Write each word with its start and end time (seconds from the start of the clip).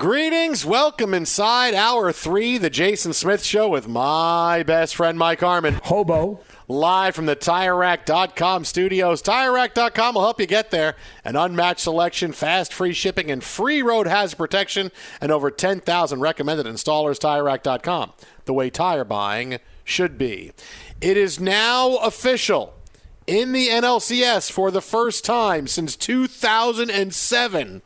Greetings, 0.00 0.64
welcome 0.64 1.12
inside 1.12 1.74
hour 1.74 2.10
three, 2.10 2.56
the 2.56 2.70
Jason 2.70 3.12
Smith 3.12 3.44
Show 3.44 3.68
with 3.68 3.86
my 3.86 4.62
best 4.62 4.96
friend 4.96 5.18
Mike 5.18 5.40
Harmon. 5.40 5.74
Hobo. 5.74 6.40
Live 6.68 7.14
from 7.14 7.26
the 7.26 7.36
TireRack.com 7.36 8.64
studios. 8.64 9.20
TireRack.com 9.20 10.14
will 10.14 10.22
help 10.22 10.40
you 10.40 10.46
get 10.46 10.70
there. 10.70 10.96
An 11.22 11.36
unmatched 11.36 11.80
selection, 11.80 12.32
fast 12.32 12.72
free 12.72 12.94
shipping, 12.94 13.30
and 13.30 13.44
free 13.44 13.82
road 13.82 14.06
hazard 14.06 14.38
protection, 14.38 14.90
and 15.20 15.30
over 15.30 15.50
10,000 15.50 16.18
recommended 16.18 16.64
installers. 16.64 17.18
TireRack.com, 17.18 18.12
the 18.46 18.54
way 18.54 18.70
tire 18.70 19.04
buying 19.04 19.58
should 19.84 20.16
be. 20.16 20.52
It 21.02 21.18
is 21.18 21.38
now 21.38 21.96
official 21.96 22.72
in 23.26 23.52
the 23.52 23.68
NLCS 23.68 24.50
for 24.50 24.70
the 24.70 24.80
first 24.80 25.26
time 25.26 25.66
since 25.66 25.94
2007 25.94 27.82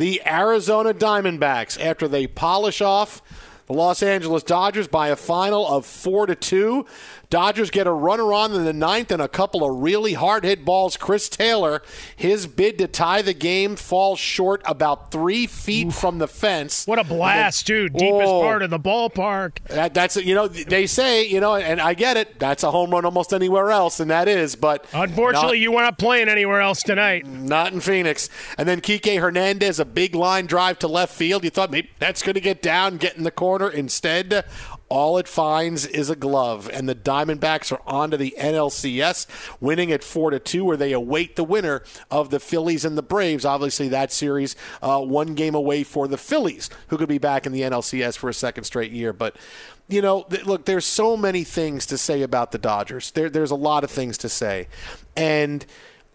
the 0.00 0.22
Arizona 0.26 0.94
Diamondbacks 0.94 1.78
after 1.78 2.08
they 2.08 2.26
polish 2.26 2.80
off 2.80 3.20
the 3.66 3.74
Los 3.74 4.02
Angeles 4.02 4.42
Dodgers 4.42 4.88
by 4.88 5.08
a 5.08 5.14
final 5.14 5.66
of 5.68 5.84
4 5.84 6.24
to 6.24 6.34
2. 6.34 6.86
Dodgers 7.30 7.70
get 7.70 7.86
a 7.86 7.92
runner 7.92 8.32
on 8.32 8.52
in 8.52 8.64
the 8.64 8.72
ninth 8.72 9.10
and 9.10 9.22
a 9.22 9.28
couple 9.28 9.64
of 9.64 9.82
really 9.82 10.14
hard 10.14 10.44
hit 10.44 10.64
balls. 10.64 10.96
Chris 10.96 11.28
Taylor, 11.28 11.80
his 12.14 12.46
bid 12.46 12.76
to 12.78 12.88
tie 12.88 13.22
the 13.22 13.32
game 13.32 13.76
falls 13.76 14.18
short 14.18 14.62
about 14.66 15.10
three 15.10 15.46
feet 15.46 15.88
Oof. 15.88 15.94
from 15.94 16.18
the 16.18 16.28
fence. 16.28 16.86
What 16.86 16.98
a 16.98 17.04
blast, 17.04 17.66
then, 17.66 17.76
too! 17.76 17.88
Deepest 17.88 18.26
whoa, 18.26 18.42
part 18.42 18.62
of 18.62 18.70
the 18.70 18.80
ballpark. 18.80 19.58
That, 19.68 19.94
that's 19.94 20.16
you 20.16 20.34
know 20.34 20.48
they 20.48 20.86
say 20.86 21.24
you 21.26 21.40
know, 21.40 21.54
and 21.54 21.80
I 21.80 21.94
get 21.94 22.16
it. 22.16 22.38
That's 22.38 22.62
a 22.62 22.70
home 22.70 22.90
run 22.90 23.04
almost 23.04 23.32
anywhere 23.32 23.70
else, 23.70 24.00
and 24.00 24.10
that 24.10 24.26
is. 24.26 24.56
But 24.56 24.84
unfortunately, 24.92 25.58
not, 25.58 25.62
you 25.62 25.72
weren't 25.72 25.98
playing 25.98 26.28
anywhere 26.28 26.60
else 26.60 26.82
tonight. 26.82 27.26
Not 27.26 27.72
in 27.72 27.80
Phoenix. 27.80 28.28
And 28.58 28.68
then 28.68 28.80
Kike 28.80 29.20
Hernandez, 29.20 29.78
a 29.78 29.84
big 29.84 30.14
line 30.14 30.46
drive 30.46 30.78
to 30.80 30.88
left 30.88 31.14
field. 31.14 31.44
You 31.44 31.50
thought 31.50 31.70
maybe 31.70 31.90
that's 31.98 32.22
going 32.22 32.34
to 32.34 32.40
get 32.40 32.62
down, 32.62 32.96
get 32.96 33.16
in 33.16 33.22
the 33.22 33.30
corner. 33.30 33.70
Instead, 33.70 34.44
all 34.90 35.18
it 35.18 35.28
finds 35.28 35.86
is 35.86 36.10
a 36.10 36.16
glove, 36.16 36.68
and 36.70 36.88
the 36.88 36.96
Diamondbacks 36.96 37.70
are 37.70 37.80
on 37.86 38.10
to 38.10 38.16
the 38.16 38.34
NLCS, 38.36 39.26
winning 39.60 39.92
at 39.92 40.02
four 40.02 40.30
to 40.30 40.40
two, 40.40 40.64
where 40.64 40.76
they 40.76 40.92
await 40.92 41.36
the 41.36 41.44
winner 41.44 41.84
of 42.10 42.30
the 42.30 42.40
Phillies 42.40 42.84
and 42.84 42.98
the 42.98 43.02
Braves. 43.02 43.44
Obviously, 43.44 43.88
that 43.88 44.12
series 44.12 44.56
uh, 44.82 45.00
one 45.00 45.34
game 45.34 45.54
away 45.54 45.84
for 45.84 46.08
the 46.08 46.18
Phillies, 46.18 46.68
who 46.88 46.98
could 46.98 47.08
be 47.08 47.18
back 47.18 47.46
in 47.46 47.52
the 47.52 47.60
NLCS 47.60 48.18
for 48.18 48.28
a 48.28 48.34
second 48.34 48.64
straight 48.64 48.90
year. 48.90 49.12
But 49.12 49.36
you 49.88 50.02
know, 50.02 50.24
th- 50.28 50.44
look, 50.44 50.64
there's 50.64 50.84
so 50.84 51.16
many 51.16 51.44
things 51.44 51.86
to 51.86 51.96
say 51.96 52.22
about 52.22 52.50
the 52.50 52.58
Dodgers. 52.58 53.12
There, 53.12 53.30
there's 53.30 53.52
a 53.52 53.56
lot 53.56 53.84
of 53.84 53.90
things 53.92 54.18
to 54.18 54.28
say, 54.28 54.66
and 55.16 55.64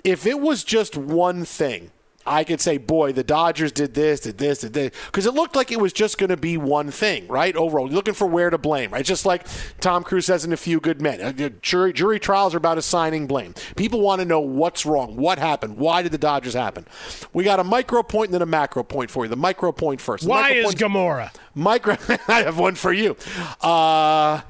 if 0.03 0.25
it 0.25 0.41
was 0.41 0.65
just 0.65 0.97
one 0.97 1.45
thing 1.45 1.91
I 2.25 2.43
could 2.43 2.59
say, 2.59 2.77
boy, 2.77 3.11
the 3.11 3.23
Dodgers 3.23 3.71
did 3.71 3.93
this, 3.93 4.21
did 4.21 4.37
this, 4.37 4.59
did 4.59 4.73
this, 4.73 4.91
because 5.05 5.25
it 5.25 5.33
looked 5.33 5.55
like 5.55 5.71
it 5.71 5.79
was 5.79 5.93
just 5.93 6.17
going 6.17 6.29
to 6.29 6.37
be 6.37 6.57
one 6.57 6.89
thing, 6.91 7.27
right? 7.27 7.55
Overall, 7.55 7.87
looking 7.87 8.13
for 8.13 8.25
where 8.25 8.49
to 8.49 8.57
blame, 8.57 8.91
right? 8.91 9.05
Just 9.05 9.25
like 9.25 9.45
Tom 9.79 10.03
Cruise 10.03 10.25
says 10.25 10.43
in 10.43 10.51
A 10.51 10.57
Few 10.57 10.79
Good 10.79 11.01
Men, 11.01 11.21
uh, 11.21 11.49
jury, 11.61 11.93
jury 11.93 12.19
trials 12.19 12.53
are 12.53 12.57
about 12.57 12.77
assigning 12.77 13.27
blame. 13.27 13.53
People 13.75 14.01
want 14.01 14.21
to 14.21 14.25
know 14.25 14.39
what's 14.39 14.85
wrong, 14.85 15.15
what 15.15 15.37
happened, 15.37 15.77
why 15.77 16.01
did 16.01 16.11
the 16.11 16.17
Dodgers 16.17 16.53
happen. 16.53 16.85
We 17.33 17.43
got 17.43 17.59
a 17.59 17.63
micro 17.63 18.01
point 18.03 18.29
and 18.29 18.33
then 18.33 18.41
a 18.41 18.47
macro 18.47 18.83
point 18.83 19.11
for 19.11 19.25
you. 19.25 19.29
The 19.29 19.35
micro 19.35 19.71
point 19.71 20.01
first. 20.01 20.23
The 20.23 20.29
why 20.29 20.51
is 20.51 20.73
Gamora? 20.75 21.31
Micro. 21.53 21.97
I 22.27 22.43
have 22.43 22.57
one 22.57 22.75
for 22.75 22.91
you. 22.91 23.15
Uh, 23.61 24.41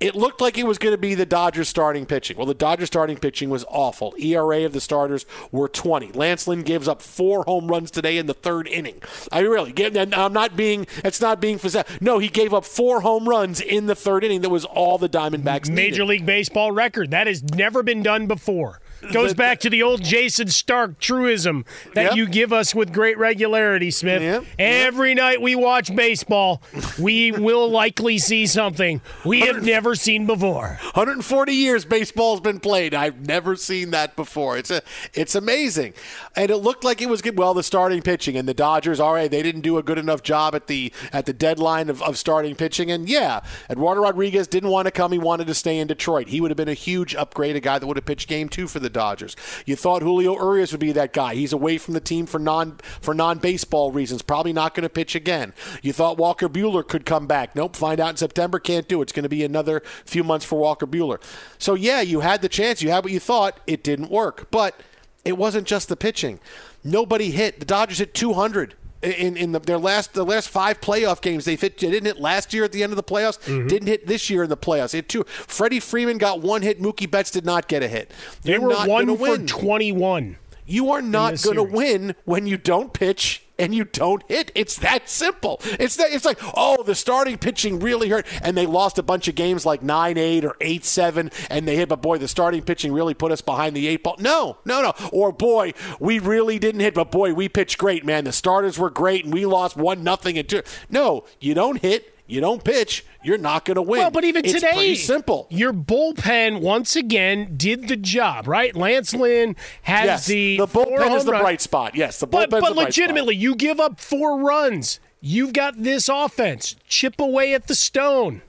it 0.00 0.14
looked 0.14 0.40
like 0.40 0.56
it 0.56 0.66
was 0.66 0.78
going 0.78 0.92
to 0.94 0.98
be 0.98 1.14
the 1.14 1.26
Dodgers 1.26 1.68
starting 1.68 2.06
pitching. 2.06 2.36
Well, 2.36 2.46
the 2.46 2.54
Dodgers 2.54 2.86
starting 2.86 3.16
pitching 3.16 3.50
was 3.50 3.64
awful. 3.68 4.14
ERA 4.18 4.64
of 4.64 4.72
the 4.72 4.80
starters 4.80 5.26
were 5.50 5.68
20. 5.68 6.12
Lance 6.12 6.46
Lynn 6.46 6.62
gives 6.62 6.86
up 6.86 7.02
four 7.02 7.42
home 7.44 7.66
runs 7.68 7.90
today 7.90 8.16
in 8.16 8.26
the 8.26 8.34
third 8.34 8.68
inning. 8.68 9.02
I 9.32 9.40
really, 9.40 9.74
I'm 10.14 10.32
not 10.32 10.56
being, 10.56 10.86
it's 11.04 11.20
not 11.20 11.40
being 11.40 11.58
facetious. 11.58 12.00
No, 12.00 12.18
he 12.18 12.28
gave 12.28 12.54
up 12.54 12.64
four 12.64 13.00
home 13.00 13.28
runs 13.28 13.60
in 13.60 13.86
the 13.86 13.96
third 13.96 14.22
inning. 14.22 14.42
That 14.42 14.50
was 14.50 14.64
all 14.64 14.98
the 14.98 15.08
Diamondbacks 15.08 15.68
Major 15.68 16.02
needed. 16.02 16.06
League 16.06 16.26
Baseball 16.26 16.70
record. 16.70 17.10
That 17.10 17.26
has 17.26 17.42
never 17.42 17.82
been 17.82 18.02
done 18.02 18.26
before. 18.26 18.80
Goes 19.12 19.32
back 19.34 19.60
to 19.60 19.70
the 19.70 19.82
old 19.82 20.02
Jayson 20.02 20.48
Stark 20.48 20.98
truism 20.98 21.64
that 21.94 22.02
Yep. 22.08 22.16
you 22.16 22.26
give 22.26 22.52
us 22.52 22.74
with 22.74 22.92
great 22.92 23.16
regularity, 23.18 23.90
Smith. 23.90 24.22
Yep. 24.22 24.44
Every 24.58 25.14
night 25.14 25.40
we 25.40 25.54
watch 25.54 25.94
baseball, 25.94 26.62
we 26.98 27.30
will 27.32 27.68
likely 27.70 28.18
see 28.18 28.46
something 28.46 29.00
we 29.24 29.40
have 29.40 29.62
never 29.62 29.94
seen 29.94 30.26
before. 30.26 30.78
140 30.94 31.52
years 31.52 31.84
baseball's 31.84 32.40
been 32.40 32.58
played. 32.60 32.94
I've 32.94 33.26
never 33.26 33.54
seen 33.56 33.90
that 33.92 34.16
before. 34.16 34.56
It's 34.58 34.70
a, 34.70 34.82
it's 35.14 35.34
amazing, 35.34 35.94
and 36.34 36.50
it 36.50 36.56
looked 36.58 36.82
like 36.84 37.00
it 37.00 37.08
was 37.08 37.22
good. 37.22 37.38
Well, 37.38 37.54
the 37.54 37.62
starting 37.62 38.02
pitching 38.02 38.36
and 38.36 38.48
the 38.48 38.54
Dodgers. 38.54 38.98
All 39.00 39.14
right, 39.14 39.30
they 39.30 39.42
didn't 39.42 39.60
do 39.62 39.78
a 39.78 39.82
good 39.82 39.98
enough 39.98 40.22
job 40.22 40.54
at 40.54 40.66
the 40.66 40.92
at 41.12 41.26
the 41.26 41.32
deadline 41.32 41.88
of, 41.88 42.02
of 42.02 42.18
starting 42.18 42.54
pitching. 42.56 42.90
And 42.90 43.08
yeah, 43.08 43.40
Eduardo 43.70 44.02
Rodriguez 44.02 44.48
didn't 44.48 44.70
want 44.70 44.86
to 44.86 44.90
come. 44.90 45.12
He 45.12 45.18
wanted 45.18 45.46
to 45.46 45.54
stay 45.54 45.78
in 45.78 45.86
Detroit. 45.86 46.28
He 46.28 46.40
would 46.40 46.50
have 46.50 46.56
been 46.56 46.68
a 46.68 46.74
huge 46.74 47.14
upgrade, 47.14 47.54
a 47.56 47.60
guy 47.60 47.78
that 47.78 47.86
would 47.86 47.96
have 47.96 48.06
pitched 48.06 48.28
game 48.28 48.48
two 48.48 48.66
for 48.66 48.80
the 48.80 48.87
Dodgers. 48.90 49.36
You 49.66 49.76
thought 49.76 50.02
Julio 50.02 50.34
Urias 50.34 50.72
would 50.72 50.80
be 50.80 50.92
that 50.92 51.12
guy. 51.12 51.34
He's 51.34 51.52
away 51.52 51.78
from 51.78 51.94
the 51.94 52.00
team 52.00 52.26
for 52.26 52.38
non 52.38 52.78
for 53.00 53.14
non 53.14 53.38
baseball 53.38 53.92
reasons. 53.92 54.22
Probably 54.22 54.52
not 54.52 54.74
going 54.74 54.82
to 54.82 54.88
pitch 54.88 55.14
again. 55.14 55.52
You 55.82 55.92
thought 55.92 56.18
Walker 56.18 56.48
Buehler 56.48 56.86
could 56.86 57.04
come 57.04 57.26
back. 57.26 57.54
Nope. 57.54 57.76
Find 57.76 58.00
out 58.00 58.10
in 58.10 58.16
September. 58.16 58.58
Can't 58.58 58.88
do 58.88 59.00
it. 59.00 59.04
It's 59.04 59.12
going 59.12 59.24
to 59.24 59.28
be 59.28 59.44
another 59.44 59.82
few 60.04 60.24
months 60.24 60.44
for 60.44 60.58
Walker 60.58 60.86
Buehler. 60.86 61.20
So 61.58 61.74
yeah, 61.74 62.00
you 62.00 62.20
had 62.20 62.42
the 62.42 62.48
chance. 62.48 62.82
You 62.82 62.90
had 62.90 63.04
what 63.04 63.12
you 63.12 63.20
thought. 63.20 63.60
It 63.66 63.82
didn't 63.82 64.10
work. 64.10 64.50
But 64.50 64.80
it 65.24 65.36
wasn't 65.36 65.66
just 65.66 65.88
the 65.88 65.96
pitching. 65.96 66.40
Nobody 66.84 67.30
hit. 67.30 67.60
The 67.60 67.66
Dodgers 67.66 67.98
hit 67.98 68.14
200 68.14 68.74
in 69.02 69.36
in 69.36 69.52
the, 69.52 69.60
their 69.60 69.78
last 69.78 70.14
the 70.14 70.24
last 70.24 70.48
five 70.48 70.80
playoff 70.80 71.20
games. 71.20 71.44
They, 71.44 71.56
hit, 71.56 71.78
they 71.78 71.90
didn't 71.90 72.06
hit 72.06 72.20
last 72.20 72.52
year 72.52 72.64
at 72.64 72.72
the 72.72 72.82
end 72.82 72.92
of 72.92 72.96
the 72.96 73.02
playoffs. 73.02 73.38
Mm-hmm. 73.40 73.68
Didn't 73.68 73.88
hit 73.88 74.06
this 74.06 74.28
year 74.30 74.42
in 74.42 74.48
the 74.48 74.56
playoffs. 74.56 74.92
Hit 74.92 75.08
two. 75.08 75.24
Freddie 75.24 75.80
Freeman 75.80 76.18
got 76.18 76.40
one 76.40 76.62
hit. 76.62 76.80
Mookie 76.80 77.10
Betts 77.10 77.30
did 77.30 77.44
not 77.44 77.68
get 77.68 77.82
a 77.82 77.88
hit. 77.88 78.12
They 78.42 78.52
You're 78.52 78.60
were 78.60 78.74
one 78.86 79.16
for 79.16 79.38
21. 79.38 80.36
You 80.66 80.90
are 80.90 81.00
not 81.00 81.42
going 81.42 81.56
to 81.56 81.62
win 81.62 82.14
when 82.24 82.46
you 82.46 82.58
don't 82.58 82.92
pitch 82.92 83.42
and 83.58 83.74
you 83.74 83.84
don't 83.84 84.22
hit. 84.28 84.52
It's 84.54 84.76
that 84.76 85.08
simple. 85.08 85.60
It's 85.78 85.96
that. 85.96 86.12
It's 86.12 86.24
like 86.24 86.38
oh, 86.54 86.82
the 86.82 86.94
starting 86.94 87.38
pitching 87.38 87.80
really 87.80 88.08
hurt, 88.08 88.26
and 88.42 88.56
they 88.56 88.66
lost 88.66 88.98
a 88.98 89.02
bunch 89.02 89.28
of 89.28 89.34
games 89.34 89.66
like 89.66 89.82
nine 89.82 90.16
eight 90.16 90.44
or 90.44 90.56
eight 90.60 90.84
seven, 90.84 91.30
and 91.50 91.66
they 91.66 91.76
hit. 91.76 91.88
But 91.88 92.02
boy, 92.02 92.18
the 92.18 92.28
starting 92.28 92.62
pitching 92.62 92.92
really 92.92 93.14
put 93.14 93.32
us 93.32 93.40
behind 93.40 93.76
the 93.76 93.88
eight 93.88 94.02
ball. 94.02 94.16
No, 94.18 94.58
no, 94.64 94.82
no. 94.82 94.92
Or 95.12 95.32
boy, 95.32 95.74
we 96.00 96.18
really 96.18 96.58
didn't 96.58 96.80
hit, 96.80 96.94
but 96.94 97.10
boy, 97.10 97.34
we 97.34 97.48
pitched 97.48 97.78
great, 97.78 98.04
man. 98.04 98.24
The 98.24 98.32
starters 98.32 98.78
were 98.78 98.90
great, 98.90 99.24
and 99.24 99.32
we 99.32 99.46
lost 99.46 99.76
one 99.76 100.04
nothing 100.04 100.38
and 100.38 100.48
two. 100.48 100.62
No, 100.88 101.24
you 101.40 101.54
don't 101.54 101.80
hit. 101.80 102.14
You 102.28 102.42
don't 102.42 102.62
pitch. 102.62 103.06
You're 103.24 103.38
not 103.38 103.64
going 103.64 103.76
to 103.76 103.82
win. 103.82 104.00
Well, 104.00 104.10
but 104.10 104.22
even 104.22 104.44
it's 104.44 104.52
today, 104.54 104.72
pretty 104.72 104.94
simple. 104.96 105.46
Your 105.50 105.72
bullpen 105.72 106.60
once 106.60 106.94
again 106.94 107.54
did 107.56 107.88
the 107.88 107.96
job, 107.96 108.46
right? 108.46 108.76
Lance 108.76 109.14
Lynn 109.14 109.56
has 109.82 110.04
Yes, 110.04 110.26
the 110.26 110.58
the 110.58 110.66
bullpen 110.66 111.16
is 111.16 111.24
the 111.24 111.32
run- 111.32 111.40
bright 111.40 111.60
spot. 111.62 111.94
Yes, 111.94 112.20
the 112.20 112.28
bullpen. 112.28 112.50
But, 112.50 112.60
but 112.60 112.76
legitimately, 112.76 113.34
you 113.34 113.54
give 113.56 113.80
up 113.80 113.98
four 113.98 114.38
runs. 114.40 115.00
You've 115.20 115.54
got 115.54 115.82
this 115.82 116.08
offense. 116.08 116.76
Chip 116.86 117.18
away 117.18 117.54
at 117.54 117.66
the 117.66 117.74
stone. 117.74 118.42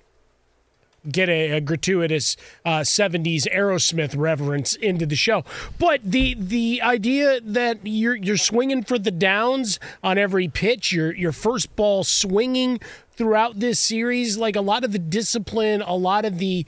Get 1.09 1.29
a, 1.29 1.51
a 1.51 1.61
gratuitous 1.61 2.35
uh, 2.65 2.79
'70s 2.79 3.47
Aerosmith 3.47 4.13
reverence 4.17 4.75
into 4.75 5.05
the 5.05 5.15
show, 5.15 5.45
but 5.79 6.01
the 6.03 6.35
the 6.37 6.81
idea 6.81 7.39
that 7.39 7.79
you're 7.83 8.15
you're 8.15 8.35
swinging 8.35 8.83
for 8.83 8.99
the 8.99 9.09
downs 9.09 9.79
on 10.03 10.17
every 10.17 10.49
pitch, 10.49 10.91
your 10.91 11.15
your 11.15 11.31
first 11.31 11.73
ball 11.77 12.03
swinging 12.03 12.81
throughout 13.19 13.59
this 13.59 13.81
series, 13.81 14.37
like 14.37 14.55
a 14.55 14.61
lot 14.61 14.85
of 14.85 14.93
the 14.93 14.97
discipline, 14.97 15.81
a 15.81 15.93
lot 15.93 16.23
of 16.23 16.39
the 16.39 16.65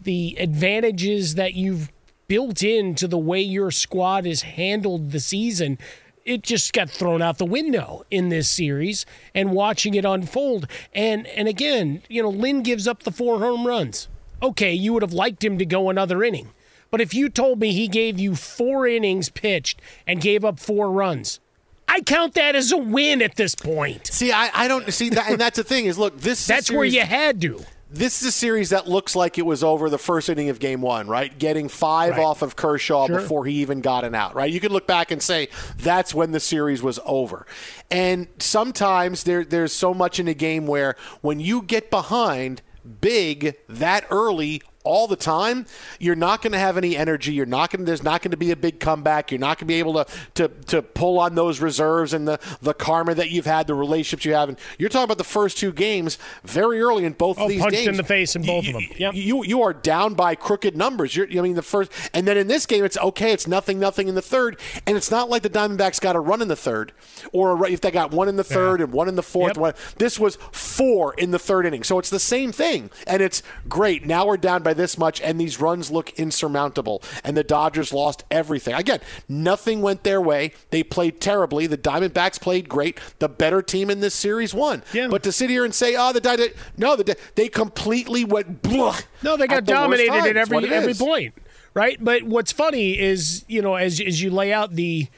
the 0.00 0.36
advantages 0.38 1.34
that 1.34 1.54
you've 1.54 1.90
built 2.28 2.62
into 2.62 3.08
the 3.08 3.18
way 3.18 3.40
your 3.40 3.72
squad 3.72 4.24
has 4.24 4.42
handled 4.42 5.10
the 5.10 5.18
season 5.18 5.76
it 6.24 6.42
just 6.42 6.74
got 6.74 6.90
thrown 6.90 7.22
out 7.22 7.38
the 7.38 7.44
window 7.46 8.04
in 8.10 8.28
this 8.28 8.50
series 8.50 9.06
and 9.34 9.50
watching 9.50 9.94
it 9.94 10.04
unfold. 10.04 10.68
And 10.94 11.26
and 11.28 11.48
again 11.48 12.02
you 12.08 12.22
know 12.22 12.28
Lynn 12.28 12.62
gives 12.62 12.86
up 12.86 13.02
the 13.02 13.10
four 13.10 13.40
home 13.40 13.66
runs. 13.66 14.08
Okay 14.40 14.74
you 14.74 14.92
would 14.92 15.02
have 15.02 15.12
liked 15.12 15.42
him 15.42 15.58
to 15.58 15.66
go 15.66 15.90
another 15.90 16.22
inning. 16.22 16.50
But 16.90 17.00
if 17.00 17.12
you 17.12 17.28
told 17.28 17.58
me 17.58 17.72
he 17.72 17.88
gave 17.88 18.20
you 18.20 18.36
four 18.36 18.86
innings 18.86 19.30
pitched 19.30 19.80
and 20.06 20.20
gave 20.20 20.44
up 20.44 20.60
four 20.60 20.92
runs 20.92 21.40
I 21.88 22.00
count 22.02 22.34
that 22.34 22.54
as 22.54 22.70
a 22.72 22.76
win 22.76 23.22
at 23.22 23.36
this 23.36 23.54
point. 23.54 24.06
See, 24.08 24.30
I, 24.32 24.50
I 24.54 24.68
don't 24.68 24.92
see 24.92 25.08
that, 25.10 25.30
and 25.30 25.40
that's 25.40 25.56
the 25.56 25.64
thing 25.64 25.86
is, 25.86 25.98
look, 25.98 26.20
this 26.20 26.46
That's 26.46 26.70
where 26.70 26.84
you 26.84 27.00
had 27.00 27.40
to. 27.42 27.64
This 27.90 28.20
is 28.20 28.28
a 28.28 28.32
series 28.32 28.68
that 28.68 28.86
looks 28.86 29.16
like 29.16 29.38
it 29.38 29.46
was 29.46 29.64
over 29.64 29.88
the 29.88 29.96
first 29.96 30.28
inning 30.28 30.50
of 30.50 30.58
game 30.58 30.82
one, 30.82 31.08
right? 31.08 31.36
Getting 31.38 31.68
five 31.70 32.12
Right. 32.18 32.20
off 32.22 32.42
of 32.42 32.54
Kershaw 32.54 33.06
Sure. 33.06 33.20
before 33.20 33.46
he 33.46 33.54
even 33.62 33.80
got 33.80 34.04
an 34.04 34.14
out, 34.14 34.34
right? 34.34 34.52
You 34.52 34.60
could 34.60 34.72
look 34.72 34.86
back 34.86 35.10
and 35.10 35.22
say 35.22 35.48
that's 35.78 36.14
when 36.14 36.32
the 36.32 36.40
series 36.40 36.82
was 36.82 37.00
over. 37.06 37.46
And 37.90 38.28
sometimes 38.38 39.24
there, 39.24 39.42
there's 39.42 39.72
so 39.72 39.94
much 39.94 40.20
in 40.20 40.28
a 40.28 40.34
game 40.34 40.66
where 40.66 40.96
when 41.22 41.40
you 41.40 41.62
get 41.62 41.88
behind 41.90 42.60
big 43.00 43.56
that 43.70 44.04
early 44.10 44.60
all 44.88 45.06
the 45.06 45.16
time, 45.16 45.66
you're 46.00 46.16
not 46.16 46.40
going 46.42 46.52
to 46.52 46.58
have 46.58 46.76
any 46.78 46.96
energy. 46.96 47.32
You're 47.32 47.46
not 47.46 47.70
going. 47.70 47.84
There's 47.84 48.02
not 48.02 48.22
going 48.22 48.30
to 48.32 48.36
be 48.36 48.50
a 48.50 48.56
big 48.56 48.80
comeback. 48.80 49.30
You're 49.30 49.38
not 49.38 49.58
going 49.58 49.66
to 49.68 49.72
be 49.74 49.78
able 49.78 49.92
to, 50.04 50.06
to 50.34 50.48
to 50.48 50.82
pull 50.82 51.18
on 51.18 51.34
those 51.34 51.60
reserves 51.60 52.12
and 52.14 52.26
the 52.26 52.40
the 52.62 52.72
karma 52.74 53.14
that 53.14 53.30
you've 53.30 53.46
had, 53.46 53.66
the 53.66 53.74
relationships 53.74 54.24
you 54.24 54.32
have. 54.34 54.48
And 54.48 54.58
you're 54.78 54.88
talking 54.88 55.04
about 55.04 55.18
the 55.18 55.24
first 55.24 55.58
two 55.58 55.72
games 55.72 56.16
very 56.44 56.80
early 56.80 57.04
in 57.04 57.12
both 57.12 57.38
Oh, 57.38 57.44
of 57.44 57.48
these 57.50 57.60
punched 57.60 57.76
games. 57.76 57.88
in 57.88 57.96
the 57.96 58.04
face 58.04 58.34
in 58.34 58.42
both 58.42 58.66
of 58.66 58.72
them. 58.72 58.82
Yep. 58.96 59.14
You 59.14 59.44
you 59.44 59.62
are 59.62 59.72
down 59.74 60.14
by 60.14 60.34
crooked 60.34 60.76
numbers. 60.76 61.14
You're, 61.14 61.26
I 61.30 61.42
mean 61.42 61.54
the 61.54 61.62
first, 61.62 61.92
and 62.14 62.26
then 62.26 62.36
in 62.38 62.46
this 62.48 62.64
game 62.66 62.84
it's 62.84 62.96
okay. 62.98 63.32
It's 63.32 63.46
nothing 63.46 63.78
nothing 63.78 64.08
in 64.08 64.14
the 64.14 64.22
third, 64.22 64.58
and 64.86 64.96
it's 64.96 65.10
not 65.10 65.28
like 65.28 65.42
the 65.42 65.50
Diamondbacks 65.50 66.00
got 66.00 66.16
a 66.16 66.20
run 66.20 66.40
in 66.40 66.48
the 66.48 66.56
third, 66.56 66.92
or 67.32 67.66
a, 67.66 67.70
if 67.70 67.80
they 67.82 67.90
got 67.90 68.10
one 68.10 68.28
in 68.28 68.36
the 68.36 68.44
third 68.44 68.80
and 68.80 68.92
one 68.92 69.08
in 69.08 69.16
the 69.16 69.22
fourth. 69.22 69.50
Yep. 69.50 69.56
One, 69.58 69.74
this 69.98 70.18
was 70.18 70.36
four 70.52 71.12
in 71.14 71.30
the 71.30 71.38
third 71.38 71.66
inning, 71.66 71.82
so 71.82 71.98
it's 71.98 72.10
the 72.10 72.18
same 72.20 72.52
thing, 72.52 72.90
and 73.06 73.20
it's 73.20 73.42
great. 73.68 74.06
Now 74.06 74.26
we're 74.26 74.36
down 74.38 74.62
by 74.62 74.72
this 74.78 74.96
much, 74.96 75.20
and 75.20 75.38
these 75.38 75.60
runs 75.60 75.90
look 75.90 76.18
insurmountable, 76.18 77.02
and 77.22 77.36
the 77.36 77.44
Dodgers 77.44 77.92
lost 77.92 78.24
everything. 78.30 78.72
Again, 78.74 79.00
nothing 79.28 79.82
went 79.82 80.04
their 80.04 80.20
way. 80.22 80.52
They 80.70 80.82
played 80.82 81.20
terribly. 81.20 81.66
The 81.66 81.76
Diamondbacks 81.76 82.40
played 82.40 82.70
great. 82.70 82.98
The 83.18 83.28
better 83.28 83.60
team 83.60 83.90
in 83.90 84.00
this 84.00 84.14
series 84.14 84.54
won. 84.54 84.82
Yeah. 84.94 85.08
But 85.08 85.22
to 85.24 85.32
sit 85.32 85.50
here 85.50 85.66
and 85.66 85.74
say, 85.74 85.94
"Oh, 85.98 86.14
the 86.14 86.20
Dodgers," 86.20 86.54
no, 86.78 86.96
the, 86.96 87.16
they 87.34 87.48
completely 87.48 88.24
went. 88.24 88.62
Blah 88.62 88.96
No, 89.22 89.36
they 89.36 89.46
got 89.46 89.66
the 89.66 89.72
dominated 89.72 90.14
at 90.14 90.36
every 90.36 90.68
every 90.70 90.92
is. 90.92 90.98
point, 90.98 91.34
right? 91.74 92.02
But 92.02 92.22
what's 92.22 92.52
funny 92.52 92.98
is 92.98 93.44
you 93.48 93.60
know 93.60 93.74
as 93.74 94.00
as 94.00 94.22
you 94.22 94.30
lay 94.30 94.52
out 94.52 94.74
the 94.76 95.08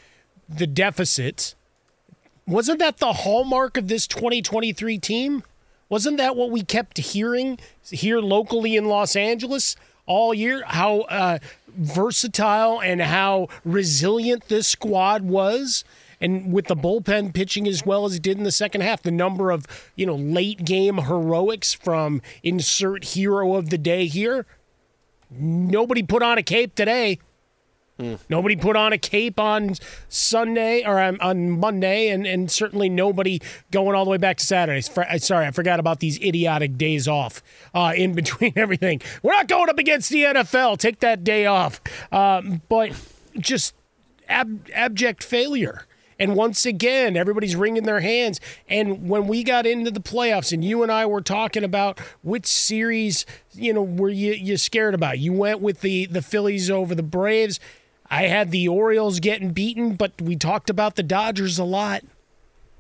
the 0.49 0.67
deficits, 0.67 1.55
wasn't 2.47 2.81
that 2.81 2.99
the 2.99 3.13
hallmark 3.13 3.77
of 3.77 3.89
this 3.89 4.07
2023 4.07 4.99
team? 4.99 5.45
Wasn't 5.91 6.19
that 6.19 6.37
what 6.37 6.51
we 6.51 6.63
kept 6.63 6.97
hearing 6.99 7.59
here 7.83 8.21
locally 8.21 8.77
in 8.77 8.87
Los 8.87 9.17
Angeles 9.17 9.75
all 10.07 10.33
year? 10.33 10.63
How 10.65 11.01
uh, 11.01 11.39
versatile 11.67 12.81
and 12.81 13.03
how 13.03 13.49
resilient 13.65 14.49
this 14.49 14.69
squad 14.69 15.23
was. 15.23 15.85
And 16.21 16.53
with 16.53 16.67
the 16.67 16.77
bullpen 16.77 17.35
pitching 17.35 17.67
as 17.67 17.85
well 17.85 18.05
as 18.05 18.15
it 18.15 18.23
did 18.23 18.39
in 18.39 18.45
the 18.45 18.53
second 18.53 18.83
half, 18.83 19.03
the 19.03 19.11
number 19.11 19.51
of 19.51 19.67
you 19.97 20.07
know 20.07 20.15
late 20.15 20.65
game 20.65 20.99
heroics 20.99 21.75
from 21.75 22.23
insert 22.43 23.05
hero 23.05 23.57
of 23.57 23.71
the 23.71 23.79
day 23.79 24.07
here. 24.07 24.47
Nobody 25.29 26.03
put 26.03 26.23
on 26.23 26.39
a 26.39 26.43
cape 26.43 26.75
today. 26.75 27.19
Nobody 28.29 28.57
put 28.57 28.77
on 28.77 28.93
a 28.93 28.99
cape 28.99 29.39
on 29.39 29.75
Sunday 30.09 30.85
or 30.85 30.99
on, 31.01 31.21
on 31.21 31.51
Monday, 31.51 32.09
and, 32.09 32.27
and 32.27 32.51
certainly 32.51 32.89
nobody 32.89 33.41
going 33.71 33.95
all 33.95 34.05
the 34.05 34.11
way 34.11 34.19
back 34.19 34.39
to 34.39 34.45
Saturday. 34.45 34.83
Uh, 34.97 35.19
Sorry, 35.19 35.47
I 35.47 35.51
forgot 35.51 35.81
about 35.81 36.01
these 36.01 36.21
idiotic 36.21 36.77
days 36.77 37.07
off 37.09 37.43
uh, 37.75 37.93
in 37.97 38.13
between 38.21 38.53
everything. 38.57 39.01
We're 39.23 39.33
not 39.33 39.49
going 39.49 39.69
up 39.69 39.79
against 39.79 40.11
the 40.11 40.25
NFL. 40.25 40.79
Take 40.79 41.01
that 41.01 41.25
day 41.25 41.47
off. 41.47 41.81
Um, 42.13 42.63
but 42.69 42.93
just 43.39 43.75
ab- 44.29 44.69
abject 44.73 45.23
failure. 45.23 45.87
And 46.21 46.37
once 46.37 46.67
again, 46.67 47.17
everybody's 47.17 47.57
wringing 47.57 47.85
their 47.85 48.01
hands. 48.01 48.41
And 48.69 49.09
when 49.09 49.27
we 49.27 49.43
got 49.43 49.65
into 49.67 49.91
the 49.91 50.01
playoffs, 50.01 50.53
and 50.53 50.63
you 50.63 50.83
and 50.83 50.93
I 50.93 51.07
were 51.07 51.23
talking 51.23 51.65
about 51.65 51.99
which 52.23 52.47
series, 52.47 53.25
you 53.55 53.73
know, 53.73 53.83
were 53.83 54.11
you 54.11 54.35
you 54.35 54.59
scared 54.59 54.93
about? 54.93 55.19
You 55.19 55.33
went 55.33 55.61
with 55.61 55.81
the 55.81 56.05
the 56.05 56.21
Phillies 56.21 56.71
over 56.71 56.95
the 56.95 57.03
Braves. 57.03 57.59
I 58.11 58.25
had 58.25 58.51
the 58.51 58.67
Orioles 58.67 59.21
getting 59.21 59.53
beaten, 59.53 59.95
but 59.95 60.21
we 60.21 60.37
talked 60.37 60.69
about 60.69 60.97
the 60.97 61.03
Dodgers 61.03 61.59
a 61.59 61.65
lot 61.65 62.03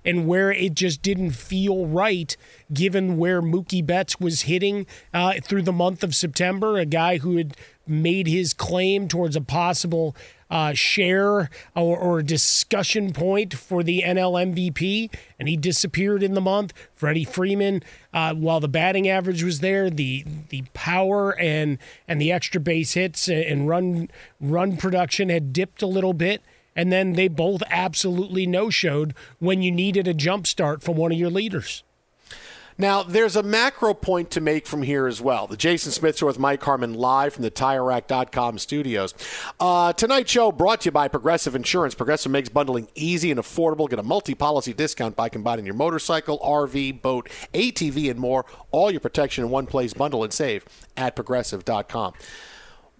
and 0.04 0.26
where 0.26 0.50
it 0.50 0.74
just 0.74 1.02
didn't 1.02 1.32
feel 1.32 1.86
right 1.86 2.36
given 2.72 3.16
where 3.16 3.42
Mookie 3.42 3.84
Betts 3.84 4.18
was 4.18 4.42
hitting 4.42 4.86
uh, 5.12 5.34
through 5.42 5.62
the 5.62 5.72
month 5.72 6.02
of 6.02 6.14
September, 6.14 6.78
a 6.78 6.86
guy 6.86 7.18
who 7.18 7.36
had 7.36 7.56
made 7.86 8.26
his 8.26 8.54
claim 8.54 9.08
towards 9.08 9.36
a 9.36 9.40
possible 9.40 10.16
uh, 10.50 10.74
share 10.74 11.48
or, 11.76 11.98
or 11.98 12.22
discussion 12.22 13.12
point 13.12 13.54
for 13.54 13.82
the 13.82 14.02
NL 14.04 14.52
MVP, 14.52 15.12
and 15.38 15.48
he 15.48 15.56
disappeared 15.56 16.22
in 16.22 16.34
the 16.34 16.40
month. 16.40 16.72
Freddie 16.94 17.24
Freeman, 17.24 17.82
uh, 18.12 18.34
while 18.34 18.60
the 18.60 18.68
batting 18.68 19.08
average 19.08 19.42
was 19.42 19.60
there, 19.60 19.88
the 19.88 20.24
the 20.48 20.64
power 20.74 21.38
and 21.38 21.78
and 22.08 22.20
the 22.20 22.32
extra 22.32 22.60
base 22.60 22.94
hits 22.94 23.28
and 23.28 23.68
run 23.68 24.10
run 24.40 24.76
production 24.76 25.28
had 25.28 25.52
dipped 25.52 25.82
a 25.82 25.86
little 25.86 26.14
bit. 26.14 26.42
And 26.76 26.92
then 26.92 27.14
they 27.14 27.26
both 27.26 27.62
absolutely 27.68 28.46
no 28.46 28.70
showed 28.70 29.12
when 29.40 29.60
you 29.60 29.72
needed 29.72 30.06
a 30.06 30.14
jump 30.14 30.46
start 30.46 30.82
from 30.82 30.96
one 30.96 31.10
of 31.10 31.18
your 31.18 31.28
leaders. 31.28 31.82
Now, 32.80 33.02
there's 33.02 33.36
a 33.36 33.42
macro 33.42 33.92
point 33.92 34.30
to 34.30 34.40
make 34.40 34.66
from 34.66 34.80
here 34.80 35.06
as 35.06 35.20
well. 35.20 35.46
The 35.46 35.58
Jason 35.58 35.92
Smith 35.92 36.16
Show 36.16 36.28
with 36.28 36.38
Mike 36.38 36.62
Harmon 36.62 36.94
live 36.94 37.34
from 37.34 37.42
the 37.42 37.50
TireRack.com 37.50 38.56
studios. 38.56 39.12
Uh, 39.60 39.92
tonight's 39.92 40.30
show 40.30 40.50
brought 40.50 40.80
to 40.80 40.84
you 40.86 40.90
by 40.90 41.06
Progressive 41.06 41.54
Insurance. 41.54 41.94
Progressive 41.94 42.32
makes 42.32 42.48
bundling 42.48 42.88
easy 42.94 43.30
and 43.30 43.38
affordable. 43.38 43.86
Get 43.86 43.98
a 43.98 44.02
multi-policy 44.02 44.72
discount 44.72 45.14
by 45.14 45.28
combining 45.28 45.66
your 45.66 45.74
motorcycle, 45.74 46.38
RV, 46.38 47.02
boat, 47.02 47.28
ATV, 47.52 48.10
and 48.10 48.18
more. 48.18 48.46
All 48.70 48.90
your 48.90 49.00
protection 49.00 49.44
in 49.44 49.50
one 49.50 49.66
place. 49.66 49.92
Bundle 49.92 50.24
and 50.24 50.32
save 50.32 50.64
at 50.96 51.14
Progressive.com 51.14 52.14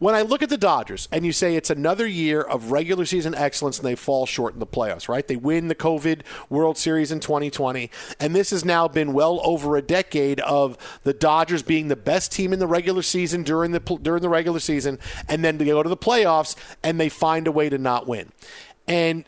when 0.01 0.15
I 0.15 0.23
look 0.23 0.43
at 0.43 0.49
the 0.49 0.57
Dodgers 0.57 1.09
and 1.13 1.27
you 1.27 1.33
say 1.33 1.55
it's 1.55 1.69
another 1.69 2.07
year 2.07 2.41
of 2.41 2.73
regular 2.73 3.05
season 3.05 3.35
excellence 3.35 3.79
and 3.79 3.87
they 3.87 3.95
fall 3.95 4.25
short 4.25 4.55
in 4.55 4.59
the 4.59 4.67
playoffs, 4.67 5.11
right? 5.11 5.29
They 5.29 5.37
win 5.37 5.69
the 5.69 5.75
COVID 5.75 6.23
World 6.49 6.79
Series 6.79 7.13
in 7.13 7.21
2020, 7.21 7.91
and 8.19 8.35
this 8.35 8.51
has 8.51 8.65
now 8.65 8.89
been 8.89 9.13
well 9.13 9.41
over 9.45 9.77
a 9.77 9.83
decade 9.83 10.41
of 10.41 10.79
the 11.05 11.13
Dodgers 11.13 11.63
being 11.63 11.89
the 11.89 11.97
best 11.97 12.33
team 12.33 12.55
in 12.55 12.59
the 12.59 12.67
regular 12.67 13.03
season 13.03 13.43
during 13.43 13.73
the 13.73 13.81
during 14.01 14.23
the 14.23 14.31
regular 14.31 14.59
season, 14.59 14.99
and 15.29 15.45
then 15.45 15.59
they 15.59 15.67
go 15.67 15.83
to 15.83 15.89
the 15.89 15.97
playoffs 15.97 16.57
and 16.83 16.99
they 16.99 17.11
find 17.11 17.47
a 17.47 17.53
way 17.53 17.69
to 17.69 17.77
not 17.77 18.09
win. 18.09 18.33
And 18.89 19.27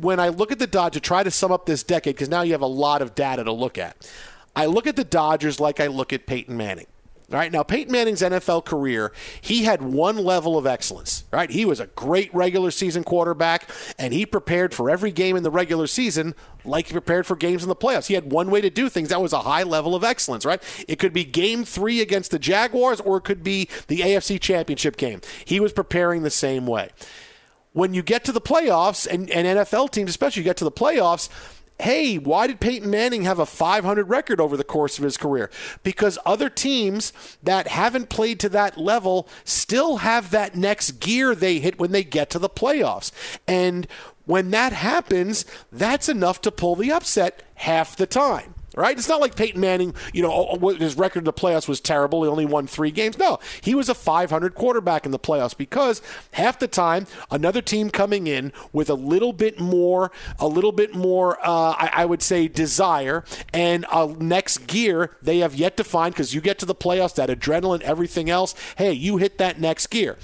when 0.00 0.20
I 0.20 0.28
look 0.28 0.52
at 0.52 0.60
the 0.60 0.68
Dodgers, 0.68 1.02
try 1.02 1.24
to 1.24 1.30
sum 1.32 1.50
up 1.50 1.66
this 1.66 1.82
decade 1.82 2.14
because 2.14 2.28
now 2.28 2.42
you 2.42 2.52
have 2.52 2.62
a 2.62 2.66
lot 2.66 3.02
of 3.02 3.16
data 3.16 3.42
to 3.42 3.52
look 3.52 3.78
at. 3.78 4.08
I 4.54 4.66
look 4.66 4.86
at 4.86 4.94
the 4.94 5.04
Dodgers 5.04 5.58
like 5.58 5.80
I 5.80 5.88
look 5.88 6.12
at 6.12 6.26
Peyton 6.26 6.56
Manning. 6.56 6.86
All 7.32 7.38
right, 7.38 7.50
now 7.50 7.62
Peyton 7.62 7.90
Manning's 7.90 8.20
NFL 8.20 8.66
career, 8.66 9.10
he 9.40 9.64
had 9.64 9.80
one 9.80 10.18
level 10.18 10.58
of 10.58 10.66
excellence. 10.66 11.24
Right, 11.32 11.50
he 11.50 11.64
was 11.64 11.80
a 11.80 11.86
great 11.86 12.32
regular 12.34 12.70
season 12.70 13.02
quarterback, 13.02 13.70
and 13.98 14.12
he 14.12 14.26
prepared 14.26 14.74
for 14.74 14.90
every 14.90 15.10
game 15.10 15.34
in 15.34 15.42
the 15.42 15.50
regular 15.50 15.86
season 15.86 16.34
like 16.66 16.88
he 16.88 16.92
prepared 16.92 17.26
for 17.26 17.34
games 17.34 17.62
in 17.62 17.70
the 17.70 17.76
playoffs. 17.76 18.08
He 18.08 18.14
had 18.14 18.30
one 18.30 18.50
way 18.50 18.60
to 18.60 18.68
do 18.68 18.90
things. 18.90 19.08
That 19.08 19.22
was 19.22 19.32
a 19.32 19.40
high 19.40 19.62
level 19.62 19.94
of 19.94 20.04
excellence. 20.04 20.44
Right, 20.44 20.62
it 20.86 20.98
could 20.98 21.14
be 21.14 21.24
Game 21.24 21.64
Three 21.64 22.02
against 22.02 22.30
the 22.30 22.38
Jaguars, 22.38 23.00
or 23.00 23.16
it 23.16 23.24
could 23.24 23.42
be 23.42 23.68
the 23.88 24.00
AFC 24.00 24.38
Championship 24.38 24.96
game. 24.96 25.22
He 25.46 25.60
was 25.60 25.72
preparing 25.72 26.22
the 26.22 26.30
same 26.30 26.66
way. 26.66 26.90
When 27.72 27.94
you 27.94 28.02
get 28.02 28.24
to 28.24 28.32
the 28.32 28.40
playoffs, 28.40 29.06
and, 29.06 29.30
and 29.30 29.58
NFL 29.58 29.90
teams 29.90 30.10
especially, 30.10 30.40
you 30.40 30.44
get 30.44 30.58
to 30.58 30.64
the 30.64 30.70
playoffs 30.70 31.28
hey, 31.80 32.18
why 32.18 32.46
did 32.46 32.60
Peyton 32.60 32.90
Manning 32.90 33.24
have 33.24 33.38
a 33.38 33.46
500 33.46 34.08
record 34.08 34.40
over 34.40 34.56
the 34.56 34.64
course 34.64 34.98
of 34.98 35.04
his 35.04 35.16
career? 35.16 35.50
Because 35.82 36.18
other 36.24 36.48
teams 36.48 37.12
that 37.42 37.68
haven't 37.68 38.08
played 38.08 38.38
to 38.40 38.48
that 38.50 38.78
level 38.78 39.28
still 39.44 39.98
have 39.98 40.30
that 40.30 40.56
next 40.56 40.92
gear 41.00 41.34
they 41.34 41.58
hit 41.58 41.78
when 41.78 41.92
they 41.92 42.04
get 42.04 42.30
to 42.30 42.38
the 42.38 42.48
playoffs. 42.48 43.10
And 43.48 43.86
when 44.24 44.50
that 44.52 44.72
happens, 44.72 45.44
that's 45.72 46.08
enough 46.08 46.40
to 46.42 46.52
pull 46.52 46.76
the 46.76 46.92
upset 46.92 47.42
half 47.56 47.96
the 47.96 48.06
time 48.06 48.54
right? 48.74 48.96
It's 48.96 49.08
not 49.08 49.20
like 49.20 49.36
Peyton 49.36 49.60
Manning, 49.60 49.94
you 50.12 50.22
know, 50.22 50.56
his 50.78 50.96
record 50.96 51.20
in 51.20 51.24
the 51.24 51.32
playoffs 51.32 51.68
was 51.68 51.80
terrible. 51.80 52.22
He 52.22 52.28
only 52.28 52.46
won 52.46 52.66
three 52.66 52.90
games. 52.90 53.18
No, 53.18 53.38
he 53.60 53.74
was 53.74 53.88
a 53.88 53.94
500 53.94 54.54
quarterback 54.54 55.06
in 55.06 55.12
the 55.12 55.18
playoffs 55.18 55.56
because 55.56 56.02
half 56.32 56.58
the 56.58 56.68
time, 56.68 57.06
another 57.30 57.62
team 57.62 57.90
coming 57.90 58.26
in 58.26 58.52
with 58.72 58.90
a 58.90 58.94
little 58.94 59.32
bit 59.32 59.60
more, 59.60 60.10
a 60.38 60.46
little 60.46 60.72
bit 60.72 60.94
more, 60.94 61.38
uh, 61.40 61.74
I, 61.78 61.90
I, 61.94 62.04
would 62.04 62.22
say, 62.22 62.48
desire 62.48 63.24
and 63.52 63.86
a 63.92 64.06
next 64.06 64.66
gear 64.66 65.16
they 65.22 65.38
have 65.38 65.54
yet 65.54 65.76
to 65.78 65.84
find 65.84 66.14
because 66.14 66.34
you 66.34 66.40
get 66.40 66.58
to 66.60 66.66
the 66.66 66.74
playoffs, 66.74 67.14
that 67.16 67.28
adrenaline, 67.28 67.80
everything 67.82 68.30
else. 68.30 68.54
Hey, 68.76 68.92
you 68.92 69.18
hit 69.18 69.38
that 69.38 69.60
next 69.60 69.88
gear. 69.88 70.18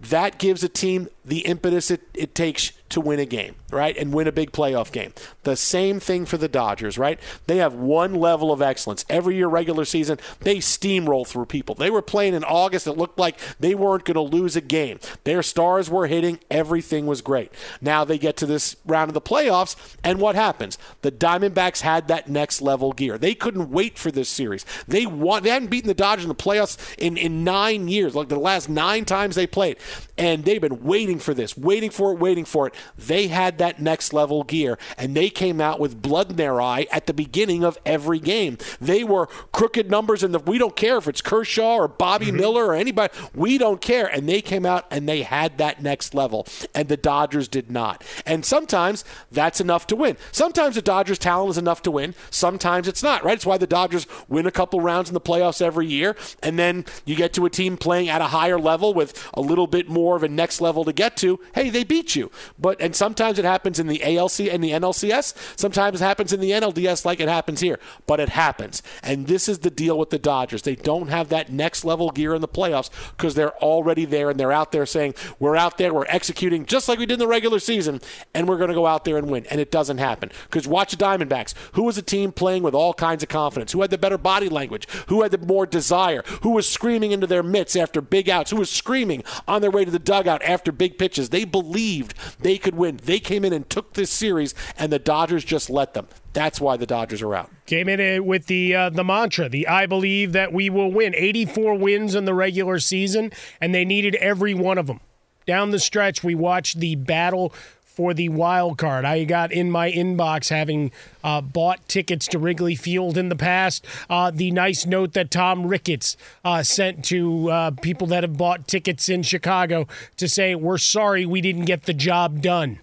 That 0.00 0.38
gives 0.38 0.62
a 0.62 0.68
team 0.68 1.08
the 1.24 1.40
impetus 1.40 1.90
it, 1.90 2.02
it 2.14 2.34
takes 2.34 2.72
to 2.90 3.00
win 3.00 3.18
a 3.18 3.26
game, 3.26 3.56
right? 3.72 3.96
And 3.96 4.12
win 4.12 4.28
a 4.28 4.32
big 4.32 4.52
playoff 4.52 4.92
game. 4.92 5.12
The 5.42 5.56
same 5.56 5.98
thing 5.98 6.26
for 6.26 6.36
the 6.36 6.48
Dodgers, 6.48 6.96
right? 6.96 7.18
They 7.46 7.56
have 7.56 7.74
one 7.74 8.14
level 8.14 8.52
of 8.52 8.62
excellence. 8.62 9.04
Every 9.08 9.36
year, 9.36 9.48
regular 9.48 9.84
season, 9.84 10.18
they 10.40 10.58
steamroll 10.58 11.26
through 11.26 11.46
people. 11.46 11.74
They 11.74 11.90
were 11.90 12.02
playing 12.02 12.34
in 12.34 12.44
August. 12.44 12.86
It 12.86 12.92
looked 12.92 13.18
like 13.18 13.38
they 13.58 13.74
weren't 13.74 14.04
going 14.04 14.14
to 14.14 14.36
lose 14.36 14.54
a 14.54 14.60
game. 14.60 15.00
Their 15.24 15.42
stars 15.42 15.90
were 15.90 16.06
hitting. 16.06 16.38
Everything 16.50 17.06
was 17.06 17.20
great. 17.20 17.52
Now 17.80 18.04
they 18.04 18.18
get 18.18 18.36
to 18.38 18.46
this 18.46 18.76
round 18.86 19.10
of 19.10 19.14
the 19.14 19.20
playoffs, 19.20 19.76
and 20.04 20.20
what 20.20 20.36
happens? 20.36 20.78
The 21.02 21.10
Diamondbacks 21.10 21.80
had 21.80 22.06
that 22.08 22.28
next 22.28 22.62
level 22.62 22.92
gear. 22.92 23.18
They 23.18 23.34
couldn't 23.34 23.70
wait 23.70 23.98
for 23.98 24.12
this 24.12 24.28
series. 24.28 24.64
They 24.86 25.04
won. 25.04 25.42
They 25.42 25.50
hadn't 25.50 25.70
beaten 25.70 25.88
the 25.88 25.94
Dodgers 25.94 26.24
in 26.24 26.28
the 26.28 26.34
playoffs 26.34 26.78
in, 26.96 27.16
in 27.16 27.42
nine 27.42 27.88
years, 27.88 28.14
like 28.14 28.28
the 28.28 28.38
last 28.38 28.68
nine 28.68 29.04
times 29.04 29.34
they 29.34 29.46
played. 29.46 29.78
And 30.16 30.44
they've 30.44 30.60
been 30.60 30.84
waiting 30.84 31.13
for 31.18 31.34
this, 31.34 31.56
waiting 31.56 31.90
for 31.90 32.12
it, 32.12 32.18
waiting 32.18 32.44
for 32.44 32.66
it. 32.66 32.74
They 32.96 33.28
had 33.28 33.58
that 33.58 33.80
next 33.80 34.12
level 34.12 34.44
gear, 34.44 34.78
and 34.96 35.16
they 35.16 35.30
came 35.30 35.60
out 35.60 35.80
with 35.80 36.00
blood 36.00 36.30
in 36.30 36.36
their 36.36 36.60
eye 36.60 36.86
at 36.90 37.06
the 37.06 37.14
beginning 37.14 37.64
of 37.64 37.78
every 37.84 38.18
game. 38.18 38.58
They 38.80 39.04
were 39.04 39.26
crooked 39.52 39.90
numbers, 39.90 40.22
and 40.22 40.34
we 40.46 40.58
don't 40.58 40.76
care 40.76 40.96
if 40.96 41.08
it's 41.08 41.20
Kershaw 41.20 41.76
or 41.76 41.88
Bobby 41.88 42.26
mm-hmm. 42.26 42.36
Miller 42.36 42.66
or 42.66 42.74
anybody. 42.74 43.12
We 43.34 43.58
don't 43.58 43.80
care. 43.80 44.06
And 44.06 44.28
they 44.28 44.40
came 44.40 44.66
out 44.66 44.86
and 44.90 45.08
they 45.08 45.22
had 45.22 45.58
that 45.58 45.82
next 45.82 46.14
level, 46.14 46.46
and 46.74 46.88
the 46.88 46.96
Dodgers 46.96 47.48
did 47.48 47.70
not. 47.70 48.04
And 48.24 48.44
sometimes 48.44 49.04
that's 49.30 49.60
enough 49.60 49.86
to 49.88 49.96
win. 49.96 50.16
Sometimes 50.32 50.74
the 50.74 50.82
Dodgers' 50.82 51.18
talent 51.18 51.50
is 51.50 51.58
enough 51.58 51.82
to 51.82 51.90
win. 51.90 52.14
Sometimes 52.30 52.88
it's 52.88 53.02
not. 53.02 53.24
Right? 53.24 53.34
It's 53.34 53.46
why 53.46 53.58
the 53.58 53.66
Dodgers 53.66 54.06
win 54.28 54.46
a 54.46 54.50
couple 54.50 54.80
rounds 54.80 55.10
in 55.10 55.14
the 55.14 55.20
playoffs 55.20 55.60
every 55.60 55.86
year, 55.86 56.16
and 56.42 56.58
then 56.58 56.84
you 57.04 57.14
get 57.14 57.32
to 57.34 57.44
a 57.44 57.50
team 57.50 57.76
playing 57.76 58.08
at 58.08 58.20
a 58.20 58.28
higher 58.28 58.58
level 58.58 58.94
with 58.94 59.30
a 59.34 59.40
little 59.40 59.66
bit 59.66 59.88
more 59.88 60.16
of 60.16 60.22
a 60.22 60.28
next 60.28 60.60
level 60.60 60.84
to 60.84 60.92
get 60.92 61.03
to. 61.18 61.40
Hey, 61.54 61.70
they 61.70 61.84
beat 61.84 62.14
you. 62.16 62.30
But 62.58 62.80
and 62.80 62.94
sometimes 62.94 63.38
it 63.38 63.44
happens 63.44 63.78
in 63.78 63.86
the 63.86 64.02
ALC 64.02 64.40
and 64.40 64.62
the 64.62 64.70
NLCS. 64.70 65.58
Sometimes 65.58 66.00
it 66.00 66.04
happens 66.04 66.32
in 66.32 66.40
the 66.40 66.50
NLDS 66.50 67.04
like 67.04 67.20
it 67.20 67.28
happens 67.28 67.60
here. 67.60 67.78
But 68.06 68.20
it 68.20 68.30
happens. 68.30 68.82
And 69.02 69.26
this 69.26 69.48
is 69.48 69.60
the 69.60 69.70
deal 69.70 69.98
with 69.98 70.10
the 70.10 70.18
Dodgers. 70.18 70.62
They 70.62 70.76
don't 70.76 71.08
have 71.08 71.28
that 71.28 71.50
next 71.50 71.84
level 71.84 72.10
gear 72.10 72.34
in 72.34 72.40
the 72.40 72.48
playoffs 72.48 72.90
because 73.16 73.34
they're 73.34 73.56
already 73.58 74.04
there 74.04 74.30
and 74.30 74.38
they're 74.38 74.52
out 74.52 74.72
there 74.72 74.86
saying, 74.86 75.14
We're 75.38 75.56
out 75.56 75.78
there, 75.78 75.92
we're 75.92 76.06
executing 76.08 76.66
just 76.66 76.88
like 76.88 76.98
we 76.98 77.06
did 77.06 77.14
in 77.14 77.18
the 77.20 77.28
regular 77.28 77.58
season, 77.58 78.00
and 78.34 78.48
we're 78.48 78.58
going 78.58 78.68
to 78.68 78.74
go 78.74 78.86
out 78.86 79.04
there 79.04 79.16
and 79.16 79.28
win. 79.30 79.46
And 79.46 79.60
it 79.60 79.70
doesn't 79.70 79.98
happen. 79.98 80.30
Because 80.44 80.66
watch 80.66 80.90
the 80.90 80.96
Diamondbacks. 80.96 81.54
Who 81.72 81.82
was 81.82 81.98
a 81.98 82.02
team 82.02 82.32
playing 82.32 82.62
with 82.62 82.74
all 82.74 82.94
kinds 82.94 83.22
of 83.22 83.28
confidence? 83.28 83.72
Who 83.72 83.80
had 83.80 83.90
the 83.90 83.98
better 83.98 84.18
body 84.18 84.48
language? 84.48 84.88
Who 85.08 85.22
had 85.22 85.30
the 85.30 85.38
more 85.38 85.66
desire? 85.66 86.22
Who 86.42 86.50
was 86.50 86.68
screaming 86.68 87.12
into 87.12 87.26
their 87.26 87.42
mitts 87.42 87.76
after 87.76 88.00
big 88.00 88.28
outs? 88.28 88.50
Who 88.50 88.56
was 88.56 88.70
screaming 88.70 89.24
on 89.46 89.62
their 89.62 89.70
way 89.70 89.84
to 89.84 89.90
the 89.90 89.98
dugout 89.98 90.42
after 90.42 90.72
big 90.72 90.93
pitches? 90.98 91.30
They 91.30 91.44
believed 91.44 92.14
they 92.40 92.58
could 92.58 92.74
win. 92.74 93.00
They 93.02 93.18
came 93.18 93.44
in 93.44 93.52
and 93.52 93.68
took 93.68 93.94
this 93.94 94.10
series, 94.10 94.54
and 94.78 94.92
the 94.92 94.98
Dodgers 94.98 95.44
just 95.44 95.70
let 95.70 95.94
them. 95.94 96.08
That's 96.32 96.60
why 96.60 96.76
the 96.76 96.86
Dodgers 96.86 97.22
are 97.22 97.34
out. 97.34 97.50
Came 97.66 97.88
in 97.88 98.26
with 98.26 98.46
the 98.46 98.74
uh, 98.74 98.90
the 98.90 99.04
mantra, 99.04 99.48
the 99.48 99.68
I 99.68 99.86
believe 99.86 100.32
that 100.32 100.52
we 100.52 100.68
will 100.68 100.90
win. 100.90 101.14
84 101.14 101.76
wins 101.76 102.14
in 102.14 102.24
the 102.24 102.34
regular 102.34 102.78
season, 102.78 103.32
and 103.60 103.74
they 103.74 103.84
needed 103.84 104.14
every 104.16 104.54
one 104.54 104.78
of 104.78 104.86
them. 104.86 105.00
Down 105.46 105.70
the 105.70 105.78
stretch, 105.78 106.24
we 106.24 106.34
watched 106.34 106.78
the 106.78 106.94
battle 106.94 107.52
for 107.94 108.12
the 108.12 108.28
wild 108.28 108.76
card. 108.76 109.04
I 109.04 109.22
got 109.24 109.52
in 109.52 109.70
my 109.70 109.90
inbox 109.90 110.50
having 110.50 110.90
uh, 111.22 111.40
bought 111.40 111.86
tickets 111.88 112.26
to 112.28 112.38
Wrigley 112.38 112.74
Field 112.74 113.16
in 113.16 113.28
the 113.28 113.36
past. 113.36 113.86
Uh, 114.10 114.32
the 114.32 114.50
nice 114.50 114.84
note 114.84 115.12
that 115.12 115.30
Tom 115.30 115.66
Ricketts 115.66 116.16
uh, 116.44 116.64
sent 116.64 117.04
to 117.06 117.50
uh, 117.50 117.70
people 117.70 118.08
that 118.08 118.24
have 118.24 118.36
bought 118.36 118.66
tickets 118.66 119.08
in 119.08 119.22
Chicago 119.22 119.86
to 120.16 120.28
say, 120.28 120.54
We're 120.56 120.78
sorry 120.78 121.24
we 121.24 121.40
didn't 121.40 121.66
get 121.66 121.84
the 121.84 121.94
job 121.94 122.42
done. 122.42 122.80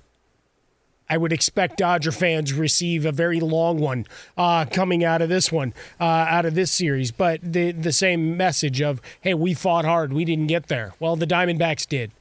I 1.09 1.17
would 1.17 1.33
expect 1.33 1.77
Dodger 1.77 2.13
fans 2.13 2.53
receive 2.53 3.05
a 3.05 3.11
very 3.11 3.41
long 3.41 3.79
one 3.79 4.05
uh, 4.37 4.63
coming 4.63 5.03
out 5.03 5.21
of 5.21 5.27
this 5.27 5.51
one, 5.51 5.73
uh, 5.99 6.05
out 6.05 6.45
of 6.45 6.55
this 6.55 6.71
series. 6.71 7.11
But 7.11 7.41
the 7.43 7.73
the 7.73 7.91
same 7.91 8.37
message 8.37 8.81
of, 8.81 9.01
hey, 9.19 9.33
we 9.33 9.53
fought 9.53 9.83
hard, 9.83 10.13
we 10.13 10.23
didn't 10.23 10.47
get 10.47 10.67
there. 10.67 10.93
Well, 11.01 11.17
the 11.17 11.27
Diamondbacks 11.27 11.85
did. 11.85 12.11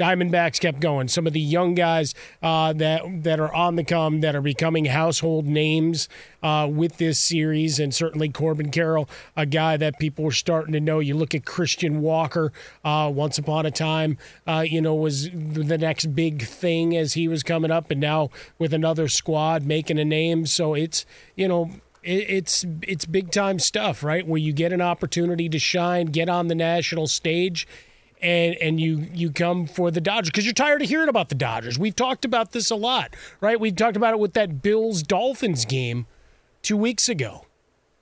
Diamondbacks 0.00 0.58
kept 0.58 0.80
going. 0.80 1.08
Some 1.08 1.26
of 1.26 1.34
the 1.34 1.40
young 1.40 1.74
guys 1.74 2.14
uh, 2.42 2.72
that 2.72 3.22
that 3.22 3.38
are 3.38 3.52
on 3.52 3.76
the 3.76 3.84
come 3.84 4.22
that 4.22 4.34
are 4.34 4.40
becoming 4.40 4.86
household 4.86 5.44
names 5.44 6.08
uh, 6.42 6.66
with 6.72 6.96
this 6.96 7.18
series, 7.18 7.78
and 7.78 7.94
certainly 7.94 8.30
Corbin 8.30 8.70
Carroll, 8.70 9.10
a 9.36 9.44
guy 9.44 9.76
that 9.76 9.98
people 9.98 10.24
were 10.24 10.32
starting 10.32 10.72
to 10.72 10.80
know. 10.80 11.00
You 11.00 11.14
look 11.14 11.34
at 11.34 11.44
Christian 11.44 12.00
Walker. 12.00 12.50
Uh, 12.82 13.12
once 13.14 13.36
upon 13.36 13.66
a 13.66 13.70
time, 13.70 14.16
uh, 14.46 14.64
you 14.66 14.80
know, 14.80 14.94
was 14.94 15.28
the 15.30 15.76
next 15.76 16.14
big 16.14 16.44
thing 16.44 16.96
as 16.96 17.12
he 17.12 17.28
was 17.28 17.42
coming 17.42 17.70
up, 17.70 17.90
and 17.90 18.00
now 18.00 18.30
with 18.58 18.72
another 18.72 19.06
squad 19.06 19.66
making 19.66 19.98
a 19.98 20.04
name. 20.04 20.46
So 20.46 20.72
it's 20.72 21.04
you 21.36 21.46
know 21.46 21.72
it's 22.02 22.64
it's 22.82 23.04
big 23.04 23.30
time 23.30 23.58
stuff, 23.58 24.02
right? 24.02 24.26
Where 24.26 24.38
you 24.38 24.52
get 24.52 24.72
an 24.72 24.80
opportunity 24.80 25.48
to 25.50 25.58
shine, 25.58 26.06
get 26.06 26.28
on 26.28 26.48
the 26.48 26.54
national 26.54 27.06
stage, 27.06 27.68
and 28.22 28.54
and 28.56 28.80
you 28.80 29.06
you 29.12 29.30
come 29.30 29.66
for 29.66 29.90
the 29.90 30.00
Dodgers 30.00 30.30
because 30.30 30.44
you're 30.44 30.54
tired 30.54 30.82
of 30.82 30.88
hearing 30.88 31.08
about 31.08 31.28
the 31.28 31.34
Dodgers. 31.34 31.78
We've 31.78 31.96
talked 31.96 32.24
about 32.24 32.52
this 32.52 32.70
a 32.70 32.76
lot, 32.76 33.14
right? 33.40 33.58
We 33.58 33.72
talked 33.72 33.96
about 33.96 34.14
it 34.14 34.20
with 34.20 34.34
that 34.34 34.62
Bills 34.62 35.02
Dolphins 35.02 35.64
game 35.64 36.06
two 36.62 36.76
weeks 36.76 37.08
ago. 37.08 37.46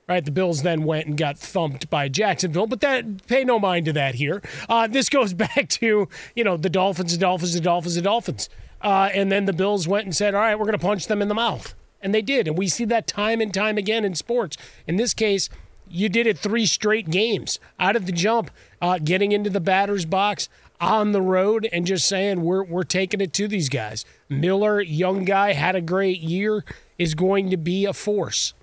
Right, 0.09 0.25
the 0.25 0.31
Bills 0.31 0.63
then 0.63 0.85
went 0.85 1.07
and 1.07 1.19
got 1.19 1.37
thumped 1.37 1.91
by 1.91 2.09
Jacksonville, 2.09 2.67
but 2.67 2.81
that 2.81 3.27
pay 3.27 3.45
no 3.45 3.59
mind 3.59 3.85
to 3.85 3.93
that 3.93 4.15
here. 4.15 4.41
Uh, 4.67 4.87
this 4.87 5.09
goes 5.11 5.35
back 5.35 5.69
to 5.69 6.09
you 6.35 6.45
know 6.45 6.57
the 6.57 6.71
Dolphins, 6.71 7.13
the 7.13 7.19
Dolphins, 7.19 7.53
the 7.53 7.61
Dolphins, 7.61 7.95
the 7.95 8.01
Dolphins, 8.01 8.49
uh, 8.81 9.11
and 9.13 9.31
then 9.31 9.45
the 9.45 9.53
Bills 9.53 9.87
went 9.87 10.07
and 10.07 10.17
said, 10.17 10.35
"All 10.35 10.41
right, 10.41 10.59
we're 10.59 10.65
going 10.65 10.79
to 10.79 10.87
punch 10.87 11.09
them 11.09 11.21
in 11.21 11.29
the 11.29 11.35
mouth," 11.35 11.75
and 12.01 12.15
they 12.15 12.23
did, 12.23 12.49
and 12.49 12.57
we 12.57 12.69
see 12.69 12.87
that 12.87 13.07
time 13.07 13.43
and 13.43 13.53
time 13.53 13.77
again 13.77 14.03
in 14.03 14.15
sports. 14.15 14.57
In 14.87 14.97
this 14.97 15.13
case, 15.13 15.51
you 15.91 16.09
did 16.09 16.27
it 16.27 16.39
three 16.39 16.67
straight 16.67 17.11
games 17.11 17.59
out 17.79 17.97
of 17.97 18.07
the 18.07 18.13
jump, 18.13 18.51
uh, 18.81 18.99
getting 18.99 19.33
into 19.33 19.51
the 19.51 19.61
batter's 19.61 20.05
box 20.05 20.49
on 20.81 21.13
the 21.13 21.23
road 21.23 21.69
and 21.73 21.87
just 21.87 22.07
saying 22.09 22.43
we're 22.43 22.63
we're 22.63 22.85
taking 22.85 23.21
it 23.21 23.33
to 23.35 23.49
these 23.49 23.69
guys. 23.69 24.05
Miller, 24.29 24.81
young 24.81 25.25
guy, 25.25 25.53
had 25.53 25.75
a 25.75 25.81
great 25.81 26.21
year, 26.21 26.65
is 26.99 27.15
going 27.15 27.51
to 27.51 27.57
be 27.57 27.85
a 27.85 27.93
force 27.93 28.55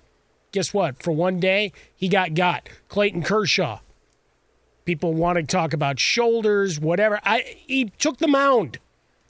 guess 0.56 0.72
what? 0.72 1.02
For 1.02 1.12
one 1.12 1.38
day, 1.38 1.70
he 1.94 2.08
got 2.08 2.32
got. 2.32 2.66
Clayton 2.88 3.22
Kershaw. 3.22 3.80
People 4.86 5.12
want 5.12 5.36
to 5.36 5.42
talk 5.42 5.74
about 5.74 6.00
shoulders, 6.00 6.80
whatever. 6.80 7.20
I 7.24 7.56
he 7.66 7.92
took 7.98 8.16
the 8.16 8.26
mound. 8.26 8.78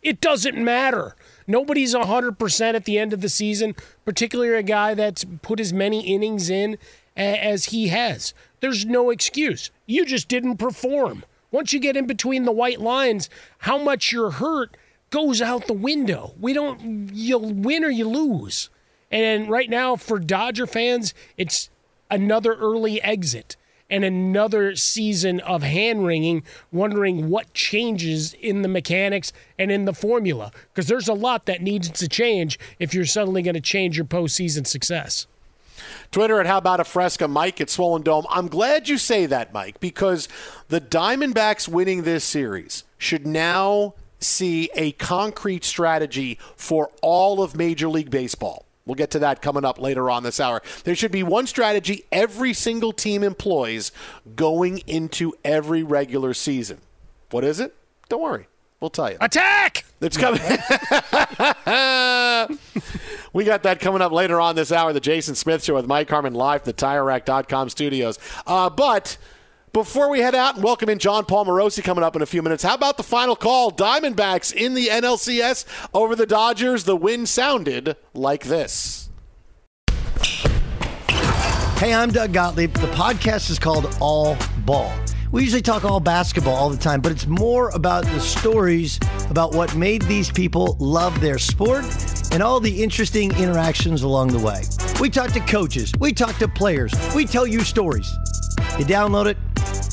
It 0.03 0.21
doesn't 0.21 0.57
matter. 0.57 1.17
Nobody's 1.49 1.97
100% 1.97 2.75
at 2.75 2.85
the 2.85 2.97
end 2.97 3.13
of 3.13 3.23
the 3.23 3.29
season, 3.29 3.75
particularly 4.05 4.55
a 4.55 4.63
guy 4.63 4.95
that's 4.95 5.25
put 5.43 5.59
as 5.59 5.73
many 5.73 6.07
innings 6.07 6.49
in 6.49 6.79
as 7.17 7.67
he 7.67 7.89
has. 7.89 8.33
There's 8.61 8.85
no 8.85 9.11
excuse. 9.11 9.71
You 9.87 10.05
just 10.05 10.29
didn't 10.29 10.57
perform. 10.57 11.25
Once 11.51 11.73
you 11.73 11.81
get 11.81 11.97
in 11.97 12.07
between 12.07 12.45
the 12.45 12.53
white 12.53 12.81
lines, 12.81 13.31
how 13.59 13.79
much 13.79 14.13
you're 14.13 14.33
hurt 14.33 14.77
goes 15.11 15.41
out 15.41 15.67
the 15.67 15.73
window. 15.73 16.35
We 16.41 16.53
don't, 16.53 17.11
you'll 17.13 17.53
win 17.53 17.85
or 17.85 17.91
you 17.91 18.09
lose. 18.09 18.71
And 19.11 19.49
right 19.49 19.71
now, 19.71 19.97
for 19.97 20.19
Dodger 20.19 20.67
fans, 20.67 21.15
it's 21.37 21.71
another 22.11 22.55
early 22.55 23.01
exit 23.03 23.57
and 23.89 24.05
another 24.05 24.75
season 24.75 25.39
of 25.41 25.63
hand 25.63 26.05
wringing, 26.05 26.43
wondering 26.73 27.31
what 27.31 27.55
changes 27.55 28.35
in 28.35 28.63
the 28.63 28.69
mechanics 28.69 29.33
and 29.59 29.71
in 29.71 29.85
the 29.85 29.93
formula. 29.93 30.51
Because 30.75 30.89
there's 30.89 31.09
a 31.09 31.15
lot 31.15 31.47
that 31.47 31.63
needs 31.63 31.89
to 31.91 32.09
change 32.09 32.59
if 32.79 32.93
you're 32.93 33.05
suddenly 33.05 33.43
going 33.43 33.55
to 33.55 33.61
change 33.61 33.97
your 33.97 34.07
postseason 34.07 34.67
success. 34.67 35.27
Twitter 36.11 36.41
at 36.41 36.47
How 36.47 36.59
About 36.59 36.81
a 36.81 36.85
Fresca, 36.85 37.29
Mike 37.29 37.61
at 37.61 37.71
Swollen 37.71 38.03
Dome. 38.03 38.27
I'm 38.31 38.49
glad 38.49 38.89
you 38.89 38.99
say 38.99 39.27
that, 39.27 39.53
Mike, 39.53 39.81
because 39.81 40.29
the 40.69 40.81
Diamondbacks 40.81 41.69
winning 41.69 42.03
this 42.03 42.25
series 42.25 42.85
should 42.99 43.27
now 43.27 43.95
see 44.19 44.71
a 44.75 44.93
concrete 44.93 45.65
strategy 45.65 46.39
for 46.57 46.91
all 47.03 47.43
of 47.43 47.57
Major 47.57 47.89
League 47.89 48.11
Baseball. 48.11 48.65
We'll 48.87 48.95
get 48.95 49.11
to 49.13 49.19
that 49.19 49.43
coming 49.43 49.65
up 49.65 49.81
later 49.81 50.09
on 50.11 50.23
this 50.23 50.39
hour. 50.39 50.63
There 50.85 50.95
should 50.95 51.11
be 51.11 51.25
one 51.25 51.47
strategy 51.49 52.05
every 52.13 52.53
single 52.53 52.93
team 52.93 53.25
employs 53.25 53.91
going 54.37 54.79
into 54.87 55.35
every 55.45 55.83
regular 55.83 56.35
season. 56.35 56.79
What 57.31 57.43
is 57.43 57.59
it? 57.59 57.75
Don't 58.09 58.23
worry. 58.23 58.47
We'll 58.81 58.91
tell 58.91 59.11
you. 59.11 59.17
Attack! 59.21 59.85
It's 60.01 60.19
coming. 60.19 60.41
we 63.33 63.45
got 63.45 63.63
that 63.63 63.81
coming 63.81 64.03
up 64.03 64.13
later 64.13 64.39
on 64.41 64.55
this 64.55 64.71
hour. 64.71 64.93
The 64.93 65.01
Jason 65.01 65.35
Smith 65.35 65.65
Show 65.65 65.75
with 65.75 65.87
Mike 65.87 66.11
Harmon 66.11 66.35
live 66.35 66.63
from 66.63 66.73
the 66.73 66.77
TireRack.com 66.77 67.71
studios. 67.71 68.19
Uh, 68.47 68.69
but 68.69 69.17
before 69.73 70.11
we 70.11 70.21
head 70.21 70.35
out 70.35 70.57
and 70.57 70.65
welcome 70.65 70.91
in 70.91 70.99
Jon 70.99 71.25
Paul 71.25 71.47
Morosi 71.47 71.83
coming 71.83 72.05
up 72.05 72.17
in 72.17 72.23
a 72.23 72.27
few 72.27 72.43
minutes, 72.43 72.63
how 72.63 72.75
about 72.75 72.99
the 72.99 73.03
final 73.03 73.35
call? 73.35 73.71
Diamondbacks 73.73 74.53
in 74.53 74.75
the 74.75 74.89
NLCS 74.89 75.65
over 75.95 76.15
the 76.15 76.27
Dodgers. 76.27 76.85
The 76.85 76.97
win 76.97 77.25
sounded 77.25 77.97
like 78.13 78.45
this. 78.45 79.09
Hey, 81.79 81.93
I'm 81.93 82.11
Doug 82.11 82.33
Gottlieb. 82.33 82.73
The 82.75 82.87
podcast 82.89 83.51
is 83.51 83.59
called 83.59 83.95
All 84.01 84.37
Ball. 84.65 84.93
We 85.33 85.43
usually 85.43 85.63
talk 85.63 85.85
all 85.85 86.01
basketball 86.01 86.55
all 86.55 86.71
the 86.71 86.77
time, 86.77 87.01
but 87.01 87.11
it's 87.11 87.27
more 87.27 87.71
about 87.71 88.05
the 88.05 88.21
stories 88.21 89.01
about 89.29 89.55
what 89.55 89.75
made 89.75 90.03
these 90.03 90.31
people 90.31 90.77
love 90.79 91.21
their 91.21 91.39
sport 91.39 91.85
and 92.33 92.43
all 92.43 92.61
the 92.61 92.83
interesting 92.83 93.33
interactions 93.37 94.03
along 94.03 94.29
the 94.29 94.39
way. 94.39 94.63
We 95.01 95.11
talk 95.11 95.33
to 95.33 95.41
coaches, 95.41 95.93
we 95.99 96.13
talk 96.13 96.37
to 96.37 96.49
players, 96.49 96.93
we 97.15 97.25
tell 97.25 97.47
you 97.47 97.61
stories. 97.61 98.11
You 98.79 98.85
download 98.85 99.27
it, 99.27 99.37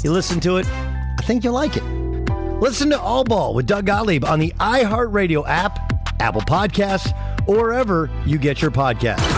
you 0.04 0.12
listen 0.12 0.40
to 0.42 0.58
it, 0.58 0.68
I 0.68 1.24
think 1.24 1.44
you'll 1.44 1.54
like 1.54 1.78
it. 1.78 1.84
Listen 2.62 2.90
to 2.92 3.00
All 3.00 3.24
Ball 3.24 3.54
with 3.54 3.66
Doug 3.66 3.86
Gottlieb 3.86 4.24
on 4.24 4.40
the 4.40 4.54
iHeartRadio 4.60 5.48
app, 5.48 6.22
Apple 6.22 6.42
Podcasts, 6.42 7.12
or 7.48 7.58
wherever 7.58 8.10
you 8.26 8.38
get 8.38 8.62
your 8.62 8.72
podcasts. 8.72 9.30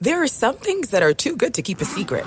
There 0.00 0.22
are 0.22 0.28
some 0.28 0.56
things 0.56 0.90
that 0.90 1.02
are 1.02 1.14
too 1.14 1.36
good 1.36 1.54
to 1.54 1.62
keep 1.62 1.80
a 1.80 1.84
secret. 1.84 2.26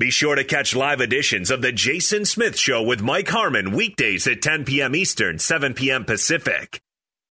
Be 0.00 0.10
sure 0.10 0.34
to 0.34 0.44
catch 0.44 0.74
live 0.74 1.02
editions 1.02 1.50
of 1.50 1.60
The 1.60 1.72
Jason 1.72 2.24
Smith 2.24 2.56
Show 2.56 2.82
with 2.82 3.02
Mike 3.02 3.28
Harmon 3.28 3.72
weekdays 3.72 4.26
at 4.26 4.40
10 4.40 4.64
p.m. 4.64 4.96
Eastern, 4.96 5.38
7 5.38 5.74
p.m. 5.74 6.06
Pacific. 6.06 6.80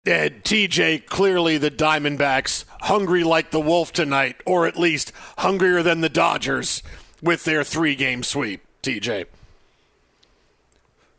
And 0.05 0.43
TJ, 0.43 1.07
clearly 1.07 1.59
the 1.59 1.71
Diamondbacks 1.71 2.65
hungry 2.81 3.23
like 3.23 3.53
the 3.53 3.61
Wolf 3.61 3.93
tonight, 3.93 4.43
or 4.45 4.67
at 4.67 4.77
least 4.77 5.13
hungrier 5.39 5.85
than 5.85 6.01
the 6.01 6.09
Dodgers 6.09 6.83
with 7.23 7.45
their 7.45 7.63
three 7.63 7.95
game 7.95 8.25
sweep. 8.25 8.65
TJ. 8.83 9.27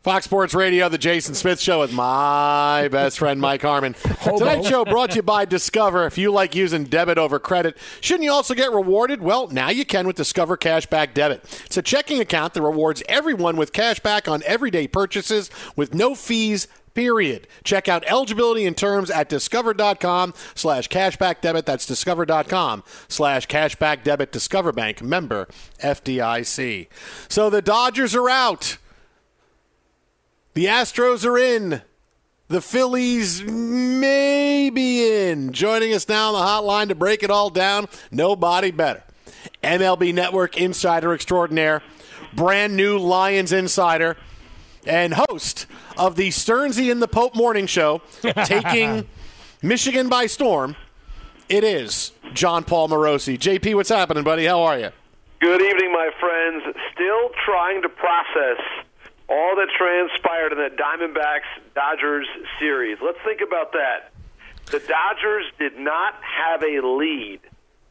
Fox 0.08 0.24
Sports 0.24 0.54
Radio, 0.54 0.88
the 0.88 0.96
Jason 0.96 1.34
Smith 1.34 1.60
Show 1.60 1.80
with 1.80 1.92
my 1.92 2.88
best 2.90 3.18
friend 3.18 3.38
Mike 3.38 3.60
Harmon. 3.60 3.94
Tonight's 4.22 4.66
show 4.66 4.82
brought 4.86 5.10
to 5.10 5.16
you 5.16 5.22
by 5.22 5.44
Discover. 5.44 6.06
If 6.06 6.16
you 6.16 6.32
like 6.32 6.54
using 6.54 6.84
debit 6.84 7.18
over 7.18 7.38
credit, 7.38 7.76
shouldn't 8.00 8.24
you 8.24 8.32
also 8.32 8.54
get 8.54 8.72
rewarded? 8.72 9.20
Well, 9.20 9.48
now 9.48 9.68
you 9.68 9.84
can 9.84 10.06
with 10.06 10.16
Discover 10.16 10.56
Cashback 10.56 11.12
Debit. 11.12 11.44
It's 11.66 11.76
a 11.76 11.82
checking 11.82 12.22
account 12.22 12.54
that 12.54 12.62
rewards 12.62 13.02
everyone 13.06 13.58
with 13.58 13.74
cash 13.74 14.00
back 14.00 14.28
on 14.28 14.42
everyday 14.46 14.88
purchases 14.88 15.50
with 15.76 15.92
no 15.92 16.14
fees 16.14 16.68
period. 16.94 17.46
Check 17.62 17.86
out 17.86 18.02
eligibility 18.06 18.64
and 18.64 18.74
terms 18.74 19.10
at 19.10 19.28
discover.com 19.28 20.32
slash 20.54 20.88
cashback 20.88 21.42
debit. 21.42 21.66
That's 21.66 21.84
discover.com 21.84 22.82
slash 23.08 23.46
cashback 23.46 24.04
debit. 24.04 24.32
Discover 24.32 24.72
Bank 24.72 25.02
member 25.02 25.48
FDIC. 25.82 26.88
So 27.28 27.50
the 27.50 27.60
Dodgers 27.60 28.14
are 28.14 28.30
out. 28.30 28.78
The 30.54 30.66
Astros 30.66 31.24
are 31.24 31.38
in. 31.38 31.82
The 32.48 32.60
Phillies 32.62 33.42
may 33.44 34.70
be 34.70 35.28
in. 35.28 35.52
Joining 35.52 35.92
us 35.92 36.08
now 36.08 36.32
on 36.32 36.34
the 36.34 36.40
hotline 36.40 36.88
to 36.88 36.94
break 36.94 37.22
it 37.22 37.30
all 37.30 37.50
down, 37.50 37.88
nobody 38.10 38.70
better. 38.70 39.04
MLB 39.62 40.14
Network 40.14 40.56
insider 40.56 41.12
extraordinaire, 41.12 41.82
brand 42.34 42.74
new 42.74 42.98
Lions 42.98 43.52
insider, 43.52 44.16
and 44.86 45.14
host 45.14 45.66
of 45.98 46.16
the 46.16 46.28
Sternsy 46.30 46.90
and 46.90 47.02
the 47.02 47.08
Pope 47.08 47.34
Morning 47.34 47.66
Show, 47.66 48.00
taking 48.44 49.06
Michigan 49.62 50.08
by 50.08 50.26
storm. 50.26 50.74
It 51.50 51.64
is 51.64 52.12
Jon 52.32 52.64
Paul 52.64 52.88
Morosi. 52.88 53.38
JP, 53.38 53.74
what's 53.74 53.88
happening, 53.90 54.24
buddy? 54.24 54.46
How 54.46 54.62
are 54.62 54.78
you? 54.78 54.90
Good 55.40 55.60
evening, 55.60 55.92
my 55.92 56.10
friends. 56.18 56.62
Still 56.94 57.30
trying 57.44 57.82
to 57.82 57.88
process 57.88 58.58
all 59.28 59.56
that 59.56 59.68
transpired 59.76 60.52
in 60.52 60.58
the 60.58 60.70
Diamondbacks 60.74 61.74
Dodgers 61.74 62.26
series. 62.58 62.98
Let's 63.02 63.18
think 63.24 63.40
about 63.46 63.72
that. 63.72 64.10
The 64.66 64.80
Dodgers 64.80 65.44
did 65.58 65.78
not 65.78 66.14
have 66.22 66.62
a 66.62 66.80
lead 66.86 67.40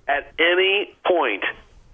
at 0.08 0.34
any 0.40 0.96
point 1.06 1.44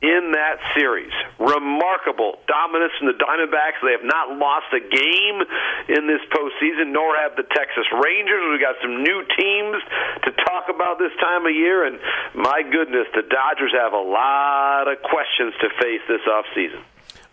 in 0.04 0.36
that 0.36 0.60
series. 0.76 1.12
Remarkable 1.40 2.36
dominance 2.48 2.92
from 3.00 3.08
the 3.08 3.16
Diamondbacks. 3.16 3.80
They 3.80 3.96
have 3.96 4.04
not 4.04 4.36
lost 4.36 4.68
a 4.76 4.84
game 4.84 5.40
in 5.88 6.08
this 6.08 6.20
postseason, 6.28 6.92
nor 6.92 7.16
have 7.16 7.40
the 7.40 7.48
Texas 7.48 7.88
Rangers. 7.96 8.44
We've 8.52 8.60
got 8.60 8.76
some 8.84 9.04
new 9.04 9.24
teams 9.40 9.80
to 10.28 10.32
talk 10.44 10.68
about 10.68 11.00
this 11.00 11.16
time 11.24 11.48
of 11.48 11.56
year, 11.56 11.88
and 11.88 12.00
my 12.36 12.64
goodness, 12.68 13.08
the 13.16 13.24
Dodgers 13.24 13.72
have 13.72 13.96
a 13.96 14.04
lot 14.04 14.92
of 14.92 15.00
questions 15.04 15.56
to 15.64 15.72
face 15.80 16.04
this 16.12 16.24
offseason. 16.28 16.84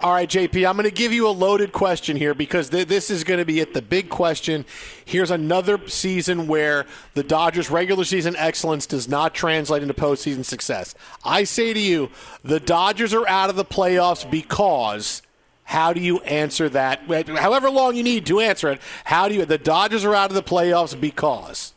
All 0.03 0.15
right, 0.15 0.29
JP, 0.29 0.67
I'm 0.67 0.77
going 0.77 0.89
to 0.89 0.95
give 0.95 1.13
you 1.13 1.29
a 1.29 1.31
loaded 1.31 1.73
question 1.73 2.17
here 2.17 2.33
because 2.33 2.71
th- 2.71 2.89
this 2.89 3.11
is 3.11 3.23
going 3.23 3.37
to 3.37 3.45
be 3.45 3.61
it. 3.61 3.75
The 3.75 3.83
big 3.83 4.09
question. 4.09 4.65
Here's 5.05 5.31
another 5.31 5.79
season 5.89 6.47
where 6.47 6.87
the 7.13 7.23
Dodgers' 7.23 7.71
regular 7.71 8.05
season 8.05 8.35
excellence 8.37 8.87
does 8.87 9.09
not 9.09 9.35
translate 9.35 9.83
into 9.83 9.93
postseason 9.93 10.43
success. 10.47 10.95
I 11.23 11.45
say 11.45 11.75
to 11.75 11.79
you, 11.79 12.09
the 12.43 12.61
Dodgers 12.61 13.13
are 13.13 13.29
out 13.29 13.51
of 13.51 13.57
the 13.57 13.65
playoffs 13.65 14.29
because. 14.29 15.23
How 15.65 15.93
do 15.93 16.01
you 16.01 16.19
answer 16.23 16.69
that? 16.71 17.03
However 17.39 17.71
long 17.71 17.95
you 17.95 18.03
need 18.03 18.27
to 18.27 18.41
answer 18.41 18.73
it, 18.73 18.81
how 19.05 19.29
do 19.29 19.37
you? 19.37 19.45
The 19.45 19.57
Dodgers 19.57 20.05
are 20.05 20.17
out 20.17 20.29
of 20.29 20.35
the 20.35 20.43
playoffs 20.43 21.01
because 21.01 21.75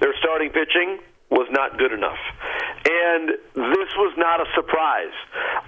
their 0.00 0.12
starting 0.18 0.50
pitching 0.50 0.98
was 1.30 1.48
not 1.50 1.78
good 1.78 1.92
enough. 1.92 2.20
And 2.86 3.30
this 3.54 3.90
was 3.98 4.14
not 4.16 4.40
a 4.40 4.46
surprise. 4.54 5.14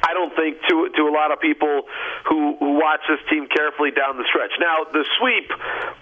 I 0.03 0.15
don't 0.15 0.35
think 0.37 0.59
to 0.69 0.89
to 0.95 1.03
a 1.03 1.13
lot 1.13 1.33
of 1.33 1.41
people 1.41 1.83
who 2.29 2.39
who 2.61 2.79
watch 2.79 3.01
this 3.09 3.21
team 3.31 3.47
carefully 3.49 3.91
down 3.91 4.17
the 4.17 4.25
stretch. 4.29 4.53
Now, 4.61 4.87
the 4.93 5.05
sweep 5.19 5.51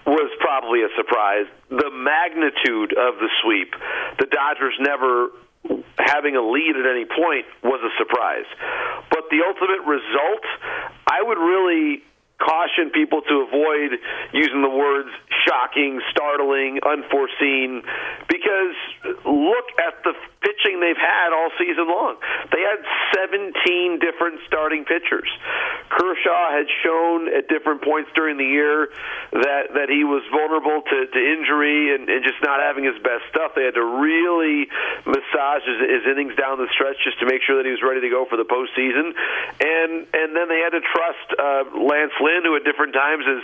was 0.05 0.29
probably 0.39 0.83
a 0.83 0.91
surprise. 0.95 1.45
The 1.69 1.89
magnitude 1.91 2.93
of 2.93 3.19
the 3.19 3.29
sweep, 3.41 3.73
the 4.19 4.27
Dodgers 4.27 4.75
never 4.79 5.29
having 5.99 6.35
a 6.35 6.41
lead 6.41 6.75
at 6.77 6.85
any 6.85 7.05
point 7.05 7.45
was 7.63 7.81
a 7.83 7.91
surprise. 7.97 8.47
But 9.09 9.27
the 9.29 9.43
ultimate 9.43 9.83
result, 9.83 10.45
I 11.07 11.21
would 11.21 11.37
really 11.37 12.03
caution 12.39 12.89
people 12.91 13.21
to 13.21 13.45
avoid 13.47 13.97
using 14.33 14.61
the 14.61 14.69
words 14.69 15.09
shocking, 15.47 15.99
startling, 16.11 16.79
unforeseen, 16.85 17.81
because 18.27 18.75
look 19.25 19.65
at 19.81 20.03
the 20.03 20.13
pitching 20.47 20.79
they've 20.79 20.95
had 20.95 21.35
all 21.35 21.51
season 21.59 21.91
long. 21.91 22.15
They 22.55 22.63
had 22.63 22.79
17 23.19 23.99
different 23.99 24.39
starting 24.47 24.87
pitchers. 24.87 25.27
Kershaw 25.91 26.55
had 26.55 26.67
shown 26.83 27.27
at 27.27 27.51
different 27.51 27.83
points 27.83 28.11
during 28.15 28.39
the 28.39 28.47
year 28.47 28.87
that 29.35 29.75
that 29.75 29.89
he 29.91 30.07
was 30.07 30.23
vulnerable 30.31 30.83
to, 30.83 30.97
to 31.11 31.19
injury 31.19 31.95
and, 31.95 32.07
and 32.07 32.23
just 32.23 32.39
not 32.43 32.63
having 32.63 32.83
his 32.87 32.95
best 33.03 33.27
stuff. 33.31 33.55
They 33.55 33.67
had 33.67 33.75
to 33.75 33.83
really 33.83 34.71
massage 35.03 35.63
his, 35.67 35.79
his 35.83 36.03
innings 36.07 36.35
down 36.39 36.59
the 36.59 36.71
stretch 36.71 36.99
just 37.03 37.19
to 37.19 37.25
make 37.27 37.43
sure 37.43 37.59
that 37.59 37.65
he 37.67 37.71
was 37.71 37.83
ready 37.83 37.99
to 38.03 38.11
go 38.11 38.23
for 38.27 38.39
the 38.39 38.47
postseason. 38.47 39.15
And 39.59 40.07
and 40.11 40.35
then 40.35 40.47
they 40.47 40.63
had 40.63 40.75
to 40.75 40.83
trust 40.83 41.27
uh, 41.35 41.63
Lance 41.75 42.15
Lynn, 42.23 42.47
who 42.47 42.55
at 42.55 42.63
different 42.63 42.95
times 42.95 43.23
has 43.27 43.43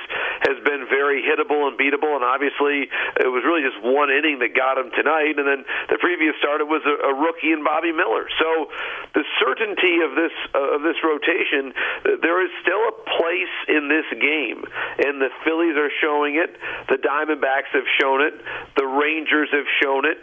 has 0.54 0.58
been 0.63 0.88
very 0.88 1.24
hittable 1.24 1.68
and 1.68 1.76
beatable. 1.76 2.16
And 2.16 2.24
obviously, 2.24 2.88
it 3.20 3.32
was 3.32 3.44
really 3.44 3.63
just 3.63 3.80
one 3.82 4.12
inning 4.12 4.39
that 4.39 4.56
got 4.56 4.78
him 4.78 4.92
tonight. 4.92 5.39
And 5.39 5.48
then 5.48 5.66
the 5.89 5.98
previous 6.00 6.36
start, 6.39 6.62
it 6.62 6.70
was 6.70 6.84
a, 6.86 6.92
a 6.93 7.13
rookie 7.13 7.51
in 7.51 7.63
Bobby 7.63 7.91
Miller. 7.91 8.27
So 8.39 8.69
the 9.13 9.23
certainty 9.39 10.01
of 10.06 10.15
this 10.15 10.36
uh, 10.53 10.75
of 10.77 10.82
this 10.82 10.97
rotation, 11.03 11.73
there 12.21 12.43
is 12.43 12.51
still 12.62 12.84
a 12.89 12.95
place 13.17 13.56
in 13.67 13.89
this 13.89 14.08
game, 14.19 14.63
and 14.99 15.21
the 15.21 15.29
Phillies 15.43 15.77
are 15.77 15.91
showing 16.01 16.36
it. 16.36 16.56
The 16.89 16.97
Diamondbacks 17.01 17.71
have 17.73 17.88
shown 17.99 18.21
it. 18.21 18.34
The 18.75 18.86
Rangers 18.86 19.49
have 19.51 19.69
shown 19.82 20.06
it. 20.06 20.17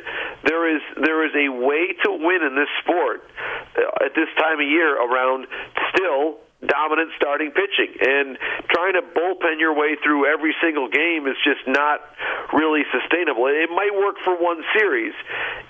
There 0.44 0.68
is 0.68 0.82
there 0.96 1.26
is 1.26 1.34
a 1.34 1.48
way 1.48 1.94
to 2.04 2.10
win 2.12 2.42
in 2.42 2.54
this 2.54 2.70
sport 2.82 3.24
uh, 3.76 4.04
at 4.06 4.14
this 4.14 4.28
time 4.38 4.60
of 4.60 4.66
year 4.66 4.96
around 4.96 5.46
still 5.94 6.38
dominant 6.64 7.10
starting 7.16 7.50
pitching. 7.52 7.96
And 8.00 8.36
trying 8.68 8.94
to 8.94 9.02
bullpen 9.02 9.60
your 9.60 9.74
way 9.74 9.96
through 10.02 10.28
every 10.28 10.54
single 10.60 10.88
game 10.88 11.26
is 11.26 11.36
just 11.44 11.64
not 11.66 12.00
really 12.52 12.84
sustainable. 12.92 13.46
It 13.46 13.70
might 13.70 13.94
work 13.94 14.16
for 14.24 14.36
one 14.36 14.62
series. 14.76 15.14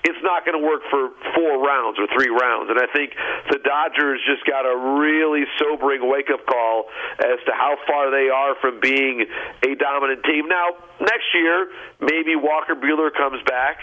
It's 0.03 0.19
not 0.23 0.45
going 0.45 0.59
to 0.59 0.65
work 0.65 0.81
for 0.89 1.11
four 1.35 1.63
rounds 1.63 1.99
or 1.99 2.07
three 2.11 2.29
rounds. 2.29 2.69
And 2.69 2.79
I 2.79 2.87
think 2.91 3.15
the 3.49 3.59
Dodgers 3.63 4.19
just 4.25 4.43
got 4.45 4.65
a 4.65 4.75
really 4.99 5.45
sobering 5.59 6.09
wake 6.09 6.29
up 6.33 6.45
call 6.45 6.89
as 7.19 7.39
to 7.45 7.51
how 7.53 7.77
far 7.87 8.11
they 8.11 8.29
are 8.29 8.55
from 8.59 8.79
being 8.79 9.25
a 9.63 9.75
dominant 9.75 10.23
team. 10.23 10.47
Now, 10.47 10.75
next 10.99 11.29
year, 11.33 11.69
maybe 11.99 12.35
Walker 12.35 12.75
Buehler 12.75 13.13
comes 13.13 13.41
back, 13.45 13.77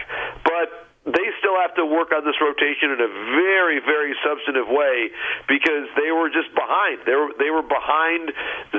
but 0.45 0.88
they 1.15 1.29
still 1.41 1.57
have 1.57 1.73
to 1.81 1.85
work 1.87 2.13
on 2.13 2.25
this 2.25 2.37
rotation 2.41 2.93
in 2.93 3.01
a 3.01 3.11
very, 3.37 3.81
very 3.81 4.13
substantive 4.21 4.69
way 4.69 5.09
because 5.49 5.89
they 5.97 6.13
were 6.13 6.29
just 6.29 6.53
behind. 6.53 7.01
They 7.09 7.17
were 7.17 7.33
they 7.41 7.49
were 7.49 7.65
behind 7.65 8.33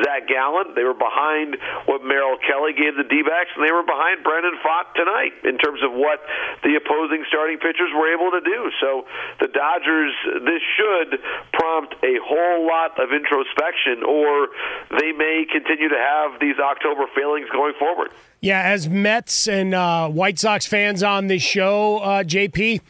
Zach 0.03 0.29
Gallen. 0.29 0.77
They 0.77 0.85
were 0.85 0.97
behind 0.97 1.57
what 1.89 2.05
Merrill 2.05 2.37
Kelly 2.45 2.77
gave 2.77 2.93
the 2.93 3.07
D-backs, 3.07 3.49
and 3.57 3.65
they 3.65 3.73
were 3.73 3.85
behind 3.85 4.21
Brandon 4.21 4.53
Pfaadt 4.61 4.93
tonight 4.93 5.33
in 5.43 5.57
terms 5.57 5.81
of 5.81 5.91
what 5.93 6.21
the 6.61 6.77
opposing 6.77 7.25
starting 7.27 7.57
pitchers 7.57 7.89
were 7.97 8.13
able 8.13 8.29
to 8.37 8.41
do. 8.45 8.59
So 8.77 9.09
the 9.41 9.49
Dodgers, 9.49 10.13
this 10.45 10.61
should 10.77 11.19
prompt 11.53 11.97
a 12.05 12.21
whole 12.21 12.67
lot 12.67 12.99
of 13.01 13.09
introspection, 13.09 14.05
or 14.05 14.53
they 15.01 15.11
may 15.11 15.45
continue 15.49 15.89
to 15.89 15.99
have 15.99 16.39
these 16.39 16.59
October 16.61 17.09
failings 17.15 17.49
going 17.49 17.73
forward. 17.79 18.11
Yeah, 18.41 18.61
as 18.61 18.87
Mets 18.87 19.47
and 19.47 19.73
uh, 19.73 20.07
White 20.09 20.39
Sox 20.39 20.65
fans 20.65 21.03
on 21.03 21.27
this 21.27 21.41
show, 21.41 21.97
uh, 21.97 22.23
JP, 22.23 22.81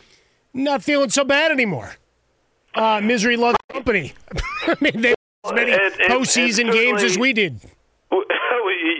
not 0.53 0.83
feeling 0.83 1.09
so 1.09 1.23
bad 1.23 1.51
anymore. 1.51 1.95
Uh, 2.75 3.01
misery 3.01 3.35
loves 3.35 3.57
company. 3.71 4.13
I 4.67 4.75
mean, 4.79 5.01
they 5.01 5.15
as 5.45 5.53
many 5.53 5.71
and, 5.71 5.81
and, 5.81 6.13
postseason 6.13 6.71
games 6.71 7.03
as 7.03 7.17
we 7.17 7.33
did. 7.33 7.59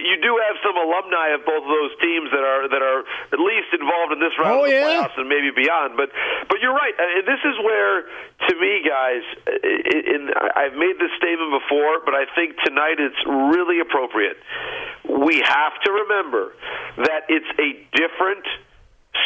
You 0.10 0.18
do 0.18 0.34
have 0.50 0.58
some 0.66 0.74
alumni 0.74 1.38
of 1.38 1.46
both 1.46 1.62
of 1.62 1.70
those 1.70 1.94
teams 2.02 2.34
that 2.34 2.42
are 2.42 2.66
that 2.66 2.82
are 2.82 3.06
at 3.32 3.40
least 3.40 3.70
involved 3.78 4.18
in 4.18 4.20
this 4.20 4.34
round 4.42 4.58
oh, 4.58 4.66
of 4.66 4.74
the 4.74 4.76
yeah. 4.76 5.06
playoffs 5.06 5.18
and 5.22 5.30
maybe 5.30 5.54
beyond. 5.54 5.94
But 5.96 6.10
but 6.50 6.58
you're 6.60 6.74
right. 6.74 6.96
And 6.98 7.30
this 7.30 7.42
is 7.46 7.56
where, 7.62 8.10
to 8.50 8.54
me, 8.58 8.82
guys, 8.82 9.24
uh, 9.46 10.14
and 10.18 10.34
I've 10.58 10.74
made 10.74 10.98
this 10.98 11.14
statement 11.22 11.54
before, 11.54 12.02
but 12.02 12.18
I 12.18 12.26
think 12.34 12.58
tonight 12.66 12.98
it's 12.98 13.22
really 13.30 13.80
appropriate 13.80 14.42
we 15.10 15.42
have 15.44 15.74
to 15.84 15.92
remember 15.92 16.54
that 16.98 17.26
it's 17.30 17.50
a 17.60 17.70
different 17.98 18.46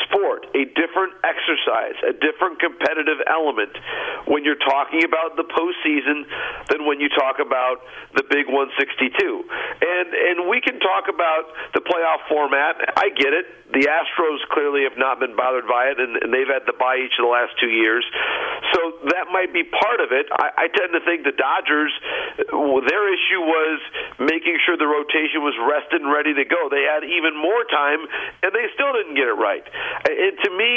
sport, 0.07 0.47
a 0.55 0.63
different 0.77 1.13
exercise, 1.27 1.97
a 2.07 2.13
different 2.13 2.59
competitive 2.59 3.19
element 3.27 3.73
when 4.29 4.45
you're 4.45 4.61
talking 4.61 5.03
about 5.03 5.35
the 5.35 5.43
postseason 5.43 6.23
than 6.71 6.85
when 6.85 7.01
you 7.01 7.09
talk 7.09 7.43
about 7.43 7.83
the 8.15 8.23
Big 8.29 8.47
162. 8.47 9.43
And 9.81 10.07
and 10.13 10.37
we 10.47 10.61
can 10.61 10.79
talk 10.79 11.11
about 11.11 11.51
the 11.73 11.81
playoff 11.81 12.23
format. 12.29 12.79
I 12.95 13.09
get 13.11 13.33
it. 13.33 13.45
The 13.73 13.89
Astros 13.89 14.37
clearly 14.53 14.85
have 14.85 15.01
not 15.01 15.17
been 15.17 15.35
bothered 15.35 15.65
by 15.65 15.89
it, 15.89 15.97
and, 15.97 16.21
and 16.21 16.29
they've 16.29 16.47
had 16.47 16.69
the 16.69 16.77
bye 16.77 17.01
each 17.01 17.17
of 17.17 17.25
the 17.25 17.33
last 17.33 17.57
two 17.57 17.73
years. 17.73 18.05
So 18.69 19.09
that 19.09 19.33
might 19.33 19.49
be 19.49 19.65
part 19.65 19.97
of 19.97 20.13
it. 20.13 20.29
I, 20.29 20.65
I 20.65 20.65
tend 20.69 20.93
to 20.93 21.01
think 21.01 21.25
the 21.25 21.33
Dodgers, 21.33 21.89
their 22.37 23.05
issue 23.09 23.41
was 23.41 23.81
making 24.21 24.61
sure 24.61 24.77
the 24.77 24.85
rotation 24.85 25.41
was 25.41 25.57
rested 25.57 26.05
and 26.05 26.13
ready 26.13 26.37
to 26.37 26.45
go. 26.45 26.69
They 26.69 26.85
had 26.85 27.01
even 27.01 27.33
more 27.33 27.65
time, 27.65 28.05
and 28.45 28.53
they 28.53 28.69
still 28.77 28.93
didn't 28.93 29.17
get 29.17 29.25
it 29.25 29.37
right. 29.41 29.65
And 30.03 30.35
to 30.43 30.49
me, 30.51 30.73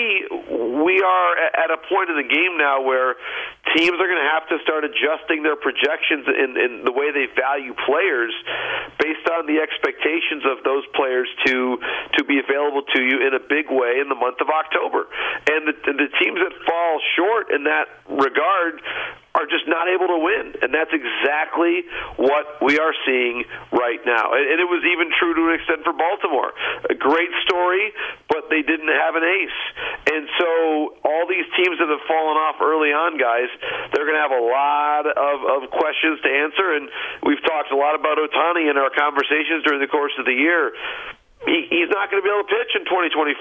we 0.85 1.03
are 1.03 1.31
at 1.57 1.71
a 1.71 1.79
point 1.89 2.11
in 2.11 2.17
the 2.17 2.29
game 2.29 2.57
now 2.59 2.83
where 2.83 3.17
teams 3.75 3.99
are 3.99 4.09
going 4.09 4.23
to 4.23 4.33
have 4.33 4.47
to 4.49 4.57
start 4.63 4.85
adjusting 4.85 5.43
their 5.43 5.57
projections 5.57 6.25
in, 6.31 6.57
in 6.57 6.73
the 6.85 6.93
way 6.93 7.11
they 7.11 7.27
value 7.35 7.75
players 7.85 8.33
based 9.03 9.27
on 9.35 9.47
the 9.47 9.59
expectations 9.59 10.47
of 10.47 10.63
those 10.65 10.85
players 10.95 11.29
to 11.45 11.79
to 12.17 12.25
be 12.25 12.39
available 12.39 12.83
to 12.95 13.01
you 13.03 13.27
in 13.27 13.35
a 13.35 13.43
big 13.43 13.69
way 13.69 13.99
in 14.01 14.09
the 14.09 14.15
month 14.15 14.41
of 14.41 14.49
October. 14.49 15.11
And 15.51 15.69
the, 15.69 15.75
the 15.75 16.09
teams 16.23 16.39
that 16.39 16.55
fall 16.65 17.01
short 17.17 17.51
in 17.51 17.65
that 17.65 17.91
regard 18.09 18.81
are 19.37 19.45
just 19.45 19.69
not 19.69 19.85
able 19.85 20.09
to 20.09 20.17
win. 20.17 20.57
And 20.65 20.73
that's 20.73 20.91
exactly 20.97 21.85
what 22.17 22.57
we 22.65 22.81
are 22.81 22.97
seeing 23.05 23.45
right 23.69 24.01
now. 24.09 24.33
And 24.33 24.57
it 24.57 24.65
was 24.65 24.81
even 24.89 25.13
true 25.13 25.37
to 25.37 25.43
an 25.53 25.55
extent 25.61 25.85
for 25.85 25.93
Baltimore. 25.93 26.57
A 26.89 26.97
great 26.97 27.29
story, 27.45 27.93
but 28.37 28.53
they 28.53 28.61
didn't 28.61 28.93
have 28.93 29.17
an 29.17 29.25
ace. 29.25 29.61
And 30.13 30.29
so 30.37 30.49
all 31.09 31.25
these 31.25 31.49
teams 31.57 31.81
that 31.81 31.89
have 31.89 32.05
fallen 32.05 32.37
off 32.37 32.61
early 32.61 32.93
on, 32.93 33.17
guys, 33.17 33.49
they're 33.97 34.05
going 34.05 34.21
to 34.21 34.25
have 34.29 34.37
a 34.37 34.45
lot 34.45 35.05
of, 35.09 35.37
of 35.57 35.61
questions 35.73 36.21
to 36.21 36.29
answer. 36.29 36.77
And 36.77 36.93
we've 37.25 37.41
talked 37.41 37.73
a 37.73 37.79
lot 37.81 37.97
about 37.97 38.21
Ohtani 38.21 38.69
in 38.69 38.77
our 38.77 38.93
conversations 38.93 39.65
during 39.65 39.81
the 39.81 39.89
course 39.89 40.13
of 40.21 40.29
the 40.29 40.37
year 40.37 40.77
he, 41.47 41.71
he's 41.71 41.91
not 41.91 42.11
going 42.11 42.21
to 42.21 42.27
be 42.27 42.31
able 42.31 42.43
to 42.45 42.53
pitch 42.53 42.75
in 42.75 42.85
2024. 42.85 43.39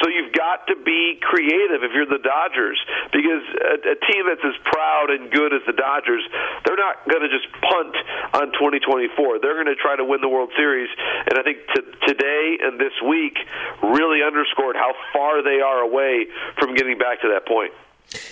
So 0.00 0.12
you've 0.12 0.32
got 0.36 0.68
to 0.68 0.76
be 0.76 1.18
creative 1.20 1.82
if 1.82 1.90
you're 1.96 2.08
the 2.08 2.20
Dodgers, 2.20 2.78
because 3.10 3.44
a, 3.58 3.96
a 3.96 3.96
team 4.06 4.28
that's 4.28 4.44
as 4.44 4.56
proud 4.68 5.10
and 5.10 5.32
good 5.32 5.56
as 5.56 5.64
the 5.64 5.74
Dodgers, 5.74 6.22
they're 6.64 6.78
not 6.78 7.02
going 7.08 7.24
to 7.24 7.32
just 7.32 7.48
punt 7.64 7.96
on 8.36 8.52
2024. 8.54 9.40
They're 9.40 9.56
going 9.56 9.72
to 9.72 9.80
try 9.80 9.96
to 9.96 10.04
win 10.04 10.20
the 10.20 10.28
World 10.28 10.52
Series, 10.54 10.88
and 11.26 11.40
I 11.40 11.42
think 11.42 11.64
t- 11.72 11.90
today 12.06 12.60
and 12.60 12.76
this 12.78 12.94
week 13.08 13.36
really 13.82 14.20
underscored 14.22 14.76
how 14.76 14.92
far 15.12 15.42
they 15.42 15.64
are 15.64 15.80
away 15.80 16.28
from 16.60 16.76
getting 16.76 16.98
back 17.00 17.24
to 17.24 17.28
that 17.32 17.48
point. 17.48 17.72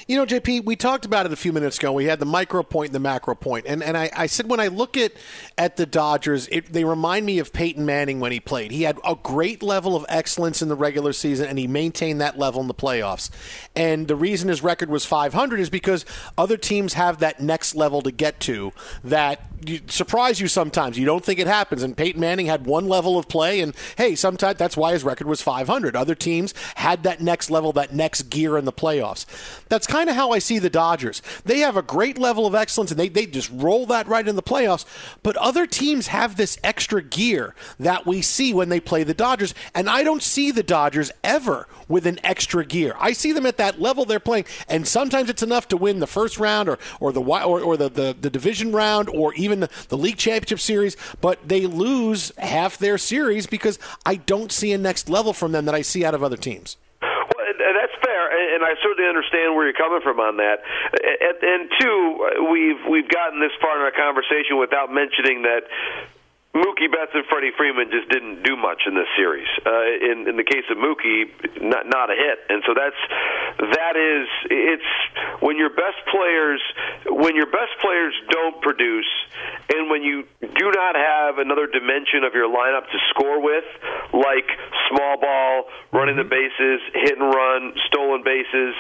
You 0.07 0.17
know, 0.17 0.27
JP, 0.27 0.65
we 0.65 0.77
talked 0.77 1.05
about 1.05 1.27
it 1.27 1.33
a 1.33 1.37
few 1.37 1.53
minutes 1.53 1.79
ago. 1.79 1.93
We 1.93 2.07
had 2.07 2.19
the 2.19 2.27
micro 2.27 2.63
point 2.63 2.89
and 2.89 2.95
the 2.95 3.01
macro 3.01 3.35
point. 3.35 3.67
And, 3.69 3.83
and 3.83 3.97
I, 3.97 4.11
I 4.15 4.27
said 4.27 4.49
when 4.49 4.61
I 4.61 4.69
look 4.69 4.97
at, 4.97 5.13
at 5.57 5.77
the 5.77 5.87
Dodgers, 5.87 6.49
it, 6.51 6.73
they 6.73 6.85
remind 6.85 7.27
me 7.27 7.39
of 7.39 7.53
Peyton 7.53 7.87
Manning 7.87 8.19
when 8.19 8.33
he 8.33 8.41
played. 8.41 8.71
He 8.71 8.83
had 8.83 8.99
a 9.05 9.15
great 9.15 9.63
level 9.63 9.95
of 9.95 10.05
excellence 10.09 10.63
in 10.63 10.69
the 10.69 10.75
regular 10.75 11.13
season, 11.13 11.47
and 11.49 11.59
he 11.59 11.67
maintained 11.67 12.21
that 12.21 12.39
level 12.39 12.61
in 12.61 12.67
the 12.67 12.75
playoffs. 12.75 13.31
And 13.77 14.09
the 14.09 14.17
reason 14.17 14.49
his 14.49 14.63
record 14.63 14.91
was 14.91 15.05
500 15.05 15.61
is 15.61 15.71
because 15.71 16.05
other 16.37 16.57
teams 16.57 16.95
have 16.95 17.19
that 17.19 17.41
next 17.41 17.75
level 17.75 18.03
to 18.03 18.11
get 18.11 18.41
to 18.41 18.73
that 19.05 19.58
surprise 19.89 20.41
you 20.41 20.49
sometimes. 20.49 20.99
You 20.99 21.07
don't 21.07 21.25
think 21.25 21.39
it 21.39 21.47
happens. 21.47 21.83
And 21.83 21.97
Peyton 21.97 22.21
Manning 22.21 22.47
had 22.47 22.67
one 22.67 22.89
level 22.89 23.19
of 23.19 23.29
play, 23.29 23.61
and 23.61 23.75
hey, 23.97 24.15
sometimes 24.15 24.59
that's 24.59 24.77
why 24.77 24.93
his 24.93 25.05
record 25.05 25.27
was 25.27 25.43
500. 25.43 25.97
Other 25.97 26.15
teams 26.15 26.55
had 26.77 27.03
that 27.03 27.21
next 27.21 27.51
level, 27.51 27.73
that 27.73 27.95
next 27.95 28.23
gear 28.31 28.57
in 28.57 28.65
the 28.65 28.73
playoffs. 28.73 29.27
That's 29.69 29.87
kind 29.87 30.09
of 30.09 30.17
how 30.17 30.33
I 30.33 30.39
see 30.39 30.59
the 30.59 30.71
Dodgers. 30.71 31.23
They 31.45 31.61
have 31.61 31.77
a 31.77 31.83
great 31.83 32.19
level 32.19 32.47
of 32.47 32.55
excellence, 32.55 32.91
and 32.91 32.99
they, 32.99 33.09
they 33.09 33.27
just 33.27 33.51
roll 33.53 33.87
that 33.87 34.07
right 34.07 34.27
in 34.27 34.37
the 34.37 34.43
playoffs. 34.43 34.85
But 35.23 35.37
other 35.37 35.67
teams 35.67 36.09
have 36.09 36.37
this 36.37 36.59
extra 36.63 37.03
gear 37.03 37.55
that 37.79 38.07
we 38.07 38.23
see 38.23 38.53
when 38.53 38.69
they 38.69 38.81
play 38.81 39.05
the 39.05 39.15
Dodgers, 39.15 39.55
and 39.75 39.89
I 39.89 40.03
don't 40.03 40.23
see 40.23 40.51
the 40.51 40.63
Dodgers 40.63 41.11
ever 41.25 41.67
with 41.89 42.07
an 42.07 42.21
extra 42.23 42.65
gear. 42.65 42.95
I 42.99 43.13
see 43.13 43.33
them 43.33 43.47
at 43.47 43.57
that 43.57 43.81
level 43.81 44.05
they're 44.05 44.21
playing, 44.21 44.45
and 44.69 44.87
sometimes 44.87 45.31
it's 45.31 45.43
enough 45.43 45.69
to 45.69 45.77
win 45.77 46.01
the 46.01 46.07
first 46.07 46.39
round 46.39 46.69
or, 46.69 46.79
or 47.01 47.13
the 47.13 47.23
or, 47.23 47.61
or 47.61 47.77
the, 47.77 47.89
the, 47.89 48.17
the 48.19 48.31
division 48.31 48.73
round 48.73 49.09
or 49.09 49.35
even 49.35 49.48
even 49.49 49.69
the 49.89 49.99
league 49.99 50.17
championship 50.17 50.61
series, 50.61 50.97
but 51.21 51.39
they 51.47 51.67
lose 51.67 52.33
half 52.39 52.79
their 52.79 52.99
series 52.99 53.47
because 53.47 53.79
I 54.05 54.17
don't 54.17 54.53
see 54.53 54.73
a 54.73 54.79
next 54.79 55.09
level 55.09 55.33
from 55.33 55.53
them 55.53 55.65
that 55.65 55.75
I 55.75 55.83
see 55.83 56.05
out 56.05 56.15
of 56.15 56.23
other 56.23 56.37
teams. 56.37 56.77
That's 57.01 57.93
fair, 58.05 58.55
and 58.55 58.65
I 58.65 58.75
certainly 58.83 59.09
understand 59.09 59.55
where 59.55 59.65
you're 59.65 59.77
coming 59.77 60.01
from 60.03 60.21
on 60.21 60.37
that. 60.39 60.63
And, 60.93 61.37
and 61.43 61.71
two, 61.79 62.49
we've 62.51 62.81
we've 62.91 63.09
gotten 63.09 63.41
this 63.41 63.53
far 63.61 63.77
in 63.77 63.83
our 63.83 63.93
conversation 63.93 64.59
without 64.59 64.93
mentioning 64.93 65.43
that 65.43 65.69
Mookie 66.55 66.91
Betts 66.91 67.13
and 67.13 67.25
Freddie 67.29 67.53
Freeman 67.57 67.91
just 67.91 68.09
didn't 68.09 68.43
do 68.43 68.57
much 68.57 68.83
in 68.87 68.95
this 68.95 69.07
series. 69.17 69.47
Uh, 69.67 69.71
in 70.01 70.29
in 70.29 70.37
the 70.37 70.45
case 70.45 70.65
of 70.71 70.79
Mookie, 70.79 71.29
not 71.61 71.87
not 71.87 72.11
a 72.11 72.17
hit, 72.17 72.39
and 72.49 72.63
so 72.67 72.73
that's 72.73 73.01
that 73.77 73.95
is 73.97 74.27
it's 74.51 74.91
when 75.41 75.59
your 75.59 75.71
best 75.71 76.01
players 76.11 76.61
when 77.07 77.37
your 77.37 77.47
best 77.47 77.77
players 77.81 78.15
don't 78.31 78.63
produce, 78.63 79.11
and 79.69 79.91
when 79.91 80.03
you 80.03 80.25
do 80.41 80.67
not 80.73 80.97
have 80.97 81.39
another 81.39 81.67
dimension 81.67 82.25
of 82.25 82.33
your 82.35 82.49
lineup 82.49 82.89
to 82.91 82.99
score 83.11 83.41
with, 83.43 83.69
like 84.13 84.49
small 84.89 85.21
ball, 85.21 85.65
running 85.93 86.17
the 86.17 86.25
bases, 86.25 86.81
hit 86.95 87.19
and 87.19 87.29
run, 87.29 87.75
stolen 87.87 88.23
bases. 88.25 88.75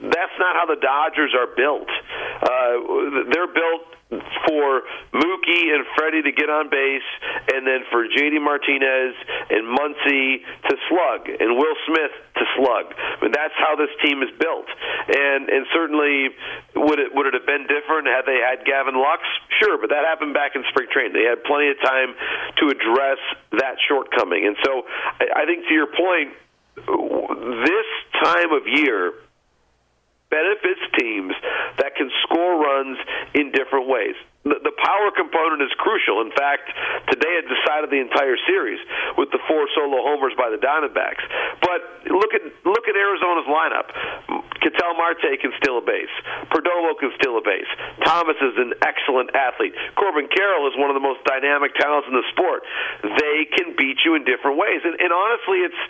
That's 0.00 0.36
not 0.38 0.56
how 0.56 0.66
the 0.66 0.80
Dodgers 0.80 1.34
are 1.36 1.52
built. 1.54 1.88
Uh, 2.40 3.28
they're 3.28 3.52
built 3.52 3.84
for 4.10 4.82
Mookie 5.14 5.70
and 5.70 5.86
Freddie 5.94 6.22
to 6.22 6.32
get 6.32 6.50
on 6.50 6.66
base, 6.66 7.06
and 7.54 7.62
then 7.62 7.86
for 7.92 8.08
JD 8.10 8.42
Martinez 8.42 9.14
and 9.50 9.70
Muncy 9.70 10.42
to 10.66 10.74
slug, 10.90 11.30
and 11.30 11.54
Will 11.54 11.76
Smith 11.86 12.10
to 12.34 12.44
slug. 12.58 12.90
Mean, 13.22 13.30
that's 13.30 13.54
how 13.54 13.76
this 13.76 13.90
team 14.02 14.22
is 14.22 14.30
built. 14.34 14.66
And 15.06 15.48
and 15.48 15.66
certainly, 15.72 16.34
would 16.74 16.98
it 16.98 17.14
would 17.14 17.26
it 17.30 17.34
have 17.34 17.46
been 17.46 17.70
different 17.70 18.10
had 18.10 18.26
they 18.26 18.42
had 18.42 18.66
Gavin 18.66 18.98
Lux? 18.98 19.22
Sure, 19.62 19.78
but 19.78 19.90
that 19.90 20.02
happened 20.02 20.34
back 20.34 20.56
in 20.56 20.64
spring 20.74 20.88
training. 20.90 21.14
They 21.14 21.28
had 21.28 21.44
plenty 21.44 21.70
of 21.70 21.78
time 21.84 22.16
to 22.58 22.64
address 22.72 23.20
that 23.62 23.78
shortcoming. 23.86 24.46
And 24.46 24.56
so, 24.64 24.82
I, 25.22 25.42
I 25.42 25.46
think 25.46 25.68
to 25.68 25.74
your 25.74 25.92
point, 25.92 26.34
this 26.74 27.88
time 28.24 28.50
of 28.50 28.66
year 28.66 29.12
benefits 30.30 30.80
teams 30.98 31.32
that 31.78 31.94
can 31.96 32.10
score 32.22 32.60
runs 32.60 32.98
in 33.34 33.52
different 33.52 33.88
ways 33.88 34.14
the, 34.44 34.72
power 34.80 35.12
component 35.12 35.60
is 35.60 35.68
crucial. 35.76 36.24
In 36.24 36.32
fact, 36.32 36.64
today 37.12 37.36
it 37.36 37.44
decided 37.44 37.92
the 37.92 38.00
entire 38.00 38.40
series 38.48 38.80
with 39.20 39.28
the 39.30 39.40
four 39.44 39.68
solo 39.76 40.00
homers 40.00 40.32
by 40.32 40.48
the 40.48 40.56
Diamondbacks. 40.56 41.20
But 41.60 42.08
look 42.08 42.32
at 42.32 42.40
look 42.64 42.88
at 42.88 42.96
Arizona's 42.96 43.44
lineup. 43.44 43.92
Ketel 44.64 44.96
Marte 44.96 45.40
can 45.40 45.52
steal 45.60 45.80
a 45.80 45.84
base. 45.84 46.12
Perdomo 46.52 46.96
can 47.00 47.12
steal 47.20 47.36
a 47.36 47.44
base. 47.44 47.68
Thomas 48.04 48.36
is 48.40 48.56
an 48.56 48.76
excellent 48.84 49.32
athlete. 49.36 49.72
Corbin 49.96 50.28
Carroll 50.28 50.68
is 50.68 50.76
one 50.76 50.92
of 50.92 50.96
the 50.96 51.04
most 51.04 51.24
dynamic 51.24 51.76
talents 51.76 52.08
in 52.08 52.16
the 52.16 52.24
sport. 52.32 52.64
They 53.04 53.48
can 53.56 53.76
beat 53.76 54.04
you 54.04 54.16
in 54.16 54.24
different 54.24 54.60
ways. 54.60 54.80
And, 54.84 55.00
and 55.00 55.12
honestly, 55.12 55.64
it's 55.64 55.82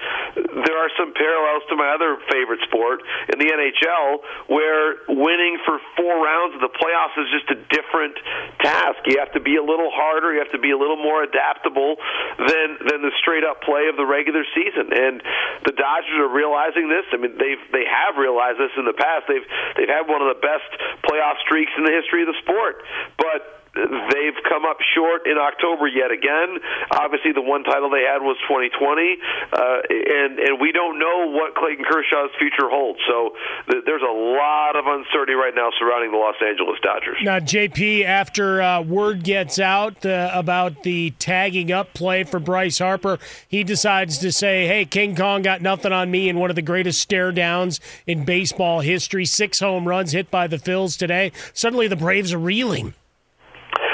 there 0.67 0.79
are 0.79 0.91
some 0.99 1.15
parallels 1.15 1.67
to 1.71 1.75
my 1.79 1.91
other 1.95 2.19
favorite 2.31 2.63
sport 2.67 3.03
in 3.31 3.39
the 3.39 3.51
NHL, 3.51 4.23
where 4.51 5.03
winning 5.11 5.59
for 5.67 5.79
four 5.99 6.19
rounds 6.23 6.55
of 6.55 6.63
the 6.63 6.73
playoffs 6.75 7.15
is 7.19 7.31
just 7.31 7.51
a 7.51 7.59
different 7.75 8.15
task. 8.63 9.05
You 9.07 9.19
have 9.19 9.33
to 9.33 9.41
be 9.41 9.57
a 9.57 9.65
little 9.65 9.91
harder. 9.93 10.33
You 10.35 10.41
have 10.41 10.53
to 10.53 10.63
be 10.63 10.71
a 10.71 10.79
little 10.79 10.99
more 10.99 11.23
adaptable 11.23 11.97
than 12.39 12.69
than 12.85 13.01
the 13.03 13.13
straight 13.21 13.45
up 13.45 13.63
play 13.63 13.89
of 13.89 13.97
the 13.97 14.07
regular 14.07 14.45
season. 14.55 14.93
And 14.93 15.23
the 15.65 15.73
Dodgers 15.73 16.19
are 16.19 16.33
realizing 16.33 16.89
this. 16.89 17.05
I 17.13 17.17
mean, 17.17 17.37
they've 17.39 17.65
they 17.73 17.87
have 17.87 18.17
realized 18.17 18.59
this 18.59 18.73
in 18.77 18.85
the 18.85 18.97
past. 18.97 19.29
They've 19.29 19.47
they've 19.77 19.93
had 19.93 20.09
one 20.09 20.23
of 20.23 20.29
the 20.33 20.41
best 20.41 20.69
playoff 21.05 21.39
streaks 21.45 21.73
in 21.77 21.85
the 21.85 21.93
history 21.93 22.23
of 22.23 22.29
the 22.29 22.39
sport, 22.43 22.83
but 23.17 23.60
They've 23.75 24.41
come 24.49 24.65
up 24.65 24.79
short 24.95 25.27
in 25.27 25.39
October 25.39 25.87
yet 25.87 26.11
again. 26.11 26.59
Obviously, 26.91 27.31
the 27.33 27.43
one 27.43 27.63
title 27.63 27.89
they 27.89 28.03
had 28.03 28.19
was 28.19 28.37
2020, 28.49 29.17
uh, 29.53 29.81
and 29.87 30.39
and 30.41 30.61
we 30.61 30.73
don't 30.73 30.99
know 30.99 31.31
what 31.31 31.55
Clayton 31.55 31.85
Kershaw's 31.85 32.35
future 32.39 32.69
holds. 32.69 32.99
So 33.07 33.37
th- 33.71 33.85
there's 33.87 34.03
a 34.03 34.13
lot 34.13 34.75
of 34.75 34.87
uncertainty 34.87 35.35
right 35.35 35.55
now 35.55 35.71
surrounding 35.79 36.11
the 36.11 36.19
Los 36.19 36.35
Angeles 36.43 36.81
Dodgers. 36.83 37.19
Now, 37.23 37.39
JP, 37.39 38.05
after 38.05 38.61
uh, 38.61 38.83
word 38.83 39.23
gets 39.23 39.61
out 39.61 40.05
uh, 40.05 40.31
about 40.35 40.83
the 40.83 41.11
tagging 41.21 41.71
up 41.71 41.95
play 41.95 42.25
for 42.25 42.41
Bryce 42.41 42.79
Harper, 42.79 43.19
he 43.47 43.63
decides 43.63 44.19
to 44.19 44.33
say, 44.33 44.67
"Hey, 44.67 44.85
King 44.85 45.15
Kong 45.15 45.43
got 45.43 45.63
nothing 45.63 45.93
on 45.93 46.11
me 46.11 46.29
in 46.29 46.39
one 46.39 46.51
of 46.51 46.57
the 46.57 46.63
greatest 46.63 47.01
stare 47.01 47.31
downs 47.31 47.79
in 48.05 48.25
baseball 48.25 48.81
history. 48.81 49.25
Six 49.25 49.61
home 49.61 49.87
runs 49.87 50.11
hit 50.11 50.29
by 50.29 50.49
the 50.49 50.57
Phils 50.57 50.99
today. 50.99 51.31
Suddenly, 51.55 51.87
the 51.87 51.95
Braves 51.95 52.33
are 52.33 52.39
reeling." 52.39 52.95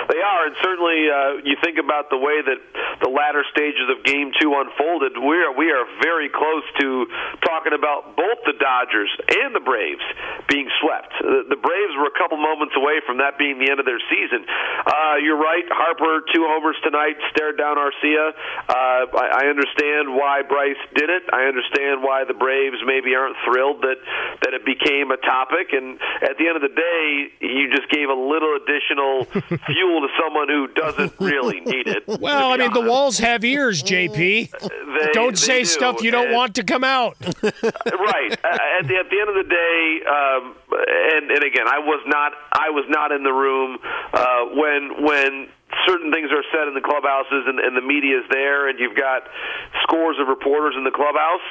They 0.08 0.22
are, 0.22 0.46
and 0.46 0.56
certainly 0.62 1.10
uh, 1.10 1.42
you 1.42 1.56
think 1.62 1.78
about 1.82 2.10
the 2.10 2.18
way 2.18 2.38
that 2.42 2.60
the 3.00 3.11
latter 3.11 3.44
stages 3.52 3.88
of 3.92 4.04
Game 4.04 4.32
Two 4.40 4.54
unfolded, 4.56 5.16
we 5.18 5.37
are 5.42 5.52
we 5.56 5.70
are 5.70 5.85
very 6.02 6.28
close 6.28 6.64
to 6.80 7.06
talking 7.44 7.72
about 7.72 8.16
both 8.16 8.40
the 8.44 8.56
Dodgers 8.56 9.11
and 9.28 9.54
the 9.54 9.64
Braves 9.64 10.04
being 10.48 10.68
swept. 10.80 11.12
The, 11.20 11.56
the 11.56 11.61
Braves 11.61 11.94
were 11.96 12.09
a 12.09 12.16
couple 12.16 12.38
moments 12.38 12.74
away 12.76 13.00
from 13.04 13.18
that 13.18 13.38
being 13.38 13.59
the 13.59 13.70
end 13.70 13.80
of 13.80 13.87
their 13.87 14.00
season. 14.09 14.44
Uh, 14.87 15.20
you're 15.20 15.38
right, 15.38 15.64
Harper 15.68 16.24
two 16.32 16.44
homers 16.48 16.76
tonight, 16.82 17.16
stared 17.30 17.59
down 17.59 17.76
Arcia. 17.76 18.32
Uh, 18.68 18.72
I, 18.72 19.44
I 19.44 19.52
understand 19.52 20.14
why 20.14 20.42
Bryce 20.42 20.80
did 20.94 21.11
it. 21.11 21.28
I 21.32 21.48
understand 21.48 22.02
why 22.02 22.24
the 22.24 22.35
Braves 22.35 22.78
maybe 22.85 23.14
aren't 23.14 23.37
thrilled 23.44 23.82
that 23.82 24.00
that 24.42 24.54
it 24.54 24.64
became 24.64 25.11
a 25.11 25.16
topic. 25.16 25.72
And 25.72 25.98
at 26.22 26.38
the 26.38 26.46
end 26.48 26.56
of 26.56 26.64
the 26.64 26.74
day, 26.74 27.32
you 27.40 27.70
just 27.74 27.88
gave 27.90 28.09
a 28.09 28.18
little 28.18 28.56
additional 28.56 29.24
fuel 29.66 30.00
to 30.04 30.11
someone 30.20 30.48
who 30.48 30.68
doesn't 30.68 31.14
really 31.20 31.61
need 31.61 31.88
it. 31.88 32.04
Well, 32.06 32.52
I 32.52 32.56
mean, 32.56 32.72
the 32.72 32.86
walls 32.88 33.18
have 33.18 33.44
ears, 33.44 33.83
JP. 33.92 34.14
They, 34.51 35.12
don't 35.12 35.37
say 35.38 35.61
do. 35.61 35.64
stuff 35.66 36.03
you 36.03 36.11
don't 36.11 36.27
And- 36.29 36.35
want 36.37 36.55
to 36.57 36.64
come 36.64 36.85
out. 36.85 37.16
right. 37.22 38.33
At 38.33 38.87
the, 38.88 38.96
at 38.96 39.11
the 39.11 39.18
end 39.20 39.29
of 39.29 39.35
the 39.37 39.49
day, 39.49 40.01
um, 40.09 40.55
and 40.70 41.31
and 41.31 41.44
again, 41.44 41.66
I 41.68 41.79
was 41.81 42.03
not 42.07 42.33
I 42.53 42.70
was 42.70 42.85
not 42.88 43.12
in 43.12 43.22
the 43.22 43.33
room 43.33 43.79
uh, 44.12 44.44
when 44.55 45.03
when 45.05 45.49
certain 45.84 46.08
things 46.12 46.32
are 46.32 46.44
said 46.54 46.68
in 46.68 46.74
the 46.74 46.84
clubhouses 46.84 47.44
and, 47.46 47.60
and 47.60 47.76
the 47.76 47.84
media 47.84 48.24
is 48.24 48.26
there, 48.32 48.68
and 48.68 48.80
you've 48.80 48.96
got 48.96 49.28
scores 49.84 50.16
of 50.16 50.28
reporters 50.28 50.74
in 50.76 50.84
the 50.84 50.94
clubhouse. 50.94 51.44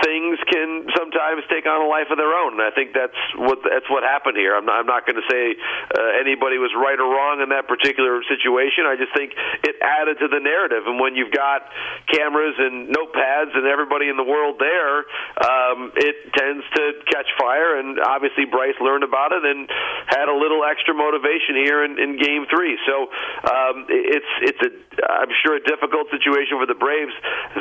Things 0.00 0.40
can 0.48 0.88
sometimes 0.96 1.44
take 1.52 1.68
on 1.68 1.84
a 1.84 1.88
life 1.88 2.08
of 2.08 2.16
their 2.16 2.32
own, 2.32 2.56
and 2.56 2.64
I 2.64 2.72
think 2.72 2.96
that's 2.96 3.16
what 3.36 3.60
that's 3.60 3.88
what 3.92 4.02
happened 4.02 4.40
here. 4.40 4.56
I'm 4.56 4.64
not, 4.64 4.80
I'm 4.80 4.88
not 4.88 5.04
going 5.04 5.20
to 5.20 5.28
say 5.28 5.54
uh, 5.92 6.20
anybody 6.20 6.56
was 6.56 6.72
right 6.72 6.96
or 6.96 7.10
wrong 7.10 7.44
in 7.44 7.52
that 7.52 7.68
particular 7.68 8.22
situation. 8.24 8.88
I 8.88 8.96
just 8.96 9.12
think 9.12 9.36
it 9.66 9.76
added 9.84 10.16
to 10.24 10.28
the 10.32 10.40
narrative, 10.40 10.88
and 10.88 10.96
when 10.96 11.14
you've 11.18 11.34
got 11.34 11.68
cameras 12.08 12.56
and 12.56 12.88
notepads 12.88 13.52
and 13.52 13.68
everybody 13.68 14.08
in 14.08 14.16
the 14.16 14.24
world 14.24 14.56
there, 14.56 15.04
um, 15.44 15.92
it 15.96 16.32
tends 16.32 16.64
to 16.80 16.82
catch 17.12 17.28
fire. 17.36 17.76
And 17.76 18.00
obviously, 18.00 18.48
Bryce 18.48 18.78
learned 18.80 19.04
about 19.04 19.32
it 19.36 19.44
and 19.44 19.68
had 20.08 20.32
a 20.32 20.36
little 20.36 20.64
extra 20.64 20.94
motivation 20.94 21.60
here 21.60 21.84
in, 21.84 21.98
in 21.98 22.16
Game 22.16 22.46
Three. 22.48 22.78
So 22.88 23.10
um, 23.50 23.86
it's 23.90 24.32
it's 24.46 24.62
a 24.62 24.70
I'm 25.00 25.32
sure 25.42 25.56
a 25.58 25.64
difficult 25.64 26.06
situation 26.14 26.60
for 26.60 26.66
the 26.66 26.78
Braves. 26.78 27.14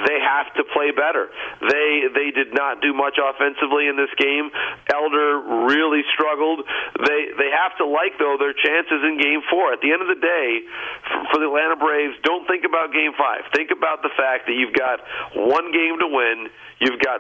They 0.06 0.20
have 0.22 0.54
to 0.60 0.64
play 0.70 0.94
better. 0.94 1.34
They 1.66 2.06
they 2.14 2.30
did 2.30 2.54
not 2.54 2.82
do 2.82 2.94
much 2.94 3.18
offensively 3.18 3.90
in 3.90 3.98
this 3.98 4.12
game. 4.22 4.54
Elder 4.94 5.66
really 5.66 6.06
struggled. 6.14 6.62
They 7.00 7.22
they 7.34 7.50
have 7.50 7.74
to 7.82 7.86
like 7.90 8.22
though 8.22 8.38
their 8.38 8.54
chances 8.54 9.02
in 9.02 9.18
Game 9.18 9.42
Four. 9.50 9.74
At 9.74 9.82
the 9.82 9.90
end 9.90 10.06
of 10.06 10.10
the 10.10 10.22
day, 10.22 10.50
for, 11.34 11.42
the 11.42 11.50
Atlanta 11.50 11.80
Braves, 11.80 12.20
don't 12.22 12.46
think 12.46 12.66
about 12.68 12.94
Game 12.94 13.16
Five. 13.18 13.50
Think 13.56 13.72
about 13.72 14.04
the 14.06 14.14
fact 14.14 14.46
that 14.46 14.54
you've 14.54 14.76
got 14.76 15.02
one 15.34 15.72
game 15.72 15.98
to 16.04 16.08
win. 16.08 16.54
You've 16.80 17.00
got 17.00 17.20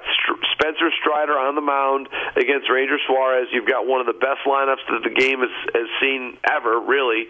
Spencer 0.55 0.87
Strider 1.01 1.35
on 1.35 1.55
the 1.55 1.65
mound 1.65 2.07
against 2.35 2.69
Ranger 2.69 2.95
Suarez. 3.07 3.47
You've 3.51 3.67
got 3.67 3.85
one 3.85 3.99
of 3.99 4.07
the 4.07 4.15
best 4.15 4.47
lineups 4.47 4.87
that 4.87 5.03
the 5.03 5.11
game 5.11 5.39
has, 5.39 5.51
has 5.75 5.89
seen 5.99 6.37
ever, 6.47 6.79
really. 6.79 7.27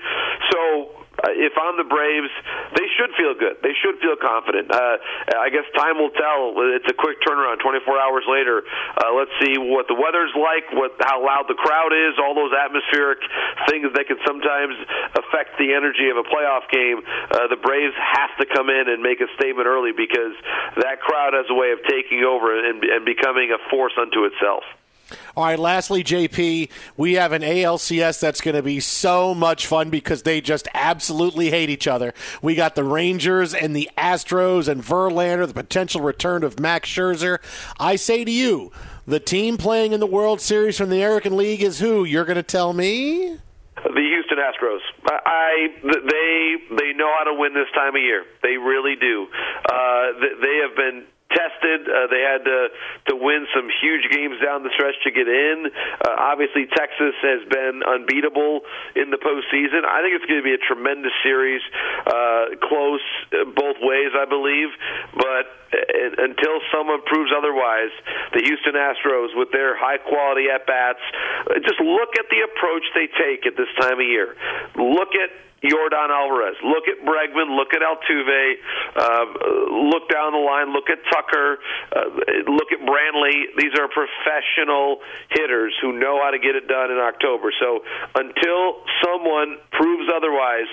So 0.54 0.99
uh, 1.20 1.36
if 1.36 1.54
I'm 1.60 1.76
the 1.76 1.88
Braves, 1.88 2.32
they 2.76 2.88
should 2.96 3.12
feel 3.20 3.36
good. 3.36 3.60
They 3.60 3.76
should 3.84 4.00
feel 4.00 4.16
confident. 4.16 4.72
Uh, 4.72 4.98
I 5.36 5.52
guess 5.52 5.68
time 5.76 6.00
will 6.00 6.14
tell. 6.16 6.56
It's 6.76 6.88
a 6.88 6.96
quick 6.96 7.20
turnaround. 7.28 7.60
24 7.60 7.84
hours 8.00 8.24
later, 8.28 8.64
uh, 8.96 9.12
let's 9.12 9.34
see 9.44 9.60
what 9.60 9.92
the 9.92 9.98
weather's 9.98 10.32
like, 10.36 10.72
what 10.72 10.96
how 11.04 11.20
loud 11.20 11.52
the 11.52 11.60
crowd 11.60 11.92
is, 11.92 12.16
all 12.20 12.36
those 12.36 12.56
atmospheric 12.56 13.20
things 13.68 13.92
that 13.96 14.08
can 14.08 14.20
sometimes 14.24 14.76
affect 15.20 15.60
the 15.60 15.76
energy 15.76 16.08
of 16.08 16.18
a 16.18 16.26
playoff 16.28 16.68
game. 16.72 17.04
Uh, 17.04 17.52
the 17.52 17.60
Braves 17.60 17.96
have 18.00 18.32
to 18.40 18.46
come 18.48 18.70
in 18.70 18.88
and 18.88 19.04
make 19.04 19.20
a 19.20 19.28
statement 19.36 19.68
early 19.68 19.92
because 19.92 20.36
that 20.80 21.04
crowd 21.04 21.34
has 21.36 21.46
a 21.50 21.56
way 21.56 21.72
of 21.76 21.80
taking 21.90 22.24
over 22.24 22.56
and, 22.56 22.84
and 22.84 23.04
becoming 23.04 23.52
a 23.52 23.60
force 23.70 23.94
unto 24.00 24.24
itself. 24.24 24.64
All 25.36 25.46
right, 25.46 25.60
lastly, 25.60 26.04
JP, 26.04 26.70
we 26.98 27.14
have 27.14 27.32
an 27.32 27.42
ALCS 27.42 28.20
that's 28.20 28.42
going 28.42 28.56
to 28.56 28.64
be 28.64 28.80
so 28.80 29.34
much 29.34 29.68
fun 29.68 29.90
because 29.90 30.24
they 30.24 30.42
just 30.42 30.68
absolutely 30.74 31.50
hate 31.50 31.70
each 31.70 31.88
other. 31.88 32.14
We 32.42 32.56
got 32.56 32.76
the 32.76 32.84
Rangers 32.84 33.54
and 33.54 33.76
the 33.76 33.90
Astros 33.98 34.68
and 34.68 34.84
Verlander, 34.84 35.48
the 35.48 35.54
potential 35.54 36.02
return 36.02 36.44
of 36.44 36.60
Max 36.60 36.90
Scherzer. 36.90 37.40
I 37.80 37.96
say 37.96 38.24
to 38.24 38.32
you, 38.32 38.72
the 39.08 39.20
team 39.20 39.58
playing 39.58 39.94
in 39.94 40.00
the 40.00 40.08
World 40.08 40.42
Series 40.42 40.78
from 40.78 40.90
the 40.90 40.98
American 40.98 41.36
League 41.36 41.64
is 41.64 41.80
who? 41.80 42.04
You're 42.04 42.26
going 42.26 42.36
to 42.38 42.44
tell 42.44 42.74
me? 42.74 43.38
The 43.84 44.02
Houston 44.02 44.38
Astros. 44.38 44.80
I, 45.08 45.74
they 45.82 46.76
they 46.76 46.94
know 46.94 47.10
how 47.18 47.32
to 47.32 47.34
win 47.34 47.54
this 47.54 47.72
time 47.74 47.96
of 47.96 48.02
year. 48.02 48.26
They 48.44 48.58
really 48.58 48.96
do. 49.00 49.28
Uh, 49.66 50.20
they 50.20 50.60
have 50.68 50.76
been 50.76 51.06
tested. 51.32 51.88
Uh, 51.88 52.08
they 52.12 52.22
had 52.22 52.44
to 52.46 52.68
win 53.22 53.48
some 53.54 53.68
huge 53.82 54.08
games 54.12 54.40
down 54.44 54.64
the 54.64 54.72
stretch 54.74 54.96
to 55.04 55.12
get 55.12 55.28
in. 55.28 55.68
Uh, 55.70 56.32
obviously, 56.32 56.66
Texas 56.72 57.16
has 57.22 57.44
been 57.48 57.84
unbeatable 57.84 58.62
in 58.96 59.12
the 59.12 59.20
postseason. 59.20 59.86
I 59.86 60.02
think 60.02 60.16
it's 60.16 60.26
going 60.26 60.42
to 60.42 60.48
be 60.48 60.56
a 60.56 60.64
tremendous 60.64 61.14
series, 61.24 61.62
uh, 62.08 62.56
close 62.64 63.04
uh, 63.32 63.46
both 63.52 63.78
ways, 63.84 64.12
I 64.16 64.26
believe. 64.26 64.70
But 65.14 65.46
uh, 65.76 66.26
until 66.26 66.64
someone 66.74 67.04
proves 67.06 67.32
otherwise, 67.36 67.94
the 68.34 68.42
Houston 68.42 68.74
Astros, 68.74 69.36
with 69.36 69.52
their 69.52 69.78
high 69.78 70.00
quality 70.00 70.48
at 70.50 70.66
bats, 70.66 71.04
just 71.62 71.80
look 71.80 72.18
at 72.18 72.28
the 72.32 72.42
approach 72.48 72.84
they 72.96 73.08
take 73.20 73.46
at 73.46 73.56
this 73.56 73.70
time 73.80 74.00
of 74.00 74.08
year. 74.08 74.36
Look 74.76 75.14
at 75.16 75.30
Yordan 75.64 76.10
Alvarez. 76.10 76.56
Look 76.64 76.88
at 76.88 77.04
Bregman. 77.04 77.56
Look 77.56 77.76
at 77.76 77.84
Altuve. 77.84 78.56
Uh, 78.96 79.26
look 79.92 80.08
down 80.08 80.32
the 80.32 80.40
line. 80.40 80.72
Look 80.72 80.90
at 80.90 81.00
Tucker. 81.12 81.60
Uh, 81.92 82.48
look 82.48 82.72
at 82.72 82.80
Brantley. 83.10 83.56
These 83.58 83.74
are 83.80 83.88
professional 83.88 85.00
hitters 85.30 85.74
who 85.82 85.94
know 85.94 86.20
how 86.24 86.32
to 86.32 86.40
get 86.40 86.56
it 86.56 86.68
done 86.68 86.92
in 86.92 86.98
October. 86.98 87.52
So 87.60 87.82
until 88.16 88.84
someone 89.04 89.58
proves 89.72 90.10
otherwise, 90.14 90.70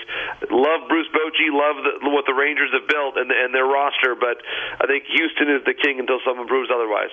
love 0.51 0.87
Bruce 0.89 1.07
Bochy. 1.13 1.49
Love 1.51 1.83
the, 1.83 2.09
what 2.09 2.25
the 2.25 2.33
Rangers 2.33 2.69
have 2.73 2.87
built 2.87 3.17
and, 3.17 3.31
and 3.31 3.53
their 3.53 3.65
roster. 3.65 4.15
But 4.15 4.37
I 4.79 4.87
think 4.87 5.05
Houston 5.09 5.49
is 5.49 5.63
the 5.65 5.73
king 5.73 5.99
until 5.99 6.19
someone 6.25 6.47
proves 6.47 6.69
otherwise. 6.73 7.11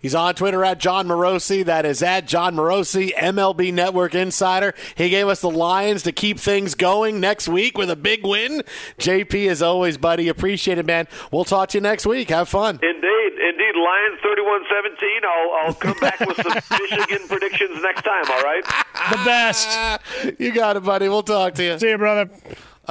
He's 0.00 0.14
on 0.14 0.34
Twitter 0.34 0.64
at 0.64 0.78
Jon 0.78 1.06
Morosi. 1.06 1.64
That 1.64 1.84
is 1.84 2.02
at 2.02 2.26
Jon 2.26 2.56
Morosi, 2.56 3.12
MLB 3.14 3.72
Network 3.72 4.14
Insider. 4.14 4.74
He 4.94 5.10
gave 5.10 5.28
us 5.28 5.40
the 5.40 5.50
Lions 5.50 6.02
to 6.04 6.12
keep 6.12 6.38
things 6.38 6.74
going 6.74 7.20
next 7.20 7.48
week 7.48 7.76
with 7.76 7.90
a 7.90 7.96
big 7.96 8.24
win. 8.26 8.62
JP, 8.98 9.48
as 9.50 9.62
always, 9.62 9.98
buddy, 9.98 10.28
appreciate 10.28 10.78
it, 10.78 10.86
man. 10.86 11.06
We'll 11.30 11.44
talk 11.44 11.68
to 11.70 11.78
you 11.78 11.82
next 11.82 12.06
week. 12.06 12.30
Have 12.30 12.48
fun. 12.48 12.78
Indeed, 12.82 13.32
indeed. 13.38 13.74
Lions 13.76 14.20
31-17. 14.20 15.24
I'll, 15.24 15.66
I'll 15.66 15.74
come 15.74 15.98
back 15.98 16.20
with 16.20 16.36
some 16.36 16.78
Michigan 16.80 17.28
predictions 17.28 17.82
next 17.82 18.02
time, 18.02 18.24
all 18.30 18.42
right? 18.42 18.64
The 19.10 19.16
best. 19.24 20.00
You 20.38 20.52
got 20.52 20.76
it, 20.76 20.84
buddy. 20.84 21.08
We'll 21.08 21.22
talk 21.22 21.54
to 21.54 21.64
you. 21.64 21.78
See 21.78 21.90
you, 21.90 21.98
brother. 21.98 22.30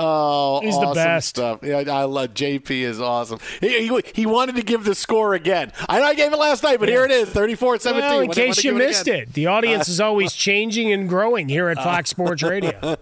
Oh, 0.01 0.61
He's 0.61 0.79
the 0.79 0.91
best. 0.93 1.27
stuff. 1.27 1.59
Yeah, 1.61 1.77
I 1.91 2.03
love 2.05 2.33
JP 2.33 2.71
is 2.71 3.01
awesome. 3.01 3.39
He, 3.59 3.87
he, 3.87 4.01
he 4.13 4.25
wanted 4.25 4.55
to 4.55 4.61
give 4.63 4.83
the 4.85 4.95
score 4.95 5.33
again. 5.33 5.71
I 5.87 5.99
know 5.99 6.05
I 6.05 6.13
gave 6.15 6.31
it 6.31 6.37
last 6.37 6.63
night, 6.63 6.79
but 6.79 6.87
here 6.89 7.03
it 7.05 7.11
is, 7.11 7.29
34-17. 7.29 7.85
Well, 7.85 8.19
in 8.21 8.27
Wanna- 8.27 8.33
case 8.33 8.63
you 8.63 8.71
give 8.71 8.77
missed 8.77 9.01
again. 9.07 9.23
it, 9.23 9.33
the 9.33 9.47
audience 9.47 9.89
is 9.89 9.99
always 9.99 10.33
changing 10.47 10.91
and 10.93 11.09
growing 11.09 11.49
here 11.49 11.69
at 11.69 11.77
Fox 11.77 12.09
Sports 12.09 12.41
Radio. 12.43 12.71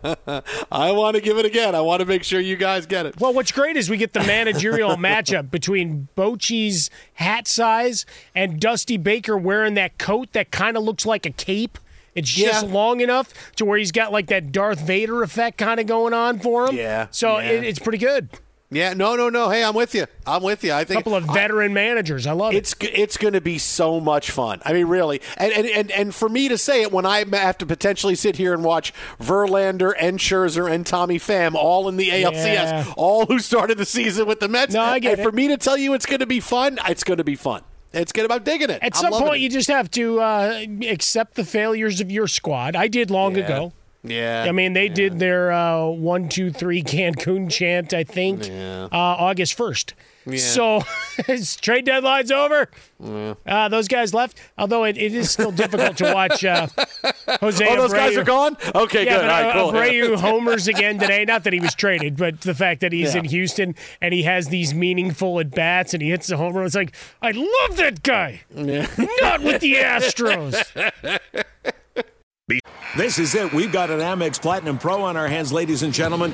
I 0.71 0.91
want 0.91 1.15
to 1.15 1.21
give 1.21 1.38
it 1.38 1.45
again. 1.45 1.75
I 1.75 1.81
want 1.81 1.99
to 1.99 2.05
make 2.05 2.23
sure 2.23 2.39
you 2.39 2.55
guys 2.55 2.86
get 2.86 3.05
it. 3.05 3.19
Well, 3.19 3.33
what's 3.33 3.51
great 3.51 3.77
is 3.77 3.89
we 3.89 3.97
get 3.97 4.13
the 4.13 4.21
managerial 4.21 4.89
matchup 4.97 5.51
between 5.51 6.07
Bochy's 6.15 6.89
hat 7.13 7.47
size 7.47 8.05
and 8.33 8.60
Dusty 8.60 8.97
Baker 8.97 9.38
wearing 9.38 9.75
that 9.75 9.97
coat 9.97 10.33
that 10.33 10.51
kind 10.51 10.75
of 10.75 10.83
looks 10.83 11.05
like 11.05 11.25
a 11.25 11.31
cape. 11.31 11.77
It's 12.17 12.30
just 12.30 12.65
Yeah. 12.65 12.73
long 12.73 12.99
enough 12.99 13.34
to 13.56 13.63
where 13.65 13.77
he's 13.77 13.91
got 13.93 14.12
like 14.12 14.27
that 14.27 14.51
Darth 14.51 14.82
Vader 14.82 15.23
effect 15.23 15.58
kind 15.58 15.80
of 15.80 15.86
going 15.86 16.13
on 16.13 16.39
for 16.39 16.67
him. 16.67 16.75
Yeah, 16.75 17.08
So 17.12 17.38
yeah. 17.39 17.51
It, 17.51 17.63
it's 17.63 17.80
pretty 17.80 17.99
good. 17.99 18.30
Yeah, 18.69 18.93
no, 18.93 19.15
no, 19.15 19.30
no. 19.30 19.49
Hey, 19.49 19.63
I'm 19.63 19.73
with 19.75 19.95
you. 19.95 20.08
I'm 20.25 20.43
with 20.43 20.62
you. 20.62 20.73
I 20.73 20.84
think 20.84 20.99
a 20.99 21.03
couple 21.03 21.15
of 21.15 21.23
veteran 21.23 21.73
managers. 21.73 22.27
I 22.27 22.34
love 22.34 22.53
it's 22.53 22.73
it. 22.82 22.91
it's 22.99 23.15
going 23.15 23.32
to 23.34 23.39
be 23.39 23.58
so 23.58 24.01
much 24.01 24.30
fun. 24.30 24.62
I 24.65 24.73
mean, 24.73 24.88
really, 24.88 25.21
and, 25.38 25.53
and 25.53 25.65
and 25.67 25.91
and 25.91 26.13
for 26.13 26.27
me 26.27 26.49
to 26.49 26.58
say 26.58 26.82
it 26.82 26.91
when 26.91 27.06
I 27.06 27.23
have 27.32 27.58
to 27.60 27.65
potentially 27.65 28.15
sit 28.15 28.36
here 28.36 28.53
and 28.53 28.65
watch 28.65 28.93
Verlander 29.21 29.93
and 29.97 30.19
Scherzer 30.19 30.69
and 30.69 30.86
Tommy 30.86 31.17
Pham 31.17 31.56
all 31.56 31.88
in 31.88 31.95
the 31.95 32.10
ALCS, 32.10 32.34
Yeah. 32.45 32.93
all 32.97 33.25
who 33.25 33.39
started 33.39 33.77
the 33.77 33.86
season 33.86 34.25
with 34.27 34.41
the 34.41 34.49
Mets. 34.49 34.73
No, 34.73 34.82
I 34.82 34.99
get 34.99 35.13
and 35.19 35.23
for 35.23 35.32
me 35.32 35.47
to 35.47 35.56
tell 35.56 35.77
you 35.77 35.93
it's 35.93 36.06
going 36.06 36.19
to 36.19 36.25
be 36.25 36.41
fun, 36.41 36.77
it's 36.89 37.06
going 37.06 37.19
to 37.19 37.23
be 37.23 37.36
fun. 37.36 37.62
It's 37.93 38.12
good. 38.12 38.32
I'm 38.32 38.43
digging 38.43 38.69
it. 38.69 38.82
At 38.84 38.95
I'm 38.97 39.12
some 39.12 39.13
point, 39.23 39.36
it. 39.36 39.39
you 39.41 39.50
just 39.50 39.69
have 39.69 39.89
to 39.91 40.19
uh, 40.19 40.63
accept 40.88 41.36
the 41.36 41.43
failures 41.45 42.02
of 42.02 42.12
your 42.12 42.28
squad. 42.28 42.76
I 42.76 42.88
did 42.88 43.10
long 43.10 43.36
Yeah. 43.36 43.45
ago. 43.45 43.73
Yeah. 44.04 44.45
I 44.47 44.52
mean, 44.52 44.73
they 44.73 44.88
did 44.89 45.19
their 45.19 45.52
uh, 45.52 45.86
one, 45.88 46.30
two, 46.30 46.52
three 46.52 46.84
Cancun 46.84 47.50
chant. 47.52 47.93
I 47.93 48.04
think 48.04 48.43
uh, 48.50 48.88
August 48.91 49.56
first. 50.32 50.54
So, 50.54 50.82
is 51.28 51.56
trade 51.56 51.86
deadline's 51.86 52.32
over. 52.32 52.70
Uh, 53.46 53.70
those 53.70 53.88
guys 53.88 54.13
left. 54.13 54.40
Although 54.58 54.84
it, 54.86 54.98
it 54.98 55.13
is 55.13 55.30
still 55.32 55.52
difficult 55.52 55.98
to 55.98 56.13
watch 56.13 56.44
uh, 56.44 56.68
Jose. 57.42 57.66
Oh, 57.68 57.76
those 57.76 57.94
guys 57.94 58.18
are 58.18 58.24
gone? 58.24 58.58
Okay, 58.76 59.06
yeah, 59.06 59.16
good. 59.16 59.22
but 59.22 59.30
All 59.30 59.42
right, 59.44 59.50
uh, 59.50 59.54
cool. 59.54 59.72
Abreu 59.74 60.16
homers 60.20 60.68
again 60.68 60.98
today. 61.00 61.26
Not 61.26 61.44
that 61.44 61.54
he 61.54 61.60
was 61.60 61.76
traded, 61.76 62.18
but 62.18 62.42
the 62.42 62.54
fact 62.56 62.82
that 62.82 62.92
he's 62.94 63.13
Yeah. 63.13 63.20
in 63.20 63.26
Houston 63.26 63.76
and 64.02 64.13
he 64.13 64.24
has 64.24 64.48
these 64.50 64.74
meaningful 64.74 65.40
at 65.40 65.52
bats 65.52 65.94
and 65.94 66.02
he 66.02 66.10
hits 66.10 66.28
the 66.28 66.38
homer. 66.38 66.63
It's 66.63 66.76
like 66.76 66.96
I 67.22 67.32
love 67.32 67.78
that 67.78 68.04
guy. 68.04 68.42
Not 68.56 69.42
with 69.44 69.62
the 69.62 69.76
Astros. 69.76 70.63
This 72.96 73.20
is 73.20 73.36
it. 73.36 73.52
We've 73.54 73.72
got 73.72 73.90
an 73.92 74.00
Amex 74.00 74.42
Platinum 74.42 74.78
Pro 74.78 75.02
on 75.04 75.18
our 75.18 75.28
hands, 75.28 75.52
ladies 75.52 75.84
and 75.84 75.94
gentlemen. 75.94 76.34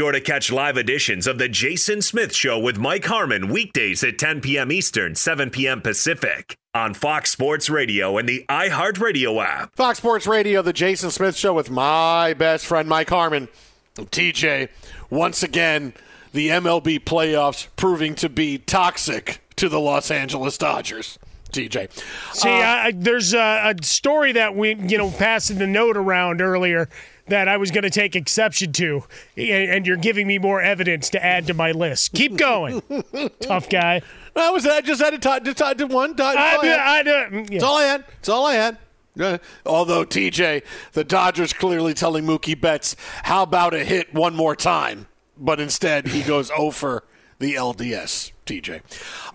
Sure 0.00 0.12
to 0.12 0.20
catch 0.22 0.50
live 0.50 0.78
editions 0.78 1.26
of 1.26 1.36
The 1.36 1.46
Jason 1.46 2.00
Smith 2.00 2.34
Show 2.34 2.58
with 2.58 2.78
Mike 2.78 3.04
Harmon 3.04 3.48
weekdays 3.50 4.02
at 4.02 4.18
10 4.18 4.40
p.m. 4.40 4.72
Eastern, 4.72 5.14
7 5.14 5.50
p.m. 5.50 5.82
Pacific 5.82 6.56
on 6.72 6.94
Fox 6.94 7.30
Sports 7.30 7.68
Radio 7.68 8.16
and 8.16 8.26
the 8.26 8.46
iHeartRadio 8.48 9.44
app. 9.44 9.76
Fox 9.76 9.98
Sports 9.98 10.26
Radio, 10.26 10.62
the 10.62 10.72
Jason 10.72 11.10
Smith 11.10 11.36
Show 11.36 11.52
with 11.52 11.70
my 11.70 12.32
best 12.32 12.64
friend 12.64 12.88
Mike 12.88 13.10
Harmon. 13.10 13.48
TJ, 13.96 14.70
once 15.10 15.42
again, 15.42 15.92
the 16.32 16.48
MLB 16.48 17.00
playoffs 17.00 17.66
proving 17.76 18.14
to 18.14 18.30
be 18.30 18.56
toxic 18.56 19.42
to 19.56 19.68
the 19.68 19.80
Los 19.80 20.10
Angeles 20.10 20.56
Dodgers. 20.56 21.18
TJ. 21.50 21.90
See, 22.32 22.48
uh, 22.48 22.52
I, 22.52 22.92
there's 22.94 23.34
a, 23.34 23.74
a 23.78 23.84
story 23.84 24.32
that 24.32 24.56
we, 24.56 24.76
you 24.76 24.96
know, 24.96 25.10
passing 25.10 25.58
the 25.58 25.66
note 25.66 25.98
around 25.98 26.40
earlier 26.40 26.88
that 27.30 27.48
I 27.48 27.56
was 27.56 27.70
going 27.70 27.82
to 27.84 27.90
take 27.90 28.14
exception 28.14 28.72
to, 28.72 29.04
and, 29.36 29.86
you're 29.86 29.96
giving 29.96 30.26
me 30.26 30.38
more 30.38 30.60
evidence 30.60 31.10
to 31.10 31.24
add 31.24 31.46
to 31.46 31.54
my 31.54 31.72
list. 31.72 32.12
Keep 32.12 32.36
going, 32.36 32.82
tough 33.40 33.68
guy. 33.68 34.02
That 34.34 34.52
was 34.52 34.66
I 34.66 34.80
just 34.82 35.00
had 35.00 35.10
to 35.10 35.18
talk 35.18 35.44
to, 35.44 35.54
talk 35.54 35.78
to 35.78 35.86
one. 35.86 36.14
Talk, 36.14 36.36
I, 36.36 36.54
all 36.54 36.62
I 36.62 36.66
had. 36.66 37.08
I, 37.08 37.26
I, 37.26 37.42
That's 37.42 37.64
all 37.64 37.76
I 37.78 37.84
had. 37.84 38.04
That's 38.06 38.28
all 38.28 38.46
I 38.46 38.54
had. 38.54 38.78
Uh, 39.18 39.38
although 39.66 40.04
TJ, 40.04 40.62
the 40.92 41.04
Dodgers 41.04 41.52
clearly 41.52 41.94
telling 41.94 42.24
Mookie 42.24 42.58
Betts, 42.58 42.94
"How 43.24 43.42
about 43.42 43.74
a 43.74 43.84
hit 43.84 44.14
one 44.14 44.36
more 44.36 44.54
time?" 44.54 45.06
But 45.36 45.60
instead, 45.60 46.08
he 46.08 46.22
goes 46.22 46.50
over 46.56 47.04
the 47.38 47.54
LDS. 47.54 48.32
TJ, 48.46 48.82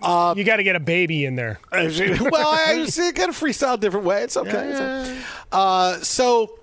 uh, 0.02 0.34
you 0.36 0.44
got 0.44 0.56
to 0.56 0.62
get 0.62 0.76
a 0.76 0.80
baby 0.80 1.24
in 1.24 1.36
there. 1.36 1.58
well, 1.72 2.48
I 2.48 2.84
just 2.84 2.98
got 3.14 3.26
to 3.26 3.32
freestyle 3.32 3.80
different 3.80 4.04
way. 4.04 4.22
It's 4.22 4.36
okay. 4.36 4.68
It's 4.70 4.80
okay. 4.80 5.18
Uh, 5.50 5.96
so 6.00 6.58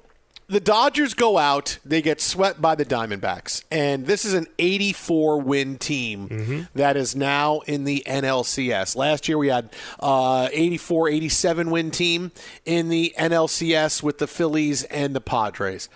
the 0.48 0.60
Dodgers 0.60 1.14
go 1.14 1.38
out, 1.38 1.80
they 1.86 2.02
get 2.02 2.22
swept 2.22 2.62
by 2.62 2.76
the 2.76 2.86
Diamondbacks, 2.86 3.64
and 3.72 4.06
this 4.06 4.26
is 4.26 4.34
an 4.34 4.48
84 4.60 5.42
win 5.42 5.78
team 5.78 6.68
that 6.76 6.98
is 6.98 7.16
now 7.16 7.62
in 7.62 7.84
the 7.86 8.04
NLCS. 8.06 8.96
Last 8.96 9.28
year 9.28 9.38
we 9.38 9.48
had 9.48 9.70
uh, 10.00 10.50
84, 10.52 11.10
87 11.10 11.72
win 11.72 11.92
team 11.92 12.32
in 12.66 12.90
the 12.90 13.14
NLCS 13.18 14.04
with 14.04 14.18
the 14.18 14.28
Phillies 14.28 14.84
and 14.84 15.16
the 15.16 15.22
Padres. 15.22 15.90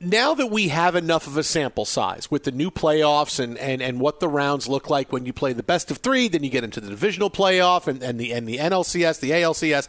Now 0.00 0.32
that 0.34 0.46
we 0.46 0.68
have 0.68 0.94
enough 0.94 1.26
of 1.26 1.36
a 1.36 1.42
sample 1.42 1.84
size 1.84 2.30
with 2.30 2.44
the 2.44 2.52
new 2.52 2.70
playoffs 2.70 3.40
and, 3.40 3.58
and, 3.58 3.82
and 3.82 3.98
what 3.98 4.20
the 4.20 4.28
rounds 4.28 4.68
look 4.68 4.88
like 4.88 5.10
when 5.12 5.26
you 5.26 5.32
play 5.32 5.52
the 5.52 5.64
best 5.64 5.90
of 5.90 5.96
three, 5.98 6.28
then 6.28 6.44
you 6.44 6.50
get 6.50 6.62
into 6.62 6.80
the 6.80 6.88
divisional 6.88 7.30
playoff 7.30 7.88
and, 7.88 8.00
and 8.00 8.20
the 8.20 8.32
and 8.32 8.46
the 8.46 8.58
NLCS, 8.58 9.18
the 9.18 9.30
ALCS 9.32 9.88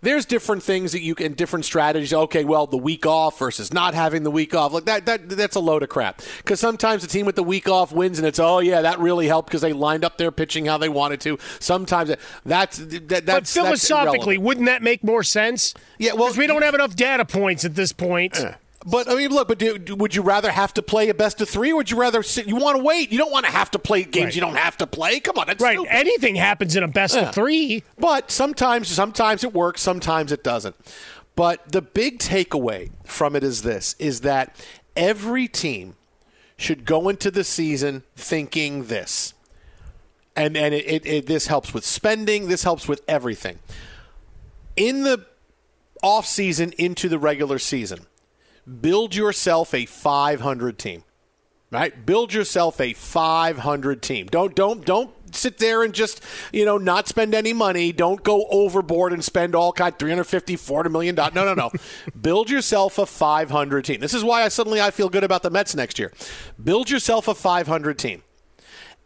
there's 0.00 0.24
different 0.24 0.62
things 0.62 0.92
that 0.92 1.02
you 1.02 1.14
can 1.14 1.34
different 1.34 1.64
strategies. 1.64 2.12
Okay 2.12 2.44
well 2.44 2.66
the 2.66 2.76
week 2.76 3.06
off 3.06 3.38
versus 3.38 3.72
not 3.72 3.94
having 3.94 4.22
the 4.22 4.30
week 4.30 4.54
off. 4.54 4.72
Like 4.72 4.84
that 4.84 5.06
that 5.06 5.28
that's 5.28 5.56
a 5.56 5.60
load 5.60 5.82
of 5.82 5.88
crap. 5.88 6.22
Because 6.38 6.60
sometimes 6.60 7.02
the 7.02 7.08
team 7.08 7.26
with 7.26 7.36
the 7.36 7.42
week 7.42 7.68
off 7.68 7.92
wins 7.92 8.18
and 8.18 8.26
it's 8.26 8.38
oh 8.38 8.58
yeah 8.58 8.82
that 8.82 8.98
really 8.98 9.26
helped 9.26 9.48
because 9.48 9.62
they 9.62 9.72
lined 9.72 10.04
up 10.04 10.18
their 10.18 10.30
pitching 10.30 10.66
how 10.66 10.78
they 10.78 10.88
wanted 10.88 11.20
to. 11.22 11.38
Sometimes 11.60 12.12
that's 12.44 12.78
that, 12.78 13.26
that's 13.26 13.26
but 13.26 13.46
philosophically, 13.48 14.36
that's 14.36 14.44
wouldn't 14.44 14.66
that 14.66 14.82
make 14.82 15.02
more 15.04 15.22
sense? 15.22 15.74
Yeah, 15.98 16.12
well, 16.14 16.32
we 16.34 16.46
don't 16.46 16.62
have 16.62 16.74
enough 16.74 16.94
data 16.96 17.24
points 17.24 17.64
at 17.64 17.74
this 17.74 17.92
point. 17.92 18.38
But 18.84 19.08
I 19.10 19.14
mean, 19.14 19.30
look. 19.30 19.48
But 19.48 19.58
do, 19.58 19.78
do- 19.78 19.96
would 19.96 20.14
you 20.14 20.22
rather 20.22 20.50
have 20.50 20.74
to 20.74 20.82
play 20.82 21.08
a 21.08 21.14
best 21.14 21.40
of 21.40 21.48
three, 21.48 21.72
or 21.72 21.76
would 21.76 21.90
you 21.90 21.96
rather 21.96 22.22
sit? 22.22 22.46
You 22.46 22.56
want 22.56 22.76
to 22.76 22.82
wait. 22.84 23.10
You 23.10 23.18
don't 23.18 23.32
want 23.32 23.46
to 23.46 23.52
have 23.52 23.70
to 23.72 23.78
play 23.78 24.04
games 24.04 24.26
Right. 24.26 24.34
you 24.34 24.40
don't 24.40 24.56
have 24.56 24.76
to 24.78 24.86
play. 24.86 25.18
Come 25.20 25.38
on, 25.38 25.46
that's 25.46 25.62
Right. 25.62 25.76
stupid. 25.78 25.92
Anything 25.94 26.36
happens 26.36 26.76
in 26.76 26.82
a 26.82 26.88
best 26.88 27.14
Yeah. 27.14 27.28
of 27.28 27.34
three. 27.34 27.82
But 27.98 28.30
sometimes, 28.30 28.88
sometimes 28.88 29.42
it 29.44 29.52
works, 29.54 29.80
sometimes 29.80 30.30
it 30.30 30.44
doesn't. 30.44 30.76
But 31.34 31.72
the 31.72 31.82
big 31.82 32.18
takeaway 32.18 32.90
from 33.04 33.34
it 33.34 33.42
is 33.42 33.62
this: 33.62 33.94
is 33.98 34.20
that 34.22 34.54
every 34.96 35.48
team 35.48 35.96
should 36.56 36.84
go 36.84 37.08
into 37.08 37.30
the 37.30 37.44
season 37.44 38.02
thinking 38.14 38.84
this, 38.86 39.34
and 40.36 40.56
and 40.56 40.74
it, 40.74 40.84
it, 40.86 41.06
it 41.06 41.26
this 41.26 41.46
helps 41.48 41.74
with 41.74 41.84
spending. 41.84 42.48
This 42.48 42.62
helps 42.62 42.86
with 42.86 43.02
everything. 43.08 43.58
In 44.76 45.02
the 45.02 45.24
off 46.02 46.26
season 46.26 46.72
into 46.78 47.08
the 47.08 47.18
regular 47.18 47.58
season, 47.58 48.06
build 48.66 49.14
yourself 49.14 49.72
a 49.72 49.86
500 49.86 50.78
team 50.78 51.02
right? 51.70 52.06
Build 52.06 52.32
yourself 52.32 52.80
a 52.80 52.92
500 52.92 54.02
team. 54.02 54.26
Don't 54.26 54.54
don't 54.54 54.84
don't 54.84 55.10
sit 55.34 55.58
there 55.58 55.82
and 55.82 55.92
just 55.92 56.22
you 56.52 56.64
know 56.64 56.78
not 56.78 57.08
spend 57.08 57.34
any 57.34 57.52
money. 57.52 57.92
Don't 57.92 58.22
go 58.22 58.46
overboard 58.50 59.12
and 59.12 59.24
spend 59.24 59.54
all 59.54 59.72
kind 59.72 59.98
350, 59.98 60.56
400 60.56 60.90
million 60.90 61.14
dollars. 61.14 61.34
No, 61.34 61.44
no, 61.44 61.54
no. 61.54 61.70
Build 62.20 62.50
yourself 62.50 62.98
a 62.98 63.06
500 63.06 63.84
team. 63.84 64.00
This 64.00 64.14
is 64.14 64.24
why 64.24 64.42
I 64.42 64.48
suddenly 64.48 64.80
I 64.80 64.90
feel 64.90 65.08
good 65.08 65.24
about 65.24 65.42
the 65.42 65.50
Mets 65.50 65.74
next 65.74 65.98
year. 65.98 66.12
Build 66.62 66.90
yourself 66.90 67.28
a 67.28 67.34
500 67.34 67.98
team. 67.98 68.22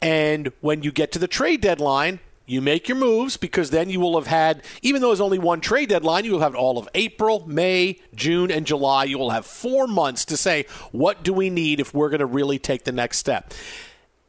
And 0.02 0.50
when 0.61 0.82
you 0.82 0.92
get 0.92 1.12
to 1.12 1.18
the 1.18 1.28
trade 1.28 1.61
deadline, 1.61 2.20
you 2.51 2.61
make 2.61 2.88
your 2.88 2.98
moves 2.98 3.36
because 3.36 3.70
then 3.70 3.90
you 3.90 4.01
will 4.01 4.18
have 4.18 4.26
had, 4.26 4.64
even 4.82 5.01
though 5.01 5.09
there's 5.09 5.20
only 5.20 5.38
one 5.38 5.61
trade 5.61 5.88
deadline, 5.88 6.24
you 6.24 6.32
will 6.32 6.40
have 6.40 6.57
all 6.57 6.78
of 6.78 6.88
April, 6.96 7.46
May, 7.46 8.01
June, 8.12 8.51
and 8.51 8.66
July. 8.66 9.05
You 9.05 9.18
will 9.18 9.30
have 9.30 9.46
four 9.46 9.86
months 9.86 10.24
to 10.24 10.36
say, 10.36 10.66
what 10.90 11.22
do 11.22 11.32
we 11.32 11.48
need 11.48 11.78
if 11.78 11.94
we're 11.94 12.09
going 12.09 12.18
to 12.18 12.26
really 12.26 12.59
take 12.59 12.82
the 12.82 12.90
next 12.90 13.18
step? 13.18 13.55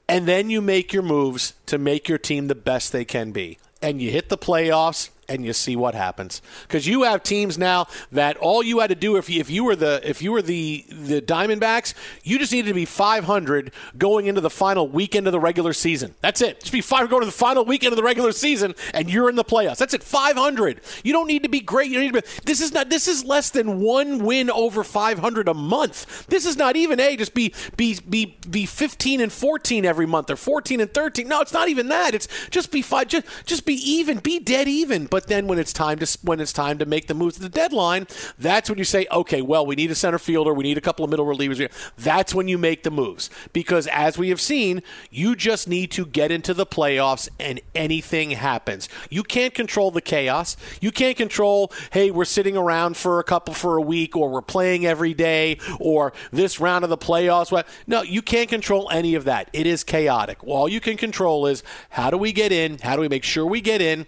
And 0.08 0.28
then 0.28 0.52
you 0.52 0.62
make 0.62 0.94
your 0.94 1.02
moves 1.02 1.56
to 1.66 1.80
make 1.80 2.08
your 2.08 2.20
team 2.20 2.46
the 2.46 2.54
best 2.54 2.92
they 2.92 3.06
can 3.06 3.32
be. 3.32 3.58
And 3.82 4.00
you 4.00 4.12
hit 4.12 4.30
the 4.30 4.38
playoffs 4.38 5.10
and 5.34 5.46
you 5.46 5.54
see 5.54 5.76
what 5.76 5.96
happens 5.96 6.42
because 6.64 6.88
you 6.88 7.04
have 7.04 7.24
teams 7.24 7.58
now 7.58 7.88
that 8.12 8.38
all 8.38 8.64
you 8.64 8.80
had 8.80 8.90
to 8.90 8.96
do 8.96 9.16
if 9.16 9.30
you, 9.30 9.40
if 9.40 9.50
you 9.50 9.64
were 9.64 9.76
the 9.76 10.02
if 10.04 10.22
you 10.22 10.32
were 10.32 10.42
the 10.42 10.86
the 10.90 11.22
Diamondbacks, 11.22 11.94
you 12.24 12.38
just 12.38 12.52
needed 12.52 12.68
to 12.68 12.74
be 12.74 12.86
500 12.86 13.72
going 13.98 14.28
into 14.28 14.42
the 14.42 14.50
final 14.50 14.88
weekend 14.88 15.28
of 15.28 15.34
the 15.34 15.40
regular 15.40 15.74
season. 15.74 16.16
That's 16.22 16.42
it. 16.42 16.60
Just 16.60 16.72
be 16.72 16.82
five 16.82 17.10
going 17.10 17.22
to 17.22 17.26
the 17.26 17.32
final 17.32 17.66
weekend 17.66 17.94
of 17.94 17.98
the 17.98 18.04
regular 18.04 18.32
season, 18.32 18.76
and 18.94 19.10
you're 19.10 19.30
in 19.30 19.36
the 19.36 19.44
playoffs. 19.44 19.78
That's 19.78 19.94
it. 19.94 20.04
500. 20.04 20.82
You 21.04 21.14
don't 21.14 21.28
need 21.28 21.44
to 21.44 21.50
be 21.50 21.62
great. 21.62 21.90
You 21.90 22.00
need 22.00 22.14
to 22.14 22.22
be, 22.22 22.28
this 22.46 22.62
is 22.62 22.74
not. 22.74 22.90
This 22.90 23.08
is 23.08 23.24
less 23.24 23.50
than 23.50 23.80
one 23.80 24.24
win 24.24 24.50
over 24.50 24.84
500 24.84 25.48
a 25.48 25.54
month. 25.54 26.28
This 26.28 26.46
is 26.46 26.58
not 26.58 26.76
even 26.76 27.00
a 27.00 27.16
just 27.16 27.34
be 27.34 27.54
be 27.78 28.00
be 28.10 28.38
be 28.50 28.66
15 28.66 29.22
and 29.22 29.32
14 29.32 29.86
every 29.86 30.06
month 30.06 30.30
or 30.30 30.36
14 30.36 30.82
and 30.82 30.94
13. 30.94 31.28
No, 31.28 31.42
it's 31.42 31.54
not 31.54 31.70
even 31.70 31.90
that. 31.90 32.14
It's 32.14 32.28
just 32.50 32.72
be 32.72 32.82
five. 32.82 33.08
Just 33.08 33.26
just 33.46 33.66
be 33.66 33.74
even. 33.74 34.20
Be 34.20 34.40
dead 34.40 34.68
even. 34.68 35.06
But 35.06 35.21
then 35.28 35.48
when 35.48 35.60
it's 35.60 35.74
time 35.74 36.00
to 36.00 36.18
when 36.24 36.40
it's 36.40 36.54
time 36.54 36.78
to 36.80 36.86
make 36.86 37.08
the 37.08 37.14
moves 37.14 37.36
to 37.36 37.42
the 37.42 37.50
deadline, 37.50 38.08
that's 38.38 38.70
when 38.70 38.78
you 38.78 38.86
say, 38.86 39.08
okay, 39.12 39.42
well, 39.42 39.66
we 39.66 39.76
need 39.76 39.92
a 39.92 39.96
center 39.96 40.20
fielder, 40.20 40.54
we 40.54 40.64
need 40.64 40.78
a 40.78 40.82
couple 40.82 41.04
of 41.04 41.12
middle 41.12 41.26
relievers. 41.26 41.72
That's 41.98 42.34
when 42.34 42.48
you 42.48 42.58
make 42.58 42.84
the 42.84 42.92
moves 42.92 43.30
because 43.54 43.88
as 43.88 44.18
we 44.18 44.30
have 44.30 44.42
seen, 44.42 44.82
you 45.10 45.36
just 45.36 45.68
need 45.68 45.92
to 45.92 46.06
get 46.06 46.32
into 46.32 46.54
the 46.54 46.66
playoffs 46.66 47.30
and 47.40 47.60
anything 47.76 48.32
happens. 48.32 48.90
You 49.10 49.24
can't 49.24 49.54
control 49.54 49.92
the 49.92 50.02
chaos. 50.02 50.58
You 50.80 50.92
can't 50.92 51.18
control, 51.18 51.72
hey, 51.92 52.12
we're 52.12 52.26
sitting 52.26 52.58
around 52.58 52.98
for 52.98 53.20
a 53.20 53.24
couple 53.24 53.54
for 53.54 53.78
a 53.78 53.82
week 53.82 54.16
or 54.16 54.30
we're 54.30 54.42
playing 54.42 54.86
every 54.86 55.14
day 55.14 55.58
or 55.80 56.14
this 56.32 56.60
round 56.60 56.84
of 56.84 56.90
the 56.90 56.98
playoffs. 56.98 57.52
No, 57.88 58.02
you 58.02 58.22
can't 58.22 58.50
control 58.50 58.90
any 58.92 59.16
of 59.16 59.26
that. 59.26 59.50
It 59.54 59.68
is 59.68 59.84
chaotic. 59.84 60.44
All 60.46 60.68
you 60.68 60.80
can 60.80 60.98
control 60.98 61.48
is 61.48 61.64
how 61.90 62.10
do 62.10 62.18
we 62.18 62.32
get 62.32 62.52
in? 62.52 62.80
How 62.80 62.96
do 62.96 63.02
we 63.02 63.10
make 63.10 63.24
sure 63.24 63.46
we 63.46 63.62
get 63.62 63.82
in? 63.82 64.06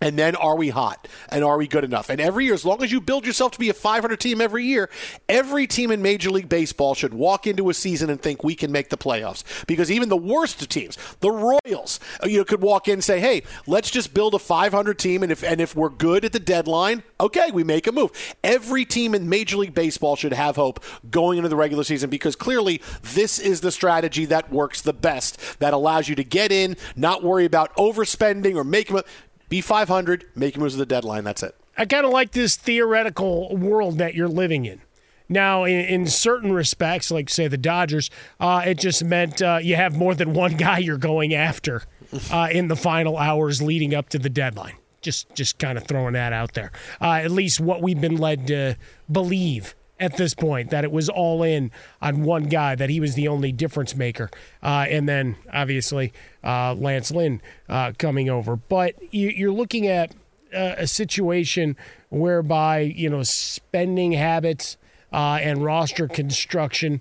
And 0.00 0.18
then 0.18 0.36
are 0.36 0.56
we 0.56 0.68
hot? 0.68 1.08
And 1.30 1.42
are 1.42 1.56
we 1.56 1.66
good 1.66 1.84
enough? 1.84 2.10
And 2.10 2.20
every 2.20 2.44
year, 2.44 2.54
as 2.54 2.64
long 2.64 2.82
as 2.82 2.92
you 2.92 3.00
build 3.00 3.24
yourself 3.24 3.52
to 3.52 3.58
be 3.58 3.70
a 3.70 3.74
500 3.74 4.20
team 4.20 4.40
every 4.40 4.64
year, 4.64 4.90
every 5.28 5.66
team 5.66 5.90
in 5.90 6.02
Major 6.02 6.30
League 6.30 6.48
Baseball 6.48 6.94
should 6.94 7.14
walk 7.14 7.46
into 7.46 7.70
a 7.70 7.74
season 7.74 8.10
and 8.10 8.20
think 8.20 8.44
we 8.44 8.54
can 8.54 8.70
make 8.70 8.90
the 8.90 8.98
playoffs. 8.98 9.42
Because 9.66 9.90
even 9.90 10.08
the 10.08 10.16
worst 10.16 10.60
of 10.60 10.68
teams, 10.68 10.98
the 11.20 11.30
Royals, 11.30 11.98
uh, 12.22 12.26
you 12.26 12.44
could 12.44 12.60
walk 12.60 12.88
in 12.88 12.94
and 12.94 13.04
say, 13.04 13.20
"Hey, 13.20 13.42
let's 13.66 13.90
just 13.90 14.12
build 14.12 14.34
a 14.34 14.38
500 14.38 14.98
team, 14.98 15.22
and 15.22 15.32
if 15.32 15.42
and 15.42 15.60
if 15.60 15.74
we're 15.74 15.88
good 15.88 16.24
at 16.24 16.32
the 16.32 16.40
deadline, 16.40 17.02
okay, 17.18 17.50
we 17.50 17.64
make 17.64 17.86
a 17.86 17.92
move." 17.92 18.10
Every 18.44 18.84
team 18.84 19.14
in 19.14 19.28
Major 19.28 19.56
League 19.56 19.74
Baseball 19.74 20.16
should 20.16 20.32
have 20.32 20.56
hope 20.56 20.84
going 21.10 21.38
into 21.38 21.48
the 21.48 21.56
regular 21.56 21.84
season 21.84 22.10
because 22.10 22.36
clearly 22.36 22.82
this 23.02 23.38
is 23.38 23.60
the 23.60 23.72
strategy 23.72 24.26
that 24.26 24.52
works 24.52 24.82
the 24.82 24.92
best, 24.92 25.58
that 25.58 25.72
allows 25.72 26.08
you 26.08 26.14
to 26.16 26.24
get 26.24 26.52
in, 26.52 26.76
not 26.96 27.22
worry 27.22 27.44
about 27.44 27.74
overspending 27.76 28.56
or 28.56 28.64
making. 28.64 29.00
Be 29.48 29.60
500, 29.60 30.26
make 30.34 30.56
moves 30.56 30.74
at 30.74 30.78
the 30.78 30.86
deadline. 30.86 31.24
That's 31.24 31.42
it. 31.42 31.54
I 31.78 31.84
kind 31.84 32.04
of 32.04 32.12
like 32.12 32.32
this 32.32 32.56
theoretical 32.56 33.54
world 33.56 33.98
that 33.98 34.14
you're 34.14 34.28
living 34.28 34.64
in. 34.64 34.80
Now, 35.28 35.64
in, 35.64 35.80
in 35.80 36.06
certain 36.06 36.52
respects, 36.52 37.10
like 37.10 37.28
say 37.28 37.48
the 37.48 37.56
Dodgers, 37.56 38.10
uh, 38.40 38.62
it 38.66 38.78
just 38.78 39.04
meant 39.04 39.42
uh, 39.42 39.58
you 39.62 39.76
have 39.76 39.96
more 39.96 40.14
than 40.14 40.34
one 40.34 40.56
guy 40.56 40.78
you're 40.78 40.98
going 40.98 41.34
after 41.34 41.82
uh, 42.30 42.48
in 42.50 42.68
the 42.68 42.76
final 42.76 43.16
hours 43.16 43.60
leading 43.60 43.94
up 43.94 44.08
to 44.10 44.18
the 44.18 44.30
deadline. 44.30 44.76
Just, 45.02 45.32
just 45.34 45.58
kind 45.58 45.78
of 45.78 45.86
throwing 45.86 46.14
that 46.14 46.32
out 46.32 46.54
there. 46.54 46.72
Uh, 47.00 47.12
at 47.12 47.30
least 47.30 47.60
what 47.60 47.80
we've 47.80 48.00
been 48.00 48.16
led 48.16 48.48
to 48.48 48.76
believe 49.10 49.75
at 49.98 50.16
this 50.16 50.34
point 50.34 50.70
that 50.70 50.84
it 50.84 50.92
was 50.92 51.08
all 51.08 51.42
in 51.42 51.70
on 52.02 52.22
one 52.22 52.44
guy, 52.44 52.74
that 52.74 52.90
he 52.90 53.00
was 53.00 53.14
the 53.14 53.28
only 53.28 53.52
difference 53.52 53.94
maker. 53.94 54.30
Uh, 54.62 54.86
and 54.88 55.08
then 55.08 55.36
obviously 55.52 56.12
uh, 56.44 56.74
Lance 56.74 57.10
Lynn 57.10 57.40
uh, 57.68 57.92
coming 57.98 58.28
over. 58.28 58.56
But 58.56 58.94
you, 59.12 59.28
you're 59.28 59.52
looking 59.52 59.86
at 59.86 60.12
uh, 60.54 60.74
a 60.76 60.86
situation 60.86 61.76
whereby, 62.10 62.80
you 62.80 63.08
know, 63.08 63.22
spending 63.22 64.12
habits 64.12 64.76
uh, 65.12 65.38
and 65.40 65.64
roster 65.64 66.08
construction, 66.08 67.00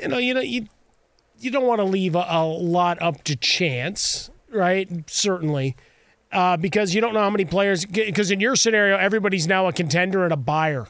you 0.00 0.08
know, 0.08 0.18
you 0.18 0.34
know, 0.34 0.40
you, 0.40 0.66
you 1.40 1.50
don't 1.50 1.66
want 1.66 1.78
to 1.78 1.84
leave 1.84 2.14
a, 2.14 2.26
a 2.28 2.44
lot 2.44 3.00
up 3.00 3.24
to 3.24 3.36
chance, 3.36 4.30
right? 4.50 4.88
Certainly. 5.08 5.76
Uh, 6.30 6.58
because 6.58 6.94
you 6.94 7.00
don't 7.00 7.14
know 7.14 7.20
how 7.20 7.30
many 7.30 7.46
players, 7.46 7.86
because 7.86 8.30
in 8.30 8.38
your 8.38 8.54
scenario, 8.54 8.98
everybody's 8.98 9.46
now 9.46 9.66
a 9.66 9.72
contender 9.72 10.24
and 10.24 10.32
a 10.32 10.36
buyer. 10.36 10.86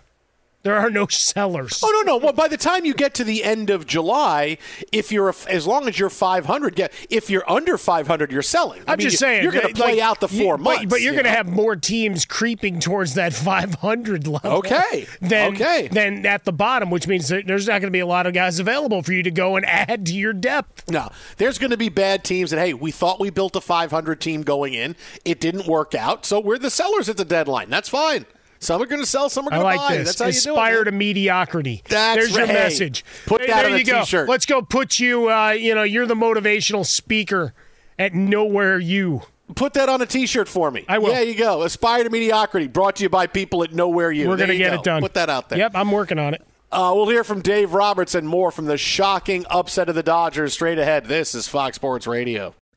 There 0.64 0.76
are 0.76 0.90
no 0.90 1.06
sellers. 1.06 1.80
Oh 1.84 2.02
no, 2.04 2.12
no. 2.12 2.16
Well, 2.18 2.32
by 2.32 2.48
the 2.48 2.56
time 2.56 2.84
you 2.84 2.92
get 2.92 3.14
to 3.14 3.24
the 3.24 3.44
end 3.44 3.70
of 3.70 3.86
July, 3.86 4.58
if 4.92 5.12
you're 5.12 5.28
a, 5.30 5.34
as 5.48 5.66
long 5.66 5.88
as 5.88 5.98
you're 5.98 6.10
500, 6.10 6.78
yeah. 6.78 6.88
If 7.08 7.30
you're 7.30 7.48
under 7.48 7.78
500, 7.78 8.32
you're 8.32 8.42
selling. 8.42 8.82
I 8.86 8.92
I'm 8.92 8.98
mean, 8.98 9.04
just 9.06 9.14
you- 9.14 9.18
saying 9.18 9.42
you're 9.44 9.52
going 9.52 9.68
to 9.68 9.74
play 9.74 9.94
like, 9.94 10.02
out 10.02 10.20
the 10.20 10.26
four 10.28 10.56
you- 10.58 10.62
months. 10.64 10.82
but, 10.82 10.88
but 10.90 11.00
you're 11.00 11.12
you 11.14 11.22
going 11.22 11.30
to 11.32 11.36
have 11.36 11.48
more 11.48 11.76
teams 11.76 12.24
creeping 12.24 12.80
towards 12.80 13.14
that 13.14 13.32
500 13.34 14.26
level. 14.26 14.50
Okay. 14.58 15.06
Than, 15.20 15.54
Okay. 15.54 15.88
Than 15.88 16.26
at 16.26 16.44
the 16.44 16.52
bottom, 16.52 16.90
which 16.90 17.06
means 17.06 17.28
that 17.28 17.46
there's 17.46 17.66
not 17.68 17.80
going 17.80 17.90
to 17.92 17.96
be 17.96 18.00
a 18.00 18.06
lot 18.06 18.26
of 18.26 18.34
guys 18.34 18.58
available 18.58 19.02
for 19.02 19.12
you 19.12 19.22
to 19.22 19.30
go 19.30 19.56
and 19.56 19.64
add 19.68 20.04
to 20.06 20.12
your 20.14 20.32
depth. 20.32 20.90
No, 20.90 21.08
there's 21.36 21.58
going 21.58 21.70
to 21.70 21.76
be 21.76 21.88
bad 21.88 22.24
teams 22.24 22.50
that 22.50 22.58
hey, 22.58 22.74
we 22.74 22.90
thought 22.90 23.20
we 23.20 23.30
built 23.30 23.54
a 23.56 23.60
500 23.60 24.20
team 24.20 24.42
going 24.42 24.74
in, 24.74 24.96
it 25.24 25.40
didn't 25.40 25.66
work 25.66 25.94
out, 25.94 26.26
so 26.26 26.40
we're 26.40 26.58
the 26.58 26.70
sellers 26.70 27.08
at 27.08 27.16
the 27.16 27.24
deadline. 27.24 27.70
That's 27.70 27.88
fine. 27.88 28.26
Some 28.60 28.82
are 28.82 28.86
going 28.86 29.00
to 29.00 29.06
sell, 29.06 29.28
some 29.28 29.46
are 29.46 29.50
going 29.50 29.60
to 29.62 29.78
buy. 29.78 29.96
this. 29.98 30.16
That's 30.16 30.18
how 30.20 30.26
you 30.26 30.32
do 30.32 30.38
it. 30.38 30.52
Aspire 30.52 30.84
to 30.84 30.92
mediocrity. 30.92 31.82
That's 31.88 32.16
There's 32.18 32.30
your 32.30 32.40
right. 32.40 32.48
Hey, 32.48 32.54
message. 32.54 33.04
put 33.26 33.40
Hey, 33.42 33.46
that 33.48 33.62
there 33.62 33.66
on 33.70 33.74
a 33.76 33.78
you 33.78 33.84
go. 33.84 34.00
t-shirt. 34.00 34.28
Let's 34.28 34.46
go 34.46 34.62
put 34.62 34.98
you. 34.98 35.30
Uh, 35.30 35.50
you 35.50 35.74
know, 35.74 35.84
you're 35.84 36.06
the 36.06 36.14
motivational 36.14 36.84
speaker 36.84 37.54
at 37.98 38.14
Nowhere 38.14 38.78
You. 38.78 39.22
Put 39.54 39.72
that 39.74 39.88
on 39.88 40.02
a 40.02 40.06
T-shirt 40.06 40.46
for 40.48 40.70
me. 40.70 40.84
I 40.88 40.98
will. 40.98 41.08
There 41.08 41.22
you 41.24 41.34
go. 41.34 41.62
Aspire 41.62 42.04
to 42.04 42.10
mediocrity. 42.10 42.66
Brought 42.66 42.96
to 42.96 43.02
you 43.04 43.08
by 43.08 43.26
people 43.26 43.62
at 43.64 43.72
Nowhere 43.72 44.12
You. 44.12 44.28
We're 44.28 44.36
going 44.36 44.50
to 44.50 44.58
get 44.58 44.72
go. 44.72 44.80
it 44.80 44.84
done. 44.84 45.00
Put 45.00 45.14
that 45.14 45.30
out 45.30 45.48
there. 45.48 45.58
Yep, 45.58 45.72
I'm 45.74 45.90
working 45.90 46.18
on 46.18 46.34
it. 46.34 46.42
Uh, 46.70 46.92
we'll 46.94 47.08
hear 47.08 47.24
from 47.24 47.40
Dave 47.40 47.72
Roberts 47.72 48.14
and 48.14 48.28
more 48.28 48.50
from 48.50 48.66
the 48.66 48.76
shocking 48.76 49.46
upset 49.48 49.88
of 49.88 49.94
the 49.94 50.02
Dodgers 50.02 50.52
straight 50.52 50.78
ahead. 50.78 51.06
This 51.06 51.34
is 51.34 51.48
Fox 51.48 51.76
Sports 51.76 52.06
Radio. 52.06 52.54